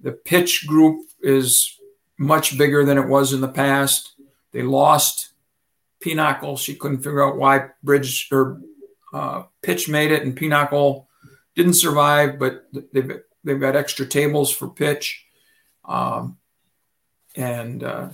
the 0.01 0.13
pitch 0.13 0.65
group 0.67 1.05
is 1.21 1.77
much 2.17 2.57
bigger 2.57 2.85
than 2.85 2.97
it 2.97 3.07
was 3.07 3.33
in 3.33 3.41
the 3.41 3.47
past. 3.47 4.15
They 4.51 4.61
lost 4.61 5.33
Pinochle. 5.99 6.57
She 6.57 6.75
couldn't 6.75 6.99
figure 6.99 7.23
out 7.23 7.37
why 7.37 7.69
Bridge 7.83 8.29
or 8.31 8.61
uh, 9.13 9.43
Pitch 9.61 9.89
made 9.89 10.11
it, 10.11 10.23
and 10.23 10.35
Pinochle 10.35 11.07
didn't 11.58 11.74
survive. 11.74 12.39
But 12.39 12.67
they've 12.93 13.20
they've 13.43 13.60
got 13.60 13.76
extra 13.76 14.06
tables 14.06 14.52
for 14.52 14.70
Pitch, 14.70 15.26
um, 15.84 16.38
and 17.36 17.84
uh, 17.84 18.10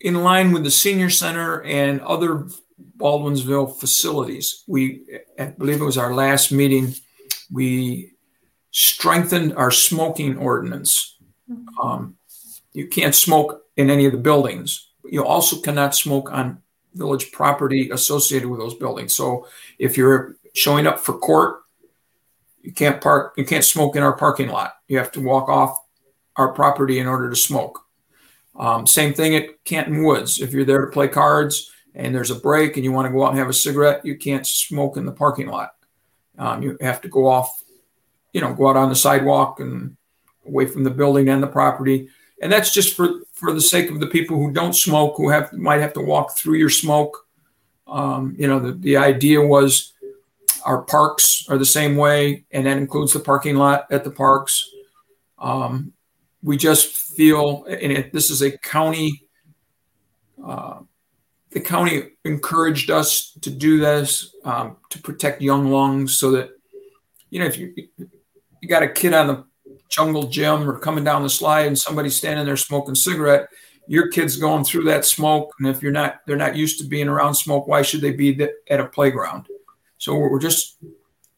in 0.00 0.22
line 0.22 0.52
with 0.52 0.62
the 0.62 0.70
senior 0.70 1.10
center 1.10 1.62
and 1.62 2.00
other 2.02 2.46
Baldwinsville 2.96 3.78
facilities. 3.78 4.62
We, 4.66 5.02
I 5.38 5.46
believe 5.46 5.80
it 5.80 5.84
was 5.84 5.98
our 5.98 6.14
last 6.14 6.52
meeting, 6.52 6.94
we 7.50 8.12
strengthened 8.70 9.54
our 9.54 9.70
smoking 9.70 10.36
ordinance. 10.36 11.16
Um, 11.80 12.16
you 12.72 12.88
can't 12.88 13.14
smoke 13.14 13.62
in 13.76 13.90
any 13.90 14.06
of 14.06 14.12
the 14.12 14.18
buildings. 14.18 14.88
You 15.04 15.24
also 15.24 15.60
cannot 15.60 15.94
smoke 15.94 16.30
on 16.32 16.62
village 16.94 17.30
property 17.30 17.90
associated 17.90 18.48
with 18.48 18.60
those 18.60 18.74
buildings. 18.74 19.14
So 19.14 19.46
if 19.78 19.96
you're 19.96 20.36
showing 20.56 20.86
up 20.86 20.98
for 20.98 21.18
court, 21.18 21.60
you 22.62 22.72
can't 22.72 23.00
park, 23.00 23.34
you 23.36 23.44
can't 23.44 23.64
smoke 23.64 23.96
in 23.96 24.02
our 24.02 24.16
parking 24.16 24.48
lot. 24.48 24.74
You 24.88 24.98
have 24.98 25.12
to 25.12 25.20
walk 25.20 25.48
off 25.48 25.78
our 26.36 26.52
property 26.52 26.98
in 26.98 27.06
order 27.06 27.30
to 27.30 27.36
smoke. 27.36 27.80
Um, 28.56 28.86
same 28.86 29.12
thing 29.12 29.36
at 29.36 29.64
Canton 29.64 30.02
Woods. 30.02 30.40
If 30.40 30.52
you're 30.52 30.64
there 30.64 30.84
to 30.84 30.92
play 30.92 31.08
cards, 31.08 31.70
and 31.96 32.14
there's 32.14 32.30
a 32.30 32.36
break 32.36 32.76
and 32.76 32.84
you 32.84 32.92
want 32.92 33.06
to 33.06 33.12
go 33.12 33.24
out 33.24 33.30
and 33.30 33.38
have 33.38 33.48
a 33.48 33.54
cigarette, 33.54 34.04
you 34.04 34.16
can't 34.16 34.46
smoke 34.46 34.96
in 34.96 35.06
the 35.06 35.12
parking 35.12 35.48
lot. 35.48 35.74
Um, 36.38 36.62
you 36.62 36.76
have 36.82 37.00
to 37.00 37.08
go 37.08 37.26
off, 37.26 37.62
you 38.32 38.42
know, 38.42 38.52
go 38.52 38.68
out 38.68 38.76
on 38.76 38.90
the 38.90 38.94
sidewalk 38.94 39.60
and 39.60 39.96
away 40.46 40.66
from 40.66 40.84
the 40.84 40.90
building 40.90 41.30
and 41.30 41.42
the 41.42 41.46
property. 41.46 42.08
And 42.42 42.52
that's 42.52 42.70
just 42.70 42.94
for, 42.94 43.22
for 43.32 43.52
the 43.52 43.62
sake 43.62 43.90
of 43.90 43.98
the 43.98 44.08
people 44.08 44.36
who 44.36 44.52
don't 44.52 44.74
smoke, 44.74 45.14
who 45.16 45.30
have 45.30 45.52
might 45.54 45.80
have 45.80 45.94
to 45.94 46.02
walk 46.02 46.36
through 46.36 46.58
your 46.58 46.70
smoke. 46.70 47.26
Um, 47.86 48.36
you 48.38 48.46
know, 48.46 48.58
the, 48.58 48.72
the 48.72 48.98
idea 48.98 49.40
was 49.40 49.94
our 50.66 50.82
parks 50.82 51.46
are 51.48 51.58
the 51.58 51.64
same 51.64 51.96
way, 51.96 52.44
and 52.50 52.66
that 52.66 52.76
includes 52.76 53.12
the 53.12 53.20
parking 53.20 53.56
lot 53.56 53.86
at 53.90 54.04
the 54.04 54.10
parks. 54.10 54.68
Um, 55.38 55.92
we 56.42 56.56
just 56.56 56.94
feel, 56.94 57.64
and 57.64 57.92
it, 57.92 58.12
this 58.12 58.30
is 58.30 58.42
a 58.42 58.56
county 58.58 59.26
uh, 60.44 60.80
the 61.50 61.60
county 61.60 62.02
encouraged 62.24 62.90
us 62.90 63.32
to 63.40 63.50
do 63.50 63.78
this 63.78 64.34
um, 64.44 64.76
to 64.90 65.00
protect 65.00 65.40
young 65.40 65.70
lungs 65.70 66.18
so 66.18 66.30
that 66.32 66.50
you 67.30 67.40
know 67.40 67.46
if 67.46 67.56
you 67.56 67.72
you 67.96 68.68
got 68.68 68.82
a 68.82 68.88
kid 68.88 69.14
on 69.14 69.26
the 69.26 69.44
jungle 69.88 70.24
gym 70.24 70.68
or 70.68 70.78
coming 70.78 71.04
down 71.04 71.22
the 71.22 71.30
slide 71.30 71.66
and 71.66 71.78
somebody's 71.78 72.16
standing 72.16 72.44
there 72.44 72.56
smoking 72.56 72.94
cigarette 72.94 73.48
your 73.88 74.08
kid's 74.08 74.36
going 74.36 74.64
through 74.64 74.84
that 74.84 75.04
smoke 75.04 75.52
and 75.58 75.68
if 75.68 75.82
you're 75.82 75.92
not 75.92 76.20
they're 76.26 76.36
not 76.36 76.56
used 76.56 76.78
to 76.78 76.86
being 76.86 77.08
around 77.08 77.34
smoke 77.34 77.66
why 77.66 77.82
should 77.82 78.00
they 78.00 78.12
be 78.12 78.48
at 78.68 78.80
a 78.80 78.86
playground 78.86 79.46
so 79.98 80.14
we're 80.16 80.40
just 80.40 80.76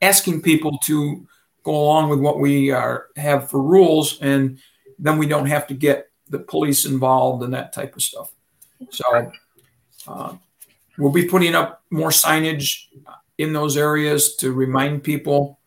asking 0.03 0.43
people 0.43 0.79
to 0.85 1.27
go 1.63 1.75
along 1.75 2.09
with 2.09 2.21
what 2.21 2.39
we 2.39 2.71
are 2.71 3.07
have 3.17 3.51
for 3.51 3.63
rules 3.63 4.21
and 4.21 4.59
then 4.99 5.19
we 5.19 5.27
don't 5.27 5.47
have 5.47 5.67
to 5.67 5.75
get 5.75 6.11
the 6.29 6.39
police 6.39 6.85
involved 6.85 7.43
and 7.43 7.55
that 7.55 7.73
type 7.73 7.95
of 7.97 8.03
stuff 8.03 8.33
so 8.91 9.33
uh, 10.07 10.35
we'll 10.97 11.13
be 11.13 11.27
putting 11.27 11.55
up 11.55 11.83
more 11.91 12.11
signage 12.11 12.87
in 13.39 13.53
those 13.53 13.77
areas 13.77 14.37
to 14.37 14.53
remind 14.53 15.03
people. 15.03 15.59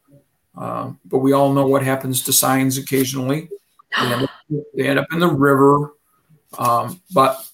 Uh, 0.57 0.91
but 1.05 1.19
we 1.19 1.31
all 1.31 1.53
know 1.53 1.65
what 1.65 1.83
happens 1.83 2.21
to 2.23 2.33
signs 2.33 2.77
occasionally. 2.77 3.49
They 3.97 4.13
end 4.13 4.23
up, 4.23 4.29
they 4.75 4.87
end 4.87 4.99
up 4.99 5.07
in 5.11 5.19
the 5.19 5.27
river. 5.27 5.93
Um, 6.57 7.01
but 7.13 7.45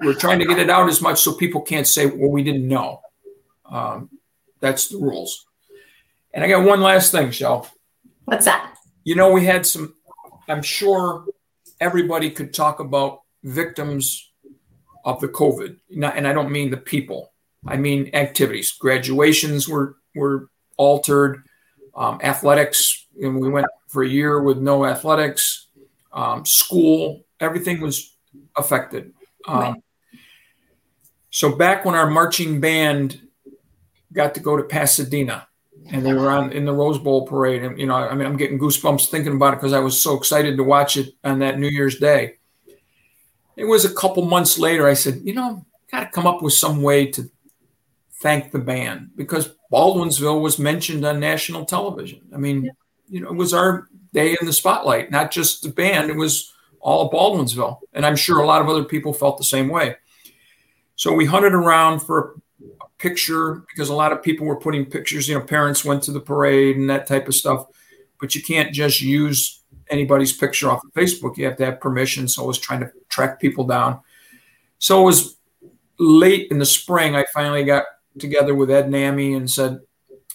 we're 0.00 0.14
trying 0.14 0.40
to 0.40 0.44
get 0.44 0.58
it 0.58 0.68
out 0.68 0.88
as 0.88 1.00
much 1.00 1.20
so 1.20 1.32
people 1.32 1.60
can't 1.60 1.86
say, 1.86 2.06
well, 2.06 2.30
we 2.30 2.42
didn't 2.42 2.66
know. 2.66 3.00
Um, 3.64 4.10
that's 4.62 4.88
the 4.88 4.96
rules. 4.96 5.44
And 6.32 6.42
I 6.42 6.48
got 6.48 6.64
one 6.64 6.80
last 6.80 7.12
thing, 7.12 7.30
Shell. 7.30 7.68
What's 8.24 8.46
that? 8.46 8.74
You 9.04 9.16
know, 9.16 9.32
we 9.32 9.44
had 9.44 9.66
some, 9.66 9.94
I'm 10.48 10.62
sure 10.62 11.26
everybody 11.80 12.30
could 12.30 12.54
talk 12.54 12.80
about 12.80 13.20
victims 13.42 14.30
of 15.04 15.20
the 15.20 15.28
COVID. 15.28 15.76
and 15.90 16.26
I 16.26 16.32
don't 16.32 16.52
mean 16.52 16.70
the 16.70 16.76
people. 16.76 17.32
I 17.66 17.76
mean 17.76 18.10
activities. 18.14 18.72
Graduations 18.72 19.68
were 19.68 19.96
were 20.14 20.48
altered. 20.76 21.42
Um, 21.94 22.20
athletics, 22.22 23.06
and 23.20 23.38
we 23.38 23.50
went 23.50 23.66
for 23.88 24.02
a 24.02 24.08
year 24.08 24.40
with 24.42 24.56
no 24.56 24.86
athletics. 24.86 25.68
Um, 26.10 26.46
school, 26.46 27.26
everything 27.38 27.82
was 27.82 28.16
affected. 28.56 29.12
Um, 29.46 29.58
right. 29.60 29.74
So 31.28 31.54
back 31.54 31.84
when 31.84 31.94
our 31.94 32.08
marching 32.08 32.60
band 32.60 33.20
got 34.12 34.34
to 34.34 34.40
go 34.40 34.56
to 34.56 34.62
Pasadena, 34.62 35.48
and 35.90 36.04
they 36.04 36.12
were 36.12 36.30
on 36.30 36.52
in 36.52 36.64
the 36.64 36.72
Rose 36.72 36.98
Bowl 36.98 37.26
parade, 37.26 37.62
and 37.62 37.78
you 37.78 37.86
know, 37.86 37.94
I 37.94 38.14
mean, 38.14 38.26
I'm 38.26 38.36
getting 38.36 38.58
goosebumps 38.58 39.08
thinking 39.08 39.34
about 39.34 39.54
it 39.54 39.56
because 39.56 39.72
I 39.72 39.80
was 39.80 40.02
so 40.02 40.16
excited 40.16 40.56
to 40.56 40.64
watch 40.64 40.96
it 40.96 41.14
on 41.24 41.40
that 41.40 41.58
New 41.58 41.68
Year's 41.68 41.98
Day 41.98 42.36
it 43.56 43.64
was 43.64 43.84
a 43.84 43.94
couple 43.94 44.24
months 44.24 44.58
later. 44.58 44.88
I 44.88 44.94
said, 44.94 45.20
you 45.24 45.34
know, 45.34 45.64
got 45.90 46.00
to 46.00 46.10
come 46.10 46.26
up 46.26 46.42
with 46.42 46.52
some 46.52 46.82
way 46.82 47.06
to 47.12 47.30
thank 48.14 48.50
the 48.50 48.58
band 48.58 49.10
because 49.16 49.54
Baldwinsville 49.72 50.40
was 50.40 50.58
mentioned 50.58 51.04
on 51.04 51.20
national 51.20 51.64
television. 51.64 52.22
I 52.34 52.38
mean, 52.38 52.64
yeah. 52.64 52.72
you 53.08 53.20
know, 53.20 53.28
it 53.28 53.36
was 53.36 53.52
our 53.52 53.88
day 54.12 54.36
in 54.40 54.46
the 54.46 54.52
spotlight, 54.52 55.10
not 55.10 55.30
just 55.30 55.62
the 55.62 55.68
band. 55.68 56.10
It 56.10 56.16
was 56.16 56.52
all 56.80 57.06
of 57.06 57.12
Baldwinsville, 57.12 57.78
and 57.92 58.04
I'm 58.04 58.16
sure 58.16 58.40
a 58.40 58.46
lot 58.46 58.62
of 58.62 58.68
other 58.68 58.84
people 58.84 59.12
felt 59.12 59.38
the 59.38 59.44
same 59.44 59.68
way. 59.68 59.96
So 60.96 61.12
we 61.12 61.24
hunted 61.24 61.54
around 61.54 62.00
for 62.00 62.40
picture 63.02 63.64
because 63.68 63.88
a 63.88 63.94
lot 63.94 64.12
of 64.12 64.22
people 64.22 64.46
were 64.46 64.60
putting 64.60 64.86
pictures. 64.86 65.28
You 65.28 65.34
know, 65.34 65.44
parents 65.44 65.84
went 65.84 66.04
to 66.04 66.12
the 66.12 66.20
parade 66.20 66.76
and 66.76 66.88
that 66.88 67.06
type 67.06 67.26
of 67.26 67.34
stuff, 67.34 67.66
but 68.20 68.34
you 68.34 68.42
can't 68.42 68.72
just 68.72 69.00
use 69.00 69.60
anybody's 69.90 70.32
picture 70.32 70.70
off 70.70 70.84
of 70.84 70.92
Facebook. 70.92 71.36
You 71.36 71.46
have 71.46 71.56
to 71.56 71.64
have 71.64 71.80
permission. 71.80 72.28
So 72.28 72.44
I 72.44 72.46
was 72.46 72.58
trying 72.58 72.80
to 72.80 72.90
track 73.08 73.40
people 73.40 73.64
down. 73.64 74.00
So 74.78 75.02
it 75.02 75.04
was 75.04 75.36
late 75.98 76.50
in 76.52 76.58
the 76.58 76.64
spring. 76.64 77.16
I 77.16 77.24
finally 77.34 77.64
got 77.64 77.84
together 78.18 78.54
with 78.54 78.70
Ed 78.70 78.88
Nami 78.88 79.34
and 79.34 79.50
said, 79.50 79.80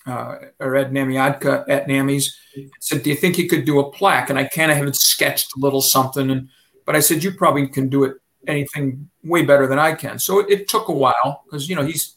uh, 0.05 0.35
or 0.59 0.75
Ed 0.75 0.91
Namiadka 0.91 1.65
at 1.69 1.87
Nami's, 1.87 2.37
said, 2.79 3.03
"Do 3.03 3.09
you 3.09 3.15
think 3.15 3.37
you 3.37 3.47
could 3.47 3.65
do 3.65 3.79
a 3.79 3.91
plaque?" 3.91 4.29
And 4.29 4.39
I 4.39 4.45
kind 4.45 4.71
of 4.71 4.77
have 4.77 4.95
sketched 4.95 5.55
a 5.55 5.59
little 5.59 5.81
something, 5.81 6.29
and 6.31 6.49
but 6.85 6.95
I 6.95 7.01
said, 7.01 7.23
"You 7.23 7.31
probably 7.31 7.67
can 7.67 7.89
do 7.89 8.05
it 8.05 8.15
anything 8.47 9.09
way 9.23 9.43
better 9.43 9.67
than 9.67 9.79
I 9.79 9.93
can. 9.93 10.17
So 10.17 10.39
it, 10.39 10.49
it 10.49 10.67
took 10.67 10.87
a 10.87 10.93
while 10.93 11.43
because 11.45 11.69
you 11.69 11.75
know 11.75 11.83
he's 11.83 12.16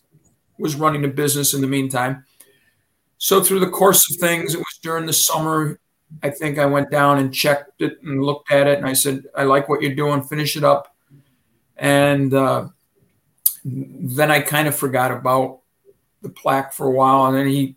was 0.61 0.75
running 0.75 1.05
a 1.05 1.09
business 1.09 1.55
in 1.55 1.61
the 1.61 1.67
meantime. 1.67 2.25
So 3.19 3.43
through 3.43 3.61
the 3.61 3.69
course 3.69 4.11
of 4.11 4.17
things, 4.17 4.55
it 4.55 4.59
was 4.59 4.79
during 4.83 5.07
the 5.07 5.13
summer. 5.13 5.79
I 6.23 6.31
think 6.31 6.59
I 6.59 6.67
went 6.67 6.91
down 6.91 7.19
and 7.19 7.33
checked 7.33 7.83
it 7.83 8.03
and 8.03 8.23
looked 8.23 8.51
at 8.51 8.67
it, 8.67 8.79
and 8.79 8.87
I 8.87 8.95
said, 8.95 9.25
"I 9.37 9.45
like 9.45 9.69
what 9.69 9.83
you're 9.83 9.95
doing. 9.95 10.23
Finish 10.23 10.57
it 10.57 10.65
up." 10.65 10.95
And 11.77 12.33
uh, 12.35 12.69
then 13.65 14.31
I 14.31 14.41
kind 14.41 14.69
of 14.69 14.75
forgot 14.75 15.13
about 15.13 15.61
the 16.23 16.31
plaque 16.31 16.73
for 16.73 16.87
a 16.87 16.91
while, 16.91 17.27
and 17.27 17.37
then 17.37 17.47
he 17.47 17.77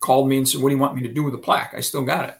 called 0.00 0.28
me 0.28 0.38
and 0.38 0.48
said, 0.48 0.60
"What 0.60 0.70
do 0.70 0.74
you 0.74 0.80
want 0.80 0.96
me 0.96 1.02
to 1.02 1.12
do 1.12 1.22
with 1.22 1.32
the 1.32 1.38
plaque?" 1.38 1.74
I 1.76 1.80
still 1.80 2.02
got 2.02 2.28
it. 2.28 2.36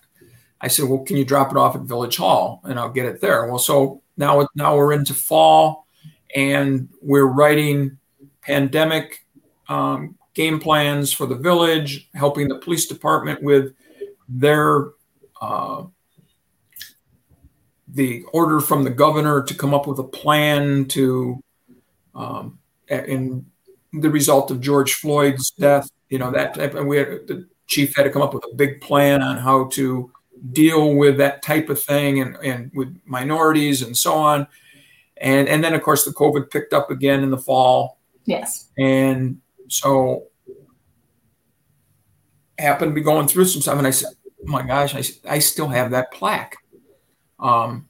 I 0.61 0.69
said, 0.69 0.88
"Well, 0.88 1.01
can 1.01 1.16
you 1.16 1.25
drop 1.25 1.51
it 1.51 1.57
off 1.57 1.77
at 1.77 1.83
Village 1.83 2.16
Hall, 2.16 2.61
and 2.64 2.79
I'll 2.79 2.90
get 2.90 3.07
it 3.07 3.21
there." 3.21 3.47
Well, 3.47 3.59
so 3.59 4.03
now 4.16 4.47
now 4.55 4.77
we're 4.77 4.93
into 4.93 5.14
fall, 5.14 5.87
and 6.35 6.88
we're 7.03 7.27
writing 7.27 7.99
pandemic 8.43 9.27
um, 9.70 10.16
game 10.35 10.59
plans 10.61 11.12
for 11.12 11.26
the 11.26 11.37
village, 11.37 12.09
helping 12.14 12.48
the 12.48 12.59
police 12.59 12.87
department 12.87 13.42
with 13.42 13.72
their 14.28 14.88
uh, 15.40 15.85
the 17.88 18.22
order 18.33 18.61
from 18.61 18.85
the 18.85 18.90
governor 18.90 19.42
to 19.42 19.54
come 19.54 19.72
up 19.72 19.87
with 19.87 19.98
a 19.98 20.04
plan 20.04 20.85
to 20.87 21.42
um, 22.14 22.59
in 22.88 23.46
the 23.92 24.11
result 24.11 24.50
of 24.50 24.61
George 24.61 24.94
Floyd's 24.94 25.50
death. 25.52 25.88
You 26.09 26.18
know 26.18 26.33
that 26.33 26.54
type, 26.54 26.74
and 26.74 26.88
we 26.88 26.98
had 26.98 27.26
the 27.28 27.48
chief 27.66 27.94
had 27.96 28.02
to 28.02 28.11
come 28.11 28.22
up 28.22 28.35
with 28.35 28.44
a 28.52 28.54
big 28.56 28.80
plan 28.80 29.22
on 29.22 29.38
how 29.38 29.68
to 29.68 30.11
deal 30.52 30.94
with 30.94 31.18
that 31.18 31.42
type 31.42 31.68
of 31.68 31.80
thing 31.80 32.20
and, 32.20 32.37
and 32.37 32.70
with 32.74 33.00
minorities 33.04 33.83
and 33.83 33.96
so 33.96 34.14
on. 34.14 34.46
And 35.18 35.48
and 35.48 35.62
then 35.62 35.74
of 35.74 35.83
course 35.83 36.04
the 36.04 36.12
COVID 36.12 36.50
picked 36.50 36.72
up 36.72 36.90
again 36.90 37.22
in 37.22 37.30
the 37.30 37.38
fall. 37.38 37.98
Yes. 38.24 38.68
And 38.76 39.40
so 39.70 40.26
happened 42.59 42.90
to 42.90 42.94
be 42.94 43.00
going 43.00 43.26
through 43.26 43.46
some 43.46 43.62
stuff 43.62 43.78
and 43.78 43.87
I 43.87 43.90
said, 43.90 44.11
oh 44.26 44.50
my 44.50 44.62
gosh, 44.62 44.94
I, 44.94 45.02
I 45.35 45.38
still 45.38 45.68
have 45.68 45.92
that 45.92 46.12
plaque. 46.12 46.56
Um, 47.38 47.88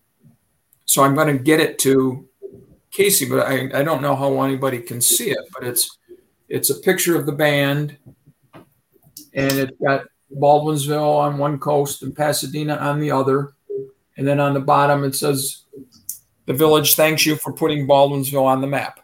so 0.84 1.02
I'm 1.02 1.14
going 1.14 1.36
to 1.36 1.42
get 1.42 1.60
it 1.60 1.78
to 1.80 2.28
Casey, 2.90 3.28
but 3.28 3.46
I, 3.46 3.70
I 3.74 3.82
don't 3.82 4.02
know 4.02 4.14
how 4.14 4.42
anybody 4.42 4.80
can 4.80 5.00
see 5.00 5.30
it, 5.30 5.38
but 5.52 5.64
it's 5.64 5.98
it's 6.48 6.70
a 6.70 6.80
picture 6.80 7.16
of 7.16 7.26
the 7.26 7.32
band 7.32 7.96
and 9.32 9.52
it's 9.52 9.78
got 9.84 10.04
Baldwinsville 10.36 11.18
on 11.18 11.38
one 11.38 11.58
coast 11.58 12.02
and 12.02 12.14
Pasadena 12.14 12.76
on 12.76 12.98
the 12.98 13.12
other. 13.12 13.52
And 14.16 14.26
then 14.26 14.40
on 14.40 14.54
the 14.54 14.60
bottom 14.60 15.04
it 15.04 15.14
says 15.14 15.64
the 16.46 16.52
village 16.52 16.94
thanks 16.94 17.24
you 17.24 17.36
for 17.36 17.52
putting 17.52 17.86
Baldwinsville 17.86 18.44
on 18.44 18.60
the 18.60 18.66
map. 18.66 19.00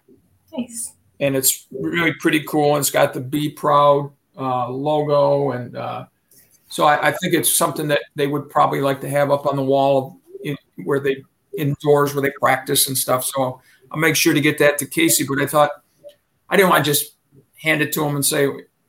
And 1.20 1.35
it's 1.35 1.66
really 1.70 2.12
pretty 2.14 2.44
cool. 2.44 2.76
It's 2.76 2.90
got 2.90 3.14
the 3.14 3.20
Be 3.20 3.48
Proud 3.48 4.12
uh, 4.37 4.68
logo. 4.68 5.52
And 5.52 5.76
uh, 5.76 6.07
so 6.68 6.85
I, 6.85 7.09
I, 7.09 7.12
think 7.12 7.33
it's 7.33 7.57
something 7.57 7.88
that 7.88 8.00
they 8.16 8.26
would 8.26 8.50
probably 8.50 8.81
like 8.83 9.00
to 9.00 9.09
have 9.09 9.31
up 9.31 9.46
on 9.46 9.57
the 9.57 9.62
wall 9.62 10.18
in, 10.44 10.57
where 10.85 11.00
they 11.00 11.22
indoors 11.57 12.14
where 12.14 12.22
they 12.22 12.33
practice 12.40 12.87
and 12.88 12.96
stuff. 12.96 13.24
So 13.24 13.61
I'll 13.90 13.98
make 13.98 14.16
sure 14.16 14.35
to 14.35 14.40
get 14.40 14.59
that 14.59 14.79
to 14.79 14.87
Casey. 14.87 15.24
But 15.24 15.40
I 15.40 15.46
thought 15.46 15.70
I 16.48 16.57
didn't 16.57 16.70
want 16.70 16.85
to 16.85 16.90
just 16.90 17.16
hand 17.62 17.83
it 17.83 17.92
to 17.94 18.05
him 18.05 18.14
and 18.16 18.24
say, 18.24 18.46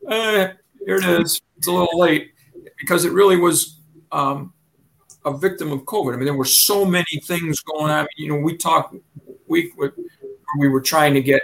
eh, 0.09 0.51
"Here 0.85 0.95
it 0.97 1.05
is." 1.05 1.41
It's 1.57 1.67
a 1.67 1.71
little 1.71 1.97
late 1.97 2.33
because 2.77 3.05
it 3.05 3.11
really 3.11 3.37
was 3.37 3.79
um, 4.11 4.53
a 5.25 5.35
victim 5.35 5.71
of 5.71 5.81
COVID. 5.81 6.13
I 6.13 6.17
mean, 6.17 6.25
there 6.25 6.33
were 6.33 6.45
so 6.45 6.85
many 6.85 7.21
things 7.23 7.61
going 7.61 7.91
on. 7.91 8.07
You 8.17 8.29
know, 8.29 8.39
we 8.39 8.57
talked 8.57 8.95
we 9.47 9.71
we 10.59 10.67
were 10.67 10.81
trying 10.81 11.13
to 11.13 11.21
get 11.21 11.41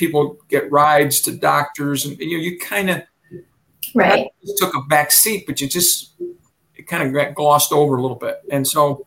people 0.00 0.38
get 0.48 0.68
rides 0.72 1.20
to 1.20 1.30
doctors, 1.36 2.06
and 2.06 2.18
you 2.18 2.38
know, 2.38 2.42
you 2.42 2.58
kind 2.58 2.90
of 2.90 3.02
right 3.94 4.26
took 4.56 4.74
a 4.74 4.80
back 4.88 5.12
seat, 5.12 5.44
but 5.46 5.60
you 5.60 5.68
just 5.68 6.14
it 6.74 6.88
kind 6.88 7.06
of 7.06 7.12
got 7.12 7.34
glossed 7.34 7.70
over 7.70 7.96
a 7.96 8.02
little 8.02 8.16
bit. 8.16 8.40
And 8.50 8.66
so 8.66 9.06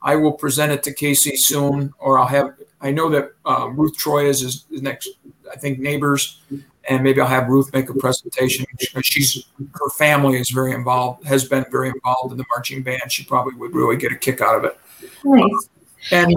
I 0.00 0.14
will 0.14 0.32
present 0.32 0.70
it 0.70 0.84
to 0.84 0.94
Casey 0.94 1.36
soon, 1.36 1.92
or 1.98 2.18
I'll 2.18 2.28
have 2.28 2.54
I 2.80 2.92
know 2.92 3.10
that 3.10 3.32
uh, 3.44 3.68
Ruth 3.70 3.96
Troy 3.96 4.28
is 4.28 4.40
his, 4.40 4.64
next, 4.70 5.08
I 5.52 5.56
think, 5.56 5.80
neighbors, 5.80 6.40
and 6.88 7.02
maybe 7.02 7.20
I'll 7.20 7.26
have 7.26 7.48
Ruth 7.48 7.72
make 7.72 7.90
a 7.90 7.94
presentation. 7.94 8.64
She's 9.02 9.44
her 9.74 9.90
family 9.98 10.38
is 10.38 10.50
very 10.50 10.72
involved, 10.72 11.26
has 11.26 11.44
been 11.44 11.66
very 11.72 11.88
involved 11.88 12.30
in 12.30 12.38
the 12.38 12.44
marching 12.54 12.84
band. 12.84 13.10
She 13.10 13.24
probably 13.24 13.54
would 13.56 13.74
really 13.74 13.96
get 13.96 14.12
a 14.12 14.16
kick 14.16 14.40
out 14.40 14.56
of 14.56 14.64
it. 14.64 14.78
Nice. 15.24 15.68
And 16.10 16.34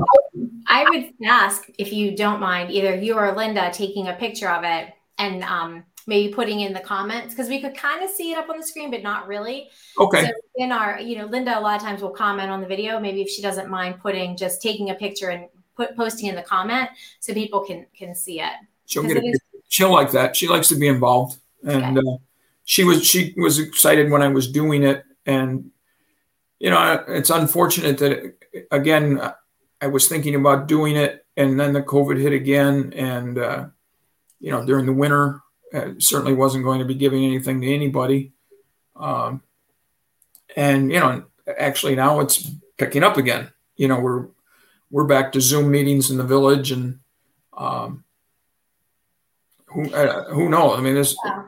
I 0.67 0.85
would 0.89 1.13
ask 1.25 1.69
if 1.77 1.93
you 1.93 2.15
don't 2.15 2.39
mind, 2.39 2.71
either 2.71 2.95
you 2.95 3.15
or 3.15 3.31
Linda 3.35 3.71
taking 3.73 4.07
a 4.07 4.13
picture 4.13 4.49
of 4.49 4.63
it 4.63 4.93
and 5.17 5.43
um, 5.43 5.83
maybe 6.07 6.33
putting 6.33 6.61
in 6.61 6.73
the 6.73 6.79
comments 6.79 7.33
because 7.33 7.47
we 7.47 7.61
could 7.61 7.75
kind 7.75 8.03
of 8.03 8.09
see 8.09 8.31
it 8.31 8.37
up 8.37 8.49
on 8.49 8.57
the 8.57 8.65
screen, 8.65 8.91
but 8.91 9.03
not 9.03 9.27
really. 9.27 9.69
Okay. 9.99 10.25
So 10.25 10.31
in 10.55 10.71
our, 10.71 10.99
you 10.99 11.17
know, 11.17 11.25
Linda 11.25 11.57
a 11.57 11.61
lot 11.61 11.75
of 11.75 11.81
times 11.81 12.01
will 12.01 12.09
comment 12.09 12.49
on 12.49 12.61
the 12.61 12.67
video. 12.67 12.99
Maybe 12.99 13.21
if 13.21 13.29
she 13.29 13.41
doesn't 13.41 13.69
mind 13.69 13.99
putting 13.99 14.35
just 14.35 14.61
taking 14.61 14.89
a 14.89 14.95
picture 14.95 15.29
and 15.29 15.47
put 15.75 15.95
posting 15.95 16.27
in 16.27 16.35
the 16.35 16.41
comment 16.41 16.89
so 17.19 17.33
people 17.33 17.61
can 17.61 17.85
can 17.95 18.15
see 18.15 18.41
it. 18.41 18.53
She'll 18.85 19.03
get 19.03 19.17
it. 19.17 19.41
she'll 19.69 19.91
like 19.91 20.11
that. 20.11 20.35
She 20.35 20.47
likes 20.47 20.67
to 20.69 20.75
be 20.75 20.87
involved, 20.87 21.37
and 21.65 21.97
okay. 21.97 22.07
uh, 22.07 22.17
she 22.65 22.83
was 22.83 23.05
she 23.05 23.33
was 23.37 23.59
excited 23.59 24.11
when 24.11 24.21
I 24.21 24.27
was 24.27 24.51
doing 24.51 24.83
it, 24.83 25.03
and 25.25 25.71
you 26.59 26.69
know 26.69 27.03
it's 27.07 27.29
unfortunate 27.29 27.97
that 27.99 28.33
again 28.71 29.21
I 29.81 29.87
was 29.87 30.07
thinking 30.07 30.35
about 30.35 30.67
doing 30.67 30.95
it, 30.95 31.25
and 31.35 31.59
then 31.59 31.73
the 31.73 31.81
COVID 31.81 32.21
hit 32.21 32.33
again, 32.33 32.93
and 32.95 33.37
uh, 33.37 33.65
you 34.39 34.51
know 34.51 34.65
during 34.65 34.85
the 34.85 34.93
winter 34.93 35.41
uh, 35.73 35.91
certainly 35.99 36.33
wasn't 36.33 36.63
going 36.63 36.79
to 36.79 36.85
be 36.85 36.95
giving 36.95 37.25
anything 37.25 37.61
to 37.61 37.73
anybody. 37.73 38.33
Um, 38.95 39.41
and 40.55 40.91
you 40.91 40.99
know, 40.99 41.23
actually 41.57 41.95
now 41.95 42.19
it's 42.19 42.49
picking 42.77 43.03
up 43.03 43.17
again. 43.17 43.51
You 43.75 43.87
know, 43.87 43.99
we're 43.99 44.27
we're 44.89 45.05
back 45.05 45.31
to 45.31 45.41
Zoom 45.41 45.71
meetings 45.71 46.11
in 46.11 46.17
the 46.17 46.23
village, 46.23 46.71
and 46.71 46.99
um, 47.57 48.03
who 49.67 49.91
uh, 49.93 50.31
who 50.33 50.49
knows? 50.49 50.77
I 50.77 50.81
mean, 50.81 50.95
this. 50.95 51.15
Yeah. 51.25 51.43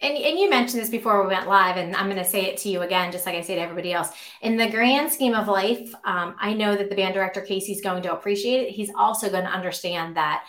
And, 0.00 0.16
and 0.16 0.38
you 0.38 0.50
mentioned 0.50 0.82
this 0.82 0.90
before 0.90 1.22
we 1.22 1.28
went 1.28 1.48
live, 1.48 1.76
and 1.76 1.94
I'm 1.96 2.06
going 2.10 2.22
to 2.22 2.28
say 2.28 2.46
it 2.46 2.58
to 2.58 2.68
you 2.68 2.82
again, 2.82 3.10
just 3.10 3.24
like 3.26 3.36
I 3.36 3.40
say 3.40 3.54
to 3.54 3.60
everybody 3.60 3.92
else. 3.92 4.08
In 4.42 4.56
the 4.56 4.68
grand 4.68 5.10
scheme 5.10 5.34
of 5.34 5.48
life, 5.48 5.94
um, 6.04 6.34
I 6.38 6.52
know 6.52 6.76
that 6.76 6.90
the 6.90 6.96
band 6.96 7.14
director 7.14 7.40
Casey's 7.40 7.80
going 7.80 8.02
to 8.02 8.12
appreciate 8.12 8.68
it. 8.68 8.70
He's 8.70 8.90
also 8.96 9.30
going 9.30 9.44
to 9.44 9.50
understand 9.50 10.16
that 10.16 10.44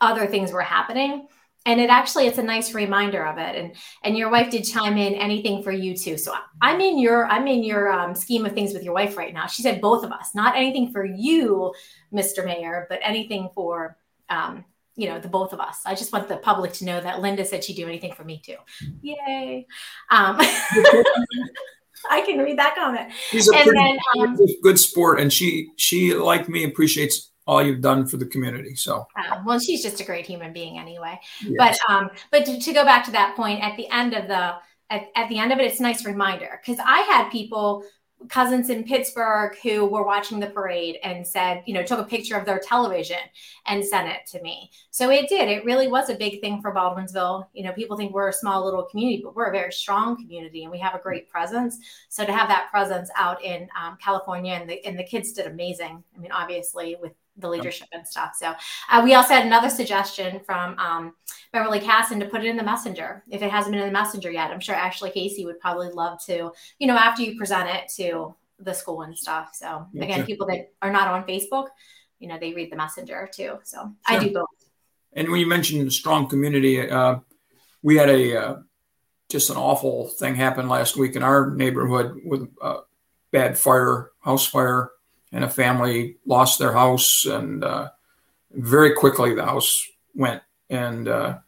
other 0.00 0.26
things 0.26 0.52
were 0.52 0.60
happening 0.60 1.28
and 1.66 1.80
it 1.80 1.90
actually 1.90 2.26
it's 2.26 2.38
a 2.38 2.42
nice 2.42 2.72
reminder 2.72 3.26
of 3.26 3.36
it 3.38 3.56
and 3.56 3.74
and 4.02 4.16
your 4.16 4.30
wife 4.30 4.50
did 4.50 4.64
chime 4.64 4.96
in 4.96 5.14
anything 5.14 5.62
for 5.62 5.72
you 5.72 5.96
too 5.96 6.16
so 6.16 6.32
i'm 6.62 6.80
in 6.80 6.98
your 6.98 7.26
i'm 7.26 7.46
in 7.46 7.62
your 7.62 7.92
um, 7.92 8.14
scheme 8.14 8.46
of 8.46 8.52
things 8.52 8.72
with 8.72 8.82
your 8.82 8.94
wife 8.94 9.16
right 9.16 9.34
now 9.34 9.46
she 9.46 9.62
said 9.62 9.80
both 9.80 10.04
of 10.04 10.12
us 10.12 10.34
not 10.34 10.56
anything 10.56 10.90
for 10.92 11.04
you 11.04 11.72
mr 12.12 12.44
mayor 12.44 12.86
but 12.88 13.00
anything 13.02 13.48
for 13.54 13.96
um, 14.30 14.64
you 14.98 15.08
know 15.08 15.18
the 15.18 15.28
both 15.28 15.52
of 15.52 15.60
us 15.60 15.80
i 15.86 15.94
just 15.94 16.12
want 16.12 16.28
the 16.28 16.36
public 16.36 16.72
to 16.72 16.84
know 16.84 17.00
that 17.00 17.20
linda 17.20 17.44
said 17.44 17.64
she'd 17.64 17.76
do 17.76 17.86
anything 17.86 18.12
for 18.12 18.24
me 18.24 18.42
too 18.44 18.56
yay 19.00 19.66
um, 20.10 20.38
I 22.10 22.20
can 22.20 22.38
read 22.38 22.56
that 22.58 22.76
comment. 22.76 23.12
She's 23.30 23.48
a 23.48 23.56
and 23.56 23.64
pretty 23.64 23.98
then, 24.14 24.28
um, 24.28 24.38
good 24.62 24.78
sport, 24.78 25.18
and 25.18 25.32
she 25.32 25.70
she 25.76 26.14
like 26.14 26.48
me 26.48 26.62
appreciates 26.62 27.32
all 27.48 27.62
you've 27.62 27.80
done 27.80 28.06
for 28.06 28.18
the 28.18 28.26
community. 28.26 28.76
So, 28.76 29.06
uh, 29.16 29.40
well, 29.44 29.58
she's 29.58 29.82
just 29.82 30.00
a 30.00 30.04
great 30.04 30.26
human 30.26 30.52
being 30.52 30.78
anyway. 30.78 31.18
Yes. 31.42 31.80
But, 31.88 31.92
um, 31.92 32.10
but 32.30 32.44
to, 32.44 32.60
to, 32.60 32.72
go 32.74 32.84
back 32.84 33.06
to 33.06 33.10
that 33.12 33.36
point, 33.36 33.62
at 33.62 33.74
the 33.78 33.88
end 33.90 34.12
of 34.12 34.28
the 34.28 34.54
at, 34.90 35.06
at 35.16 35.28
the 35.30 35.38
end 35.38 35.52
of 35.52 35.58
it, 35.58 35.64
it's 35.64 35.80
a 35.80 35.82
nice 35.82 36.04
reminder 36.04 36.60
because 36.62 36.80
I 36.84 36.98
had 37.00 37.30
people 37.30 37.84
cousins 38.28 38.68
in 38.68 38.84
Pittsburgh 38.84 39.56
who 39.62 39.86
were 39.86 40.04
watching 40.04 40.40
the 40.40 40.48
parade 40.48 40.98
and 41.02 41.26
said, 41.26 41.62
you 41.66 41.74
know, 41.74 41.82
took 41.82 42.00
a 42.00 42.04
picture 42.04 42.36
of 42.36 42.44
their 42.44 42.58
television 42.58 43.18
and 43.66 43.84
sent 43.84 44.08
it 44.08 44.26
to 44.26 44.42
me. 44.42 44.70
So 44.90 45.10
it 45.10 45.28
did. 45.28 45.48
It 45.48 45.64
really 45.64 45.86
was 45.88 46.10
a 46.10 46.16
big 46.16 46.40
thing 46.40 46.60
for 46.60 46.74
Baldwinsville. 46.74 47.46
You 47.52 47.64
know, 47.64 47.72
people 47.72 47.96
think 47.96 48.12
we're 48.12 48.28
a 48.28 48.32
small 48.32 48.64
little 48.64 48.84
community, 48.84 49.22
but 49.22 49.36
we're 49.36 49.48
a 49.48 49.52
very 49.52 49.72
strong 49.72 50.16
community 50.16 50.64
and 50.64 50.72
we 50.72 50.78
have 50.78 50.94
a 50.94 51.00
great 51.00 51.30
presence. 51.30 51.78
So 52.08 52.24
to 52.24 52.32
have 52.32 52.48
that 52.48 52.70
presence 52.70 53.10
out 53.16 53.42
in 53.44 53.68
um, 53.80 53.96
California 54.02 54.54
and 54.54 54.68
the 54.68 54.84
and 54.84 54.98
the 54.98 55.04
kids 55.04 55.32
did 55.32 55.46
amazing. 55.46 56.02
I 56.14 56.18
mean, 56.18 56.32
obviously 56.32 56.96
with 57.00 57.12
the 57.38 57.48
leadership 57.48 57.88
and 57.92 58.06
stuff. 58.06 58.32
So 58.38 58.54
uh, 58.90 59.00
we 59.02 59.14
also 59.14 59.34
had 59.34 59.46
another 59.46 59.70
suggestion 59.70 60.40
from 60.44 60.78
um, 60.78 61.14
Beverly 61.52 61.80
Casson 61.80 62.20
to 62.20 62.26
put 62.26 62.44
it 62.44 62.46
in 62.48 62.56
the 62.56 62.62
messenger. 62.62 63.22
If 63.30 63.42
it 63.42 63.50
hasn't 63.50 63.72
been 63.72 63.82
in 63.82 63.88
the 63.88 63.92
messenger 63.92 64.30
yet, 64.30 64.50
I'm 64.50 64.60
sure 64.60 64.74
Ashley 64.74 65.10
Casey 65.10 65.44
would 65.44 65.60
probably 65.60 65.88
love 65.90 66.18
to, 66.26 66.52
you 66.78 66.86
know, 66.86 66.96
after 66.96 67.22
you 67.22 67.36
present 67.36 67.68
it 67.68 67.88
to 67.96 68.34
the 68.58 68.74
school 68.74 69.02
and 69.02 69.16
stuff. 69.16 69.50
So 69.54 69.86
again, 69.96 70.26
people 70.26 70.46
that 70.48 70.72
are 70.82 70.92
not 70.92 71.08
on 71.08 71.24
Facebook, 71.24 71.68
you 72.18 72.28
know, 72.28 72.38
they 72.38 72.52
read 72.52 72.72
the 72.72 72.76
messenger 72.76 73.28
too. 73.32 73.58
So 73.64 73.78
sure. 73.78 73.94
I 74.06 74.18
do 74.18 74.32
both. 74.32 74.46
And 75.12 75.30
when 75.30 75.40
you 75.40 75.46
mentioned 75.46 75.86
the 75.86 75.90
strong 75.90 76.28
community, 76.28 76.90
uh, 76.90 77.20
we 77.82 77.96
had 77.96 78.10
a 78.10 78.36
uh, 78.36 78.56
just 79.28 79.50
an 79.50 79.56
awful 79.56 80.08
thing 80.08 80.34
happen 80.34 80.68
last 80.68 80.96
week 80.96 81.16
in 81.16 81.22
our 81.22 81.50
neighborhood 81.54 82.20
with 82.24 82.48
a 82.60 82.80
bad 83.30 83.58
fire, 83.58 84.10
house 84.20 84.46
fire 84.46 84.90
and 85.32 85.44
a 85.44 85.48
family 85.48 86.16
lost 86.26 86.58
their 86.58 86.72
house, 86.72 87.24
and 87.26 87.64
uh, 87.64 87.90
very 88.52 88.94
quickly 88.94 89.34
the 89.34 89.44
house 89.44 89.86
went, 90.14 90.42
and 90.70 91.08
uh, 91.08 91.38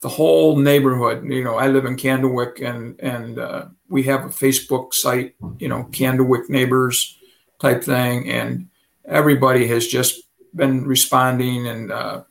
the 0.00 0.08
whole 0.08 0.56
neighborhood. 0.56 1.24
You 1.24 1.44
know, 1.44 1.56
I 1.56 1.68
live 1.68 1.84
in 1.84 1.96
Candlewick, 1.96 2.66
and 2.66 2.98
and 3.00 3.38
uh, 3.38 3.66
we 3.88 4.02
have 4.04 4.24
a 4.24 4.28
Facebook 4.28 4.94
site, 4.94 5.34
you 5.58 5.68
know, 5.68 5.84
Candlewick 5.92 6.48
Neighbors 6.48 7.18
type 7.60 7.84
thing, 7.84 8.28
and 8.30 8.68
everybody 9.04 9.66
has 9.68 9.86
just 9.86 10.22
been 10.54 10.86
responding 10.86 11.66
and 11.68 11.92
uh, 11.92 12.22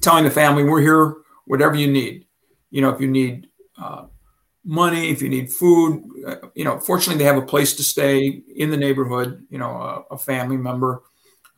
telling 0.00 0.24
the 0.24 0.30
family 0.30 0.64
we're 0.64 0.80
here, 0.80 1.14
whatever 1.46 1.74
you 1.74 1.90
need. 1.90 2.26
You 2.70 2.82
know, 2.82 2.90
if 2.90 3.00
you 3.00 3.08
need 3.08 3.48
uh, 3.80 4.06
money, 4.68 5.08
if 5.08 5.22
you 5.22 5.30
need 5.30 5.50
food, 5.50 6.04
uh, 6.26 6.36
you 6.54 6.62
know, 6.62 6.78
fortunately 6.78 7.18
they 7.18 7.26
have 7.26 7.42
a 7.42 7.46
place 7.46 7.74
to 7.76 7.82
stay 7.82 8.42
in 8.54 8.70
the 8.70 8.76
neighborhood. 8.76 9.46
You 9.48 9.58
know, 9.58 9.70
a, 9.70 10.14
a 10.14 10.18
family 10.18 10.58
member. 10.58 11.02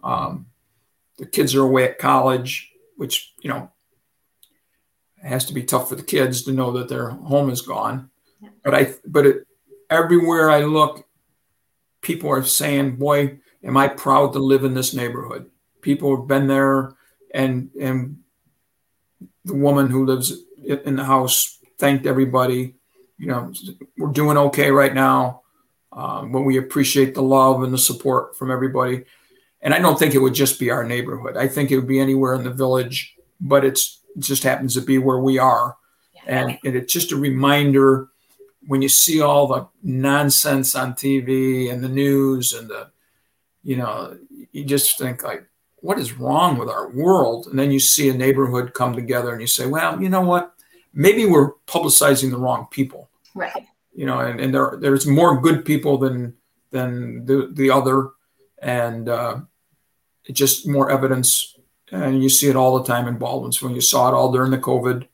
Um, 0.02 0.46
the 1.18 1.26
kids 1.26 1.54
are 1.54 1.62
away 1.62 1.84
at 1.84 1.98
college, 1.98 2.70
which 2.96 3.34
you 3.42 3.50
know 3.50 3.70
has 5.22 5.44
to 5.46 5.52
be 5.52 5.64
tough 5.64 5.88
for 5.88 5.96
the 5.96 6.02
kids 6.02 6.44
to 6.44 6.52
know 6.52 6.70
that 6.72 6.88
their 6.88 7.10
home 7.10 7.50
is 7.50 7.60
gone. 7.60 8.10
Yeah. 8.40 8.48
But 8.64 8.74
I, 8.74 8.94
but 9.04 9.26
it, 9.26 9.46
everywhere 9.90 10.48
I 10.48 10.60
look, 10.60 11.04
people 12.00 12.30
are 12.30 12.44
saying, 12.44 12.96
"Boy, 12.96 13.40
am 13.62 13.76
I 13.76 13.88
proud 13.88 14.32
to 14.34 14.38
live 14.38 14.62
in 14.62 14.74
this 14.74 14.94
neighborhood." 14.94 15.50
People 15.82 16.16
have 16.16 16.28
been 16.28 16.46
there, 16.46 16.94
and 17.34 17.70
and 17.78 18.18
the 19.44 19.54
woman 19.54 19.90
who 19.90 20.06
lives 20.06 20.32
in 20.62 20.94
the 20.94 21.04
house 21.04 21.58
thanked 21.76 22.06
everybody. 22.06 22.76
You 23.20 23.26
know, 23.26 23.52
we're 23.98 24.12
doing 24.12 24.38
okay 24.38 24.70
right 24.70 24.94
now, 24.94 25.42
um, 25.92 26.32
but 26.32 26.40
we 26.40 26.56
appreciate 26.56 27.14
the 27.14 27.22
love 27.22 27.62
and 27.62 27.72
the 27.72 27.78
support 27.78 28.36
from 28.36 28.50
everybody. 28.50 29.04
And 29.60 29.74
I 29.74 29.78
don't 29.78 29.98
think 29.98 30.14
it 30.14 30.20
would 30.20 30.34
just 30.34 30.58
be 30.58 30.70
our 30.70 30.84
neighborhood. 30.84 31.36
I 31.36 31.46
think 31.46 31.70
it 31.70 31.76
would 31.76 31.86
be 31.86 32.00
anywhere 32.00 32.34
in 32.34 32.44
the 32.44 32.50
village, 32.50 33.14
but 33.38 33.64
it's 33.64 34.00
it 34.16 34.22
just 34.22 34.42
happens 34.42 34.74
to 34.74 34.80
be 34.80 34.98
where 34.98 35.18
we 35.18 35.38
are. 35.38 35.76
Yeah. 36.14 36.22
And, 36.26 36.58
and 36.64 36.76
it's 36.76 36.92
just 36.92 37.12
a 37.12 37.16
reminder 37.16 38.08
when 38.66 38.82
you 38.82 38.88
see 38.88 39.20
all 39.20 39.46
the 39.46 39.68
nonsense 39.82 40.74
on 40.74 40.94
TV 40.94 41.72
and 41.72 41.82
the 41.82 41.88
news 41.88 42.52
and 42.52 42.68
the, 42.68 42.90
you 43.62 43.76
know, 43.76 44.18
you 44.52 44.64
just 44.64 44.98
think 44.98 45.22
like, 45.22 45.44
what 45.76 45.98
is 45.98 46.12
wrong 46.12 46.58
with 46.58 46.68
our 46.68 46.90
world? 46.90 47.46
And 47.46 47.58
then 47.58 47.70
you 47.70 47.80
see 47.80 48.08
a 48.08 48.14
neighborhood 48.14 48.74
come 48.74 48.94
together 48.94 49.32
and 49.32 49.40
you 49.40 49.46
say, 49.46 49.66
well, 49.66 50.00
you 50.00 50.08
know 50.08 50.20
what? 50.20 50.54
Maybe 50.92 51.24
we're 51.24 51.52
publicizing 51.66 52.30
the 52.30 52.38
wrong 52.38 52.66
people. 52.70 53.08
Right. 53.34 53.66
You 53.92 54.06
know, 54.06 54.20
and, 54.20 54.40
and 54.40 54.54
there 54.54 54.78
there's 54.80 55.06
more 55.06 55.40
good 55.40 55.64
people 55.64 55.98
than 55.98 56.34
than 56.70 57.26
the 57.26 57.50
the 57.52 57.70
other, 57.70 58.10
and 58.62 59.08
uh, 59.08 59.40
just 60.32 60.68
more 60.68 60.90
evidence 60.90 61.56
and 61.92 62.22
you 62.22 62.28
see 62.28 62.48
it 62.48 62.56
all 62.56 62.78
the 62.78 62.84
time 62.84 63.08
in 63.08 63.18
Baldwinsville 63.18 63.74
you 63.74 63.80
saw 63.80 64.08
it 64.08 64.14
all 64.14 64.32
during 64.32 64.50
the 64.50 64.58
COVID, 64.58 65.06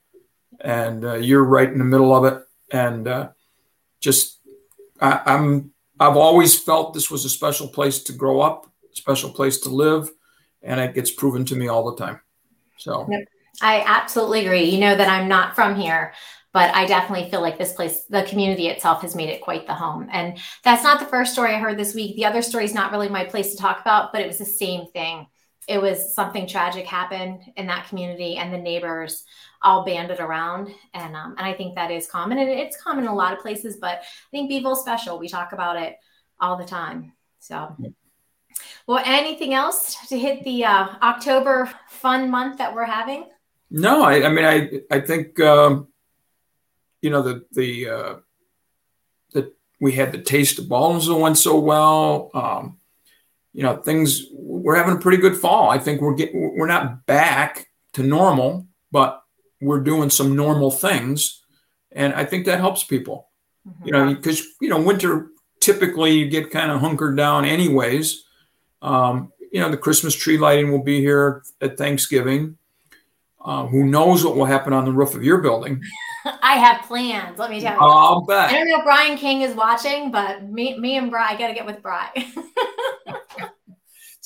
and 0.61 1.05
uh, 1.05 1.15
you're 1.15 1.45
right 1.45 1.71
in 1.71 1.79
the 1.79 1.85
middle 1.85 2.15
of 2.15 2.25
it. 2.25 2.43
And 2.71 3.09
uh, 3.09 3.29
just, 4.01 4.41
I, 5.01 5.21
I'm, 5.27 5.73
I've 5.99 6.17
always 6.17 6.59
felt 6.59 6.95
this 6.95 7.11
was 7.11 7.25
a 7.25 7.31
special 7.31 7.69
place 7.69 8.03
to 8.05 8.13
grow 8.13 8.41
up, 8.41 8.71
special 8.93 9.31
place 9.31 9.61
to 9.61 9.71
live, 9.71 10.11
and 10.63 10.81
it 10.81 10.95
gets 10.95 11.11
proven 11.11 11.45
to 11.47 11.57
me 11.57 11.69
all 11.69 11.91
the 11.91 12.05
time. 12.05 12.21
So, 12.79 13.07
yep. 13.11 13.27
I 13.63 13.83
absolutely 13.87 14.45
agree. 14.45 14.65
You 14.65 14.81
know 14.81 14.97
that 14.97 15.09
I'm 15.09 15.29
not 15.29 15.55
from 15.55 15.77
here, 15.77 16.13
but 16.57 16.75
I 16.75 16.87
definitely 16.87 17.29
feel 17.29 17.43
like 17.43 17.59
this 17.59 17.75
place, 17.75 18.05
the 18.05 18.23
community 18.23 18.69
itself 18.69 19.03
has 19.03 19.15
made 19.15 19.29
it 19.29 19.43
quite 19.43 19.67
the 19.67 19.75
home. 19.75 20.09
And 20.11 20.39
that's 20.65 20.83
not 20.83 20.99
the 20.99 21.05
first 21.05 21.35
story 21.35 21.55
I 21.55 21.59
heard 21.59 21.79
this 21.79 21.95
week. 21.95 22.17
The 22.17 22.25
other 22.25 22.41
story 22.41 22.65
is 22.65 22.73
not 22.73 22.93
really 22.93 23.11
my 23.11 23.25
place 23.25 23.51
to 23.51 23.61
talk 23.61 23.83
about, 23.83 24.11
but 24.11 24.23
it 24.23 24.27
was 24.27 24.39
the 24.39 24.47
same 24.47 24.87
thing. 24.87 25.27
It 25.69 25.83
was 25.83 26.15
something 26.15 26.47
tragic 26.47 26.87
happened 26.87 27.43
in 27.59 27.67
that 27.67 27.89
community 27.91 28.37
and 28.37 28.55
the 28.55 28.57
neighbors 28.57 29.27
all 29.61 29.85
banded 29.85 30.19
around. 30.19 30.75
And 30.95 31.15
um, 31.15 31.35
and 31.37 31.47
i 31.47 31.53
think 31.53 31.75
that 31.75 31.91
is 31.91 32.07
common 32.07 32.39
and 32.39 32.49
it's 32.49 32.81
common 32.81 33.05
in 33.05 33.11
a 33.11 33.15
lot 33.15 33.35
of 33.35 33.41
places 33.41 33.77
but 33.79 33.99
i 33.99 34.31
think 34.31 34.49
beeville 34.49 34.77
special. 34.77 35.19
We 35.19 35.29
talk 35.29 35.53
about 35.53 35.77
it 35.77 35.97
all 36.41 36.57
the 36.57 36.65
time. 36.65 37.13
So 37.39 37.77
well 38.87 39.03
anything 39.05 39.53
else 39.53 40.09
to 40.09 40.19
hit 40.19 40.43
the 40.43 40.65
uh, 40.65 40.87
october 41.03 41.71
fun 41.91 42.31
month 42.31 42.57
that 42.57 42.75
we're 42.75 42.85
having? 42.85 43.29
No 43.69 44.05
i, 44.05 44.25
I 44.25 44.31
mean 44.31 44.47
i 44.47 44.97
i 44.97 45.01
think 45.01 45.39
um, 45.41 45.89
you 47.03 47.11
know 47.11 47.23
the 47.23 47.45
the 47.53 47.89
uh, 47.89 48.15
that 49.33 49.55
we 49.81 49.93
had 49.93 50.13
the 50.13 50.19
taste 50.19 50.59
of 50.59 50.69
balls 50.69 51.07
that 51.07 51.15
went 51.15 51.39
so 51.39 51.59
well 51.59 52.31
um, 52.35 52.79
you 53.53 53.63
know 53.63 53.77
things 53.77 54.27
we're 54.33 54.77
having 54.77 54.97
a 54.97 55.01
pretty 55.01 55.19
good 55.19 55.37
fall. 55.37 55.71
I 55.71 55.79
think 55.79 56.01
we're 56.01 56.15
getting 56.15 56.57
we're 56.57 56.67
not 56.67 57.07
back 57.07 57.69
to 57.95 58.03
normal 58.03 58.67
but 58.93 59.23
we're 59.61 59.81
doing 59.81 60.11
some 60.11 60.37
normal 60.37 60.71
things. 60.71 61.43
And 61.93 62.15
i 62.15 62.25
think 62.25 62.47
that 62.47 62.61
helps 62.61 62.85
people. 62.85 63.29
Mm-hmm. 63.67 63.87
you 63.87 63.93
know 63.93 64.15
because 64.15 64.43
you 64.61 64.69
know 64.69 64.81
winter 64.81 65.29
typically 65.61 66.13
you 66.13 66.29
get 66.29 66.51
kind 66.51 66.71
of 66.71 66.81
hunkered 66.81 67.17
down 67.17 67.45
anyways. 67.45 68.25
Um, 68.83 69.33
you 69.53 69.61
know 69.61 69.71
the 69.71 69.77
christmas 69.77 70.15
tree 70.15 70.39
lighting 70.39 70.71
will 70.71 70.83
be 70.83 71.01
here 71.01 71.43
at 71.61 71.79
thanksgiving. 71.79 72.59
Uh, 73.45 73.67
who 73.67 73.85
knows 73.85 74.25
what 74.25 74.37
will 74.37 74.45
happen 74.45 74.73
on 74.73 74.85
the 74.85 74.93
roof 74.93 75.15
of 75.15 75.23
your 75.23 75.39
building 75.39 75.81
I 76.43 76.55
have 76.55 76.83
plans. 76.87 77.39
Let 77.39 77.51
me 77.51 77.61
tell 77.61 77.75
you. 77.75 77.79
Oh, 77.81 77.91
I'll 77.91 78.21
bet. 78.23 78.51
I 78.51 78.55
don't 78.55 78.69
know 78.69 78.79
if 78.79 78.85
Brian 78.85 79.17
King 79.17 79.43
is 79.43 79.55
watching, 79.55 80.11
but 80.11 80.45
me, 80.49 80.79
me 80.79 80.97
and 80.97 81.11
Brian, 81.11 81.37
I 81.37 81.39
got 81.39 81.49
to 81.49 81.55
get 81.55 81.67
with 81.67 81.83
Brian. 81.83 82.13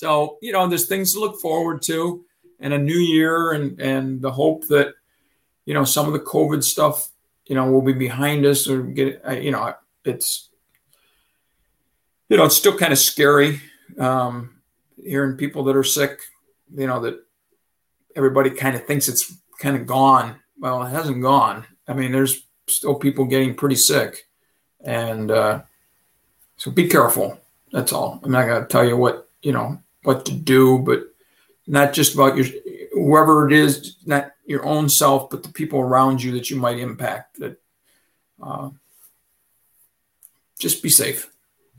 So, 0.01 0.39
you 0.41 0.51
know, 0.51 0.67
there's 0.67 0.87
things 0.87 1.13
to 1.13 1.21
look 1.21 1.43
forward 1.43 1.83
to 1.83 2.25
and 2.59 2.73
a 2.73 2.79
new 2.79 2.97
year 2.97 3.51
and, 3.51 3.79
and 3.79 4.23
the 4.23 4.33
hope 4.33 4.67
that, 4.69 4.95
you 5.67 5.75
know, 5.75 5.85
some 5.85 6.07
of 6.07 6.15
the 6.15 6.21
COVID 6.21 6.65
stuff, 6.65 7.11
you 7.45 7.55
know, 7.55 7.71
will 7.71 7.83
be 7.83 7.93
behind 7.93 8.47
us 8.47 8.67
or 8.67 8.81
get, 8.81 9.21
uh, 9.29 9.33
you 9.33 9.51
know, 9.51 9.75
it's, 10.07 10.49
you 12.31 12.39
know, 12.39 12.45
it's 12.47 12.57
still 12.57 12.79
kind 12.79 12.95
of 12.95 12.99
scary 12.99 13.61
um, 13.99 14.63
hearing 14.97 15.37
people 15.37 15.65
that 15.65 15.77
are 15.77 15.85
sick, 15.85 16.19
you 16.75 16.87
know, 16.87 17.01
that 17.01 17.19
everybody 18.17 18.49
kind 18.49 18.77
of 18.77 18.87
thinks 18.87 19.07
it's 19.07 19.31
kind 19.59 19.77
of 19.77 19.87
gone. 19.87 20.37
Well, 20.59 20.83
it 20.83 20.89
hasn't 20.93 21.21
gone. 21.21 21.67
I 21.89 21.95
mean, 21.95 22.13
there's 22.13 22.43
still 22.69 22.95
people 22.95 23.25
getting 23.25 23.55
pretty 23.55 23.77
sick. 23.77 24.29
And 24.85 25.31
uh, 25.31 25.63
so 26.57 26.71
be 26.71 26.89
careful. 26.89 27.39
That's 27.73 27.93
all. 27.93 28.21
I'm 28.23 28.33
not 28.33 28.47
going 28.47 28.63
to 28.63 28.69
tell 28.69 28.85
you 28.85 28.97
what, 28.97 29.29
you 29.43 29.53
know, 29.53 29.81
what 30.03 30.25
to 30.27 30.33
do, 30.33 30.79
but 30.79 31.05
not 31.67 31.93
just 31.93 32.15
about 32.15 32.37
your 32.37 32.47
whoever 32.93 33.47
it 33.49 33.53
is, 33.53 33.97
not 34.05 34.33
your 34.45 34.65
own 34.65 34.89
self, 34.89 35.31
but 35.31 35.43
the 35.43 35.49
people 35.49 35.81
around 35.81 36.23
you 36.23 36.33
that 36.33 36.51
you 36.51 36.57
might 36.57 36.79
impact. 36.79 37.39
That 37.39 37.61
uh, 38.43 38.71
just 40.59 40.83
be 40.83 40.89
safe 40.89 41.31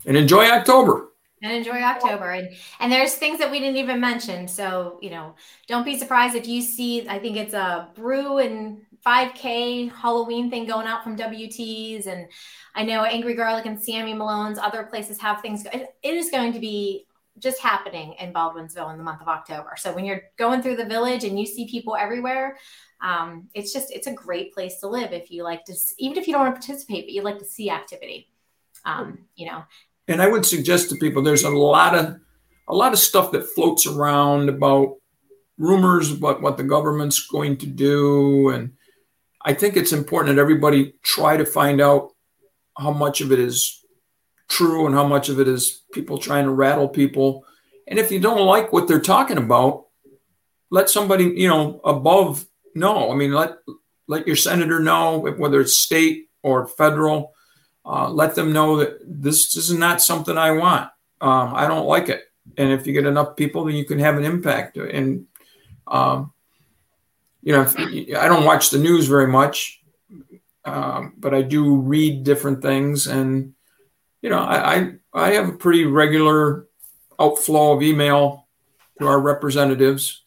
and 0.06 0.16
enjoy 0.16 0.46
October. 0.46 1.08
And 1.42 1.52
enjoy 1.52 1.82
October, 1.82 2.30
and 2.30 2.50
and 2.78 2.92
there's 2.92 3.14
things 3.14 3.40
that 3.40 3.50
we 3.50 3.58
didn't 3.58 3.76
even 3.76 3.98
mention. 3.98 4.46
So 4.46 4.98
you 5.02 5.10
know, 5.10 5.34
don't 5.66 5.84
be 5.84 5.98
surprised 5.98 6.36
if 6.36 6.46
you 6.46 6.62
see. 6.62 7.08
I 7.08 7.18
think 7.18 7.36
it's 7.36 7.52
a 7.52 7.88
brew 7.94 8.38
and 8.38 8.80
5K 9.04 9.92
Halloween 9.92 10.50
thing 10.50 10.66
going 10.66 10.86
out 10.86 11.02
from 11.02 11.16
WTs, 11.16 12.06
and 12.06 12.28
I 12.74 12.84
know 12.84 13.04
Angry 13.04 13.34
Garlic 13.34 13.66
and 13.66 13.82
Sammy 13.82 14.14
Malone's 14.14 14.58
other 14.58 14.84
places 14.84 15.20
have 15.20 15.40
things. 15.40 15.64
It 15.72 15.94
is 16.02 16.30
going 16.30 16.52
to 16.52 16.60
be 16.60 17.06
just 17.38 17.60
happening 17.60 18.14
in 18.20 18.32
Baldwinsville 18.32 18.90
in 18.92 18.98
the 18.98 19.04
month 19.04 19.22
of 19.22 19.28
October. 19.28 19.74
So 19.76 19.92
when 19.92 20.04
you're 20.04 20.22
going 20.36 20.62
through 20.62 20.76
the 20.76 20.84
village 20.84 21.24
and 21.24 21.38
you 21.38 21.46
see 21.46 21.66
people 21.66 21.96
everywhere, 21.96 22.58
um, 23.00 23.48
it's 23.54 23.72
just 23.72 23.90
it's 23.90 24.06
a 24.06 24.12
great 24.12 24.54
place 24.54 24.78
to 24.80 24.88
live 24.88 25.12
if 25.12 25.30
you 25.30 25.42
like 25.42 25.64
to 25.64 25.74
even 25.98 26.18
if 26.18 26.26
you 26.26 26.34
don't 26.34 26.42
want 26.42 26.54
to 26.54 26.66
participate, 26.66 27.06
but 27.06 27.12
you 27.12 27.22
like 27.22 27.38
to 27.38 27.44
see 27.44 27.70
activity. 27.70 28.28
Um, 28.84 29.26
you 29.34 29.46
know. 29.46 29.64
And 30.08 30.20
I 30.20 30.28
would 30.28 30.44
suggest 30.44 30.90
to 30.90 30.96
people 30.96 31.22
there's 31.22 31.44
a 31.44 31.50
lot 31.50 31.94
of 31.94 32.20
a 32.68 32.74
lot 32.74 32.92
of 32.92 32.98
stuff 32.98 33.32
that 33.32 33.48
floats 33.48 33.86
around 33.86 34.48
about 34.48 34.96
rumors 35.58 36.12
about 36.12 36.42
what 36.42 36.56
the 36.56 36.64
government's 36.64 37.26
going 37.26 37.56
to 37.58 37.66
do 37.66 38.48
and 38.50 38.72
I 39.44 39.54
think 39.54 39.76
it's 39.76 39.92
important 39.92 40.34
that 40.34 40.40
everybody 40.40 40.94
try 41.02 41.36
to 41.36 41.44
find 41.44 41.80
out 41.80 42.12
how 42.78 42.92
much 42.92 43.20
of 43.20 43.32
it 43.32 43.38
is 43.38 43.84
true 44.48 44.86
and 44.86 44.94
how 44.94 45.06
much 45.06 45.28
of 45.28 45.40
it 45.40 45.48
is 45.48 45.82
people 45.92 46.18
trying 46.18 46.44
to 46.44 46.50
rattle 46.50 46.88
people. 46.88 47.44
And 47.86 47.98
if 47.98 48.12
you 48.12 48.20
don't 48.20 48.46
like 48.46 48.72
what 48.72 48.86
they're 48.86 49.00
talking 49.00 49.38
about, 49.38 49.86
let 50.70 50.88
somebody, 50.88 51.24
you 51.24 51.48
know, 51.48 51.80
above 51.84 52.46
know. 52.74 53.10
I 53.10 53.14
mean, 53.14 53.32
let 53.32 53.56
let 54.08 54.26
your 54.26 54.36
senator 54.36 54.78
know 54.80 55.18
whether 55.18 55.60
it's 55.60 55.80
state 55.80 56.28
or 56.42 56.66
federal. 56.66 57.34
Uh, 57.84 58.08
let 58.08 58.34
them 58.34 58.52
know 58.52 58.76
that 58.76 58.98
this, 59.04 59.56
is 59.56 59.72
not 59.72 60.00
something 60.00 60.38
I 60.38 60.52
want. 60.52 60.88
Um, 61.20 61.52
I 61.54 61.66
don't 61.66 61.86
like 61.86 62.08
it. 62.08 62.22
And 62.56 62.70
if 62.70 62.86
you 62.86 62.92
get 62.92 63.06
enough 63.06 63.36
people, 63.36 63.64
then 63.64 63.74
you 63.74 63.84
can 63.84 63.98
have 63.98 64.16
an 64.16 64.24
impact. 64.24 64.76
And 64.76 65.26
um, 65.86 66.32
you 67.42 67.52
know, 67.52 67.66
I 68.18 68.28
don't 68.28 68.44
watch 68.44 68.70
the 68.70 68.78
news 68.78 69.06
very 69.06 69.26
much, 69.26 69.82
um, 70.64 71.14
but 71.18 71.34
I 71.34 71.42
do 71.42 71.76
read 71.76 72.24
different 72.24 72.62
things 72.62 73.06
and 73.06 73.54
you 74.22 74.30
know, 74.30 74.38
I, 74.38 74.74
I, 74.74 74.92
I 75.12 75.30
have 75.32 75.48
a 75.48 75.52
pretty 75.52 75.84
regular 75.84 76.68
outflow 77.18 77.72
of 77.72 77.82
email 77.82 78.46
to 78.98 79.06
our 79.06 79.20
representatives, 79.20 80.22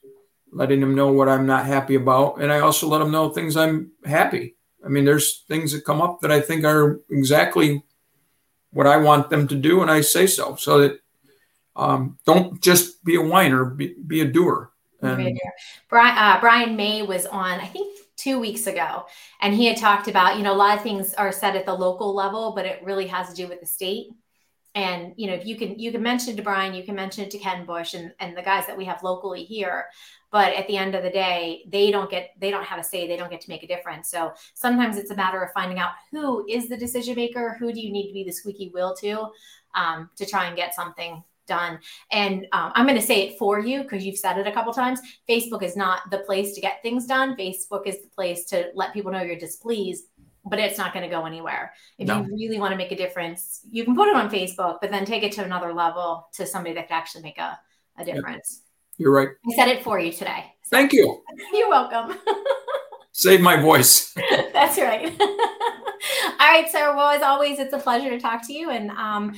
letting 0.52 0.82
them 0.82 0.96
know 0.96 1.12
what 1.12 1.30
I'm 1.30 1.46
not 1.46 1.66
happy 1.66 1.96
about. 1.96 2.42
And 2.42 2.52
I 2.52 2.60
also 2.60 2.88
let 2.88 3.00
them 3.00 3.12
know 3.12 3.30
things 3.30 3.56
I'm 3.56 3.92
happy. 4.04 4.56
I 4.86 4.90
mean, 4.90 5.06
there's 5.06 5.44
things 5.48 5.72
that 5.72 5.86
come 5.86 6.02
up 6.02 6.20
that 6.22 6.32
I 6.32 6.42
think 6.42 6.64
are 6.66 7.00
exactly 7.10 7.84
what 8.72 8.86
I 8.86 8.98
want 8.98 9.30
them 9.30 9.48
to 9.48 9.56
do, 9.56 9.82
and 9.82 9.90
I 9.90 10.02
say 10.02 10.28
so. 10.28 10.56
So 10.58 10.80
that 10.80 11.00
um, 11.76 12.20
don't 12.26 12.62
just 12.62 13.04
be 13.04 13.16
a 13.16 13.22
whiner, 13.22 13.66
be, 13.66 13.96
be 14.06 14.22
a 14.22 14.26
doer. 14.26 14.72
And, 15.02 15.40
Brian, 15.90 16.18
uh, 16.18 16.40
Brian 16.40 16.76
May 16.76 17.02
was 17.02 17.26
on, 17.26 17.60
I 17.60 17.68
think, 17.68 18.00
two 18.16 18.40
weeks 18.40 18.66
ago, 18.66 19.06
and 19.42 19.54
he 19.54 19.66
had 19.66 19.78
talked 19.78 20.08
about, 20.08 20.38
you 20.38 20.44
know, 20.44 20.54
a 20.54 20.56
lot 20.56 20.78
of 20.78 20.84
things 20.84 21.14
are 21.14 21.32
said 21.32 21.56
at 21.56 21.66
the 21.66 21.74
local 21.74 22.16
level, 22.16 22.54
but 22.56 22.66
it 22.66 22.82
really 22.84 23.08
has 23.08 23.30
to 23.30 23.36
do 23.36 23.48
with 23.48 23.60
the 23.60 23.66
state. 23.66 24.08
And 24.74 25.14
you 25.16 25.28
know, 25.28 25.34
if 25.34 25.46
you 25.46 25.56
can, 25.56 25.80
you 25.80 25.90
can 25.92 26.04
mention 26.04 26.34
it 26.34 26.36
to 26.38 26.44
Brian, 26.44 26.74
you 26.74 26.84
can 26.84 26.96
mention 26.96 27.24
it 27.24 27.32
to 27.32 27.38
Ken 27.38 27.66
Bush 27.66 27.94
and 27.94 28.14
and 28.20 28.36
the 28.36 28.42
guys 28.42 28.68
that 28.68 28.78
we 28.78 28.84
have 28.86 29.04
locally 29.04 29.46
here. 29.46 29.86
But 30.32 30.54
at 30.54 30.68
the 30.68 30.76
end 30.76 30.96
of 30.96 31.04
the 31.04 31.10
day, 31.10 31.64
they 31.70 31.92
don't 31.92 32.12
get, 32.12 32.32
they 32.38 32.52
don't 32.52 32.66
have 32.66 32.78
a 32.78 32.84
say, 32.84 33.08
they 33.08 33.16
don't 33.16 33.32
get 33.32 33.40
to 33.40 33.50
make 33.50 33.64
a 33.64 33.68
difference. 33.68 34.12
So 34.12 34.34
sometimes 34.54 34.98
it's 34.98 35.12
a 35.12 35.16
matter 35.16 35.42
of 35.42 35.54
finding 35.54 35.80
out 35.80 35.92
who 36.12 36.46
is 36.50 36.68
the 36.68 36.76
decision 36.76 37.16
maker, 37.16 37.56
who 37.58 37.72
do 37.72 37.80
you 37.80 37.90
need 37.90 38.08
to 38.08 38.14
be 38.14 38.26
the 38.26 38.34
squeaky 38.34 38.70
wheel 38.74 38.94
to, 39.00 39.30
um, 39.76 40.10
to 40.18 40.26
try 40.26 40.48
and 40.48 40.58
get 40.58 40.76
something 40.76 41.24
done. 41.46 41.80
And 42.12 42.48
um, 42.52 42.72
I'm 42.76 42.86
going 42.86 43.00
to 43.00 43.06
say 43.06 43.28
it 43.28 43.38
for 43.38 43.60
you 43.60 43.84
because 43.84 44.06
you've 44.06 44.18
said 44.18 44.38
it 44.38 44.48
a 44.48 44.52
couple 44.52 44.74
times. 44.74 45.00
Facebook 45.30 45.64
is 45.64 45.76
not 45.76 46.10
the 46.12 46.20
place 46.20 46.54
to 46.56 46.62
get 46.62 46.82
things 46.82 47.06
done. 47.06 47.36
Facebook 47.36 47.88
is 47.88 48.02
the 48.02 48.10
place 48.10 48.46
to 48.46 48.70
let 48.74 48.94
people 48.94 49.12
know 49.12 49.22
you're 49.22 49.38
displeased, 49.38 50.06
but 50.46 50.60
it's 50.60 50.78
not 50.78 50.94
going 50.94 51.04
to 51.04 51.10
go 51.10 51.26
anywhere. 51.26 51.74
If 51.98 52.08
no. 52.08 52.24
you 52.24 52.34
really 52.34 52.60
want 52.60 52.72
to 52.72 52.78
make 52.78 52.92
a 52.92 52.96
difference, 52.96 53.62
you 53.70 53.84
can 53.84 53.96
put 53.96 54.08
it 54.08 54.16
on 54.16 54.30
Facebook, 54.30 54.78
but 54.82 54.92
then 54.92 55.06
take 55.06 55.24
it 55.24 55.32
to 55.34 55.44
another 55.44 55.74
level 55.74 56.28
to 56.34 56.46
somebody 56.46 56.76
that 56.76 56.88
can 56.88 56.98
actually 56.98 57.24
make 57.24 57.38
a, 57.38 57.60
a 57.98 58.06
difference. 58.06 58.62
You're 58.98 59.12
right. 59.12 59.30
I 59.30 59.56
said 59.56 59.68
it 59.68 59.84
for 59.84 60.00
you 60.00 60.12
today. 60.12 60.46
So. 60.64 60.78
Thank 60.78 60.94
you. 60.94 61.22
You're 61.54 61.70
welcome. 61.70 62.18
Save 63.12 63.42
my 63.42 63.60
voice. 63.62 64.14
That's 64.54 64.78
right. 64.78 65.14
All 65.20 66.48
right, 66.52 66.70
sir. 66.70 66.94
Well, 66.96 67.10
as 67.10 67.22
always, 67.22 67.60
it's 67.60 67.74
a 67.74 67.78
pleasure 67.78 68.10
to 68.10 68.20
talk 68.20 68.46
to 68.48 68.54
you. 68.54 68.72
And 68.72 68.92
um, 68.92 69.36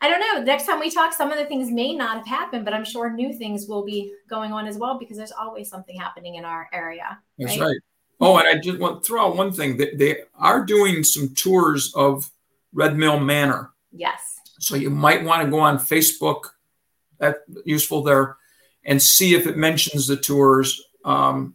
I 0.00 0.08
don't 0.08 0.20
know. 0.20 0.44
Next 0.44 0.66
time 0.66 0.78
we 0.78 0.90
talk, 0.90 1.12
some 1.12 1.32
of 1.32 1.38
the 1.38 1.46
things 1.46 1.70
may 1.70 1.94
not 1.94 2.18
have 2.18 2.26
happened, 2.26 2.64
but 2.64 2.74
I'm 2.74 2.84
sure 2.84 3.10
new 3.10 3.32
things 3.32 3.66
will 3.66 3.84
be 3.84 4.12
going 4.28 4.52
on 4.52 4.66
as 4.66 4.76
well 4.76 4.98
because 4.98 5.16
there's 5.16 5.32
always 5.32 5.68
something 5.68 5.98
happening 5.98 6.34
in 6.34 6.44
our 6.44 6.68
area. 6.72 7.18
That's 7.38 7.58
right. 7.58 7.66
right. 7.66 7.76
Oh, 8.20 8.36
and 8.38 8.48
I 8.48 8.60
just 8.60 8.78
want 8.78 9.02
to 9.02 9.06
throw 9.06 9.26
out 9.26 9.36
one 9.36 9.52
thing. 9.52 9.76
They, 9.76 9.94
they 9.94 10.16
are 10.34 10.64
doing 10.64 11.02
some 11.02 11.34
tours 11.34 11.92
of 11.94 12.30
Red 12.72 12.96
Mill 12.96 13.18
Manor. 13.20 13.72
Yes. 13.90 14.36
So 14.58 14.76
you 14.76 14.90
might 14.90 15.24
want 15.24 15.42
to 15.42 15.50
go 15.50 15.60
on 15.60 15.78
Facebook. 15.78 16.50
That's 17.18 17.38
useful 17.64 18.02
there, 18.02 18.36
and 18.84 19.02
see 19.02 19.34
if 19.34 19.46
it 19.46 19.56
mentions 19.56 20.06
the 20.06 20.16
tours. 20.16 20.82
Um, 21.04 21.54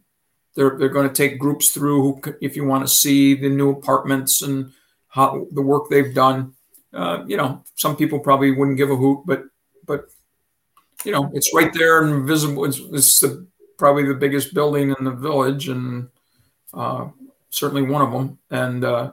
they're 0.54 0.76
they're 0.78 0.88
going 0.88 1.08
to 1.08 1.14
take 1.14 1.38
groups 1.38 1.70
through 1.70 2.02
who, 2.02 2.34
if 2.40 2.56
you 2.56 2.64
want 2.64 2.84
to 2.84 2.92
see 2.92 3.34
the 3.34 3.48
new 3.48 3.70
apartments 3.70 4.42
and 4.42 4.72
how 5.08 5.46
the 5.52 5.62
work 5.62 5.88
they've 5.88 6.14
done 6.14 6.54
uh, 6.94 7.24
you 7.26 7.36
know, 7.36 7.64
some 7.76 7.96
people 7.96 8.18
probably 8.18 8.50
wouldn't 8.50 8.76
give 8.76 8.90
a 8.90 8.96
hoot, 8.96 9.22
but 9.24 9.44
but 9.86 10.06
you 11.04 11.12
know, 11.12 11.30
it's 11.34 11.54
right 11.54 11.72
there 11.72 12.02
and 12.02 12.26
visible. 12.26 12.64
It's, 12.64 12.78
it's 12.78 13.20
the, 13.20 13.46
probably 13.76 14.04
the 14.04 14.14
biggest 14.14 14.54
building 14.54 14.94
in 14.96 15.04
the 15.04 15.10
village, 15.10 15.68
and 15.68 16.08
uh, 16.72 17.08
certainly 17.50 17.82
one 17.82 18.02
of 18.02 18.12
them. 18.12 18.38
And 18.50 18.84
uh, 18.84 19.10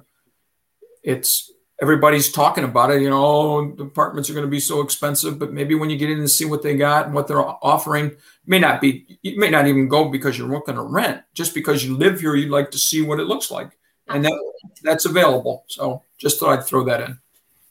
it's 1.03 1.51
everybody's 1.81 2.31
talking 2.31 2.63
about 2.63 2.91
it. 2.91 3.01
You 3.01 3.09
know, 3.09 3.25
oh, 3.25 3.71
the 3.75 3.83
apartments 3.83 4.29
are 4.29 4.33
going 4.33 4.45
to 4.45 4.51
be 4.51 4.59
so 4.59 4.81
expensive, 4.81 5.39
but 5.39 5.53
maybe 5.53 5.75
when 5.75 5.89
you 5.89 5.97
get 5.97 6.11
in 6.11 6.19
and 6.19 6.29
see 6.29 6.45
what 6.45 6.61
they 6.61 6.75
got 6.75 7.05
and 7.05 7.15
what 7.15 7.27
they're 7.27 7.39
offering, 7.39 8.11
may 8.45 8.59
not 8.59 8.81
be. 8.81 9.17
You 9.21 9.39
may 9.39 9.49
not 9.49 9.67
even 9.67 9.87
go 9.87 10.09
because 10.09 10.37
you're 10.37 10.49
looking 10.49 10.75
to 10.75 10.83
rent. 10.83 11.23
Just 11.33 11.53
because 11.53 11.83
you 11.83 11.95
live 11.95 12.19
here, 12.19 12.35
you'd 12.35 12.51
like 12.51 12.71
to 12.71 12.77
see 12.77 13.01
what 13.01 13.19
it 13.19 13.25
looks 13.25 13.49
like, 13.49 13.77
and 14.07 14.23
that 14.25 14.53
that's 14.83 15.05
available. 15.05 15.63
So 15.67 16.03
just 16.17 16.39
thought 16.39 16.59
I'd 16.59 16.65
throw 16.65 16.83
that 16.85 17.01
in. 17.01 17.19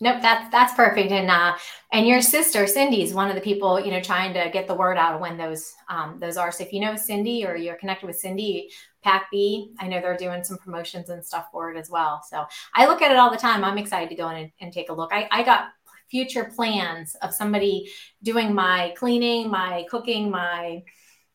Nope, 0.01 0.23
that's 0.23 0.49
that's 0.53 0.75
perfect. 0.75 1.11
And 1.11 1.29
uh, 1.29 1.57
and 1.93 2.07
your 2.07 2.23
sister 2.23 2.69
Cindy 2.69 3.03
is 3.03 3.13
one 3.13 3.29
of 3.29 3.35
the 3.35 3.41
people 3.41 3.81
you 3.81 3.91
know 3.91 4.01
trying 4.01 4.33
to 4.35 4.49
get 4.53 4.69
the 4.69 4.75
word 4.75 4.97
out 4.97 5.21
when 5.21 5.37
those 5.37 5.75
um, 5.89 6.19
those 6.21 6.37
are. 6.37 6.53
So 6.53 6.63
if 6.63 6.73
you 6.73 6.81
know 6.81 6.95
Cindy 6.95 7.45
or 7.45 7.57
you're 7.57 7.75
connected 7.75 8.07
with 8.07 8.17
Cindy, 8.17 8.71
Pack 9.03 9.27
B, 9.33 9.73
I 9.81 9.89
know 9.89 10.01
they're 10.01 10.17
doing 10.17 10.45
some 10.45 10.59
promotions 10.59 11.11
and 11.11 11.25
stuff 11.25 11.49
for 11.51 11.73
it 11.73 11.77
as 11.77 11.91
well. 11.91 12.23
So 12.29 12.45
I 12.75 12.87
look 12.87 13.03
at 13.03 13.11
it 13.11 13.17
all 13.17 13.31
the 13.31 13.37
time. 13.37 13.65
I'm 13.65 13.79
excited 13.79 14.09
to 14.11 14.15
go 14.15 14.29
in 14.31 14.37
and, 14.37 14.53
and 14.61 14.73
take 14.73 14.89
a 14.89 14.93
look. 14.93 15.13
I, 15.13 15.29
I 15.33 15.43
got 15.43 15.71
future 16.09 16.45
plans 16.45 17.17
of 17.23 17.35
somebody 17.35 17.91
doing 18.23 18.55
my 18.55 18.95
cleaning, 18.97 19.51
my 19.51 19.85
cooking, 19.91 20.31
my 20.31 20.83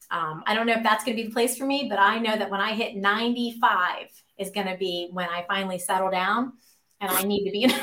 um, 0.09 0.43
I 0.45 0.53
don't 0.53 0.67
know 0.67 0.73
if 0.73 0.83
that's 0.83 1.03
going 1.03 1.17
to 1.17 1.23
be 1.23 1.27
the 1.27 1.33
place 1.33 1.57
for 1.57 1.65
me, 1.65 1.87
but 1.89 1.97
I 1.99 2.19
know 2.19 2.37
that 2.37 2.49
when 2.49 2.61
I 2.61 2.73
hit 2.73 2.95
95 2.95 4.07
is 4.37 4.51
going 4.51 4.67
to 4.67 4.77
be 4.77 5.09
when 5.11 5.27
I 5.27 5.43
finally 5.47 5.79
settle 5.79 6.11
down 6.11 6.53
and 7.01 7.11
I 7.11 7.23
need 7.23 7.45
to 7.45 7.51
be. 7.51 7.75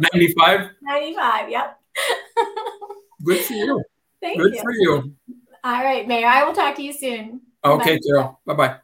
95? 0.00 0.70
95, 0.82 1.50
yep. 1.50 1.80
Good 3.24 3.44
for 3.44 3.52
you. 3.54 3.82
Thank 4.20 4.40
Good 4.40 4.54
you. 4.54 4.62
for 4.62 4.72
you. 4.72 5.14
All 5.64 5.82
right, 5.82 6.06
Mayor. 6.06 6.26
I 6.26 6.44
will 6.44 6.54
talk 6.54 6.76
to 6.76 6.82
you 6.82 6.92
soon. 6.92 7.40
Okay, 7.64 7.98
Carol. 7.98 8.40
Bye 8.46 8.54
bye. 8.54 8.76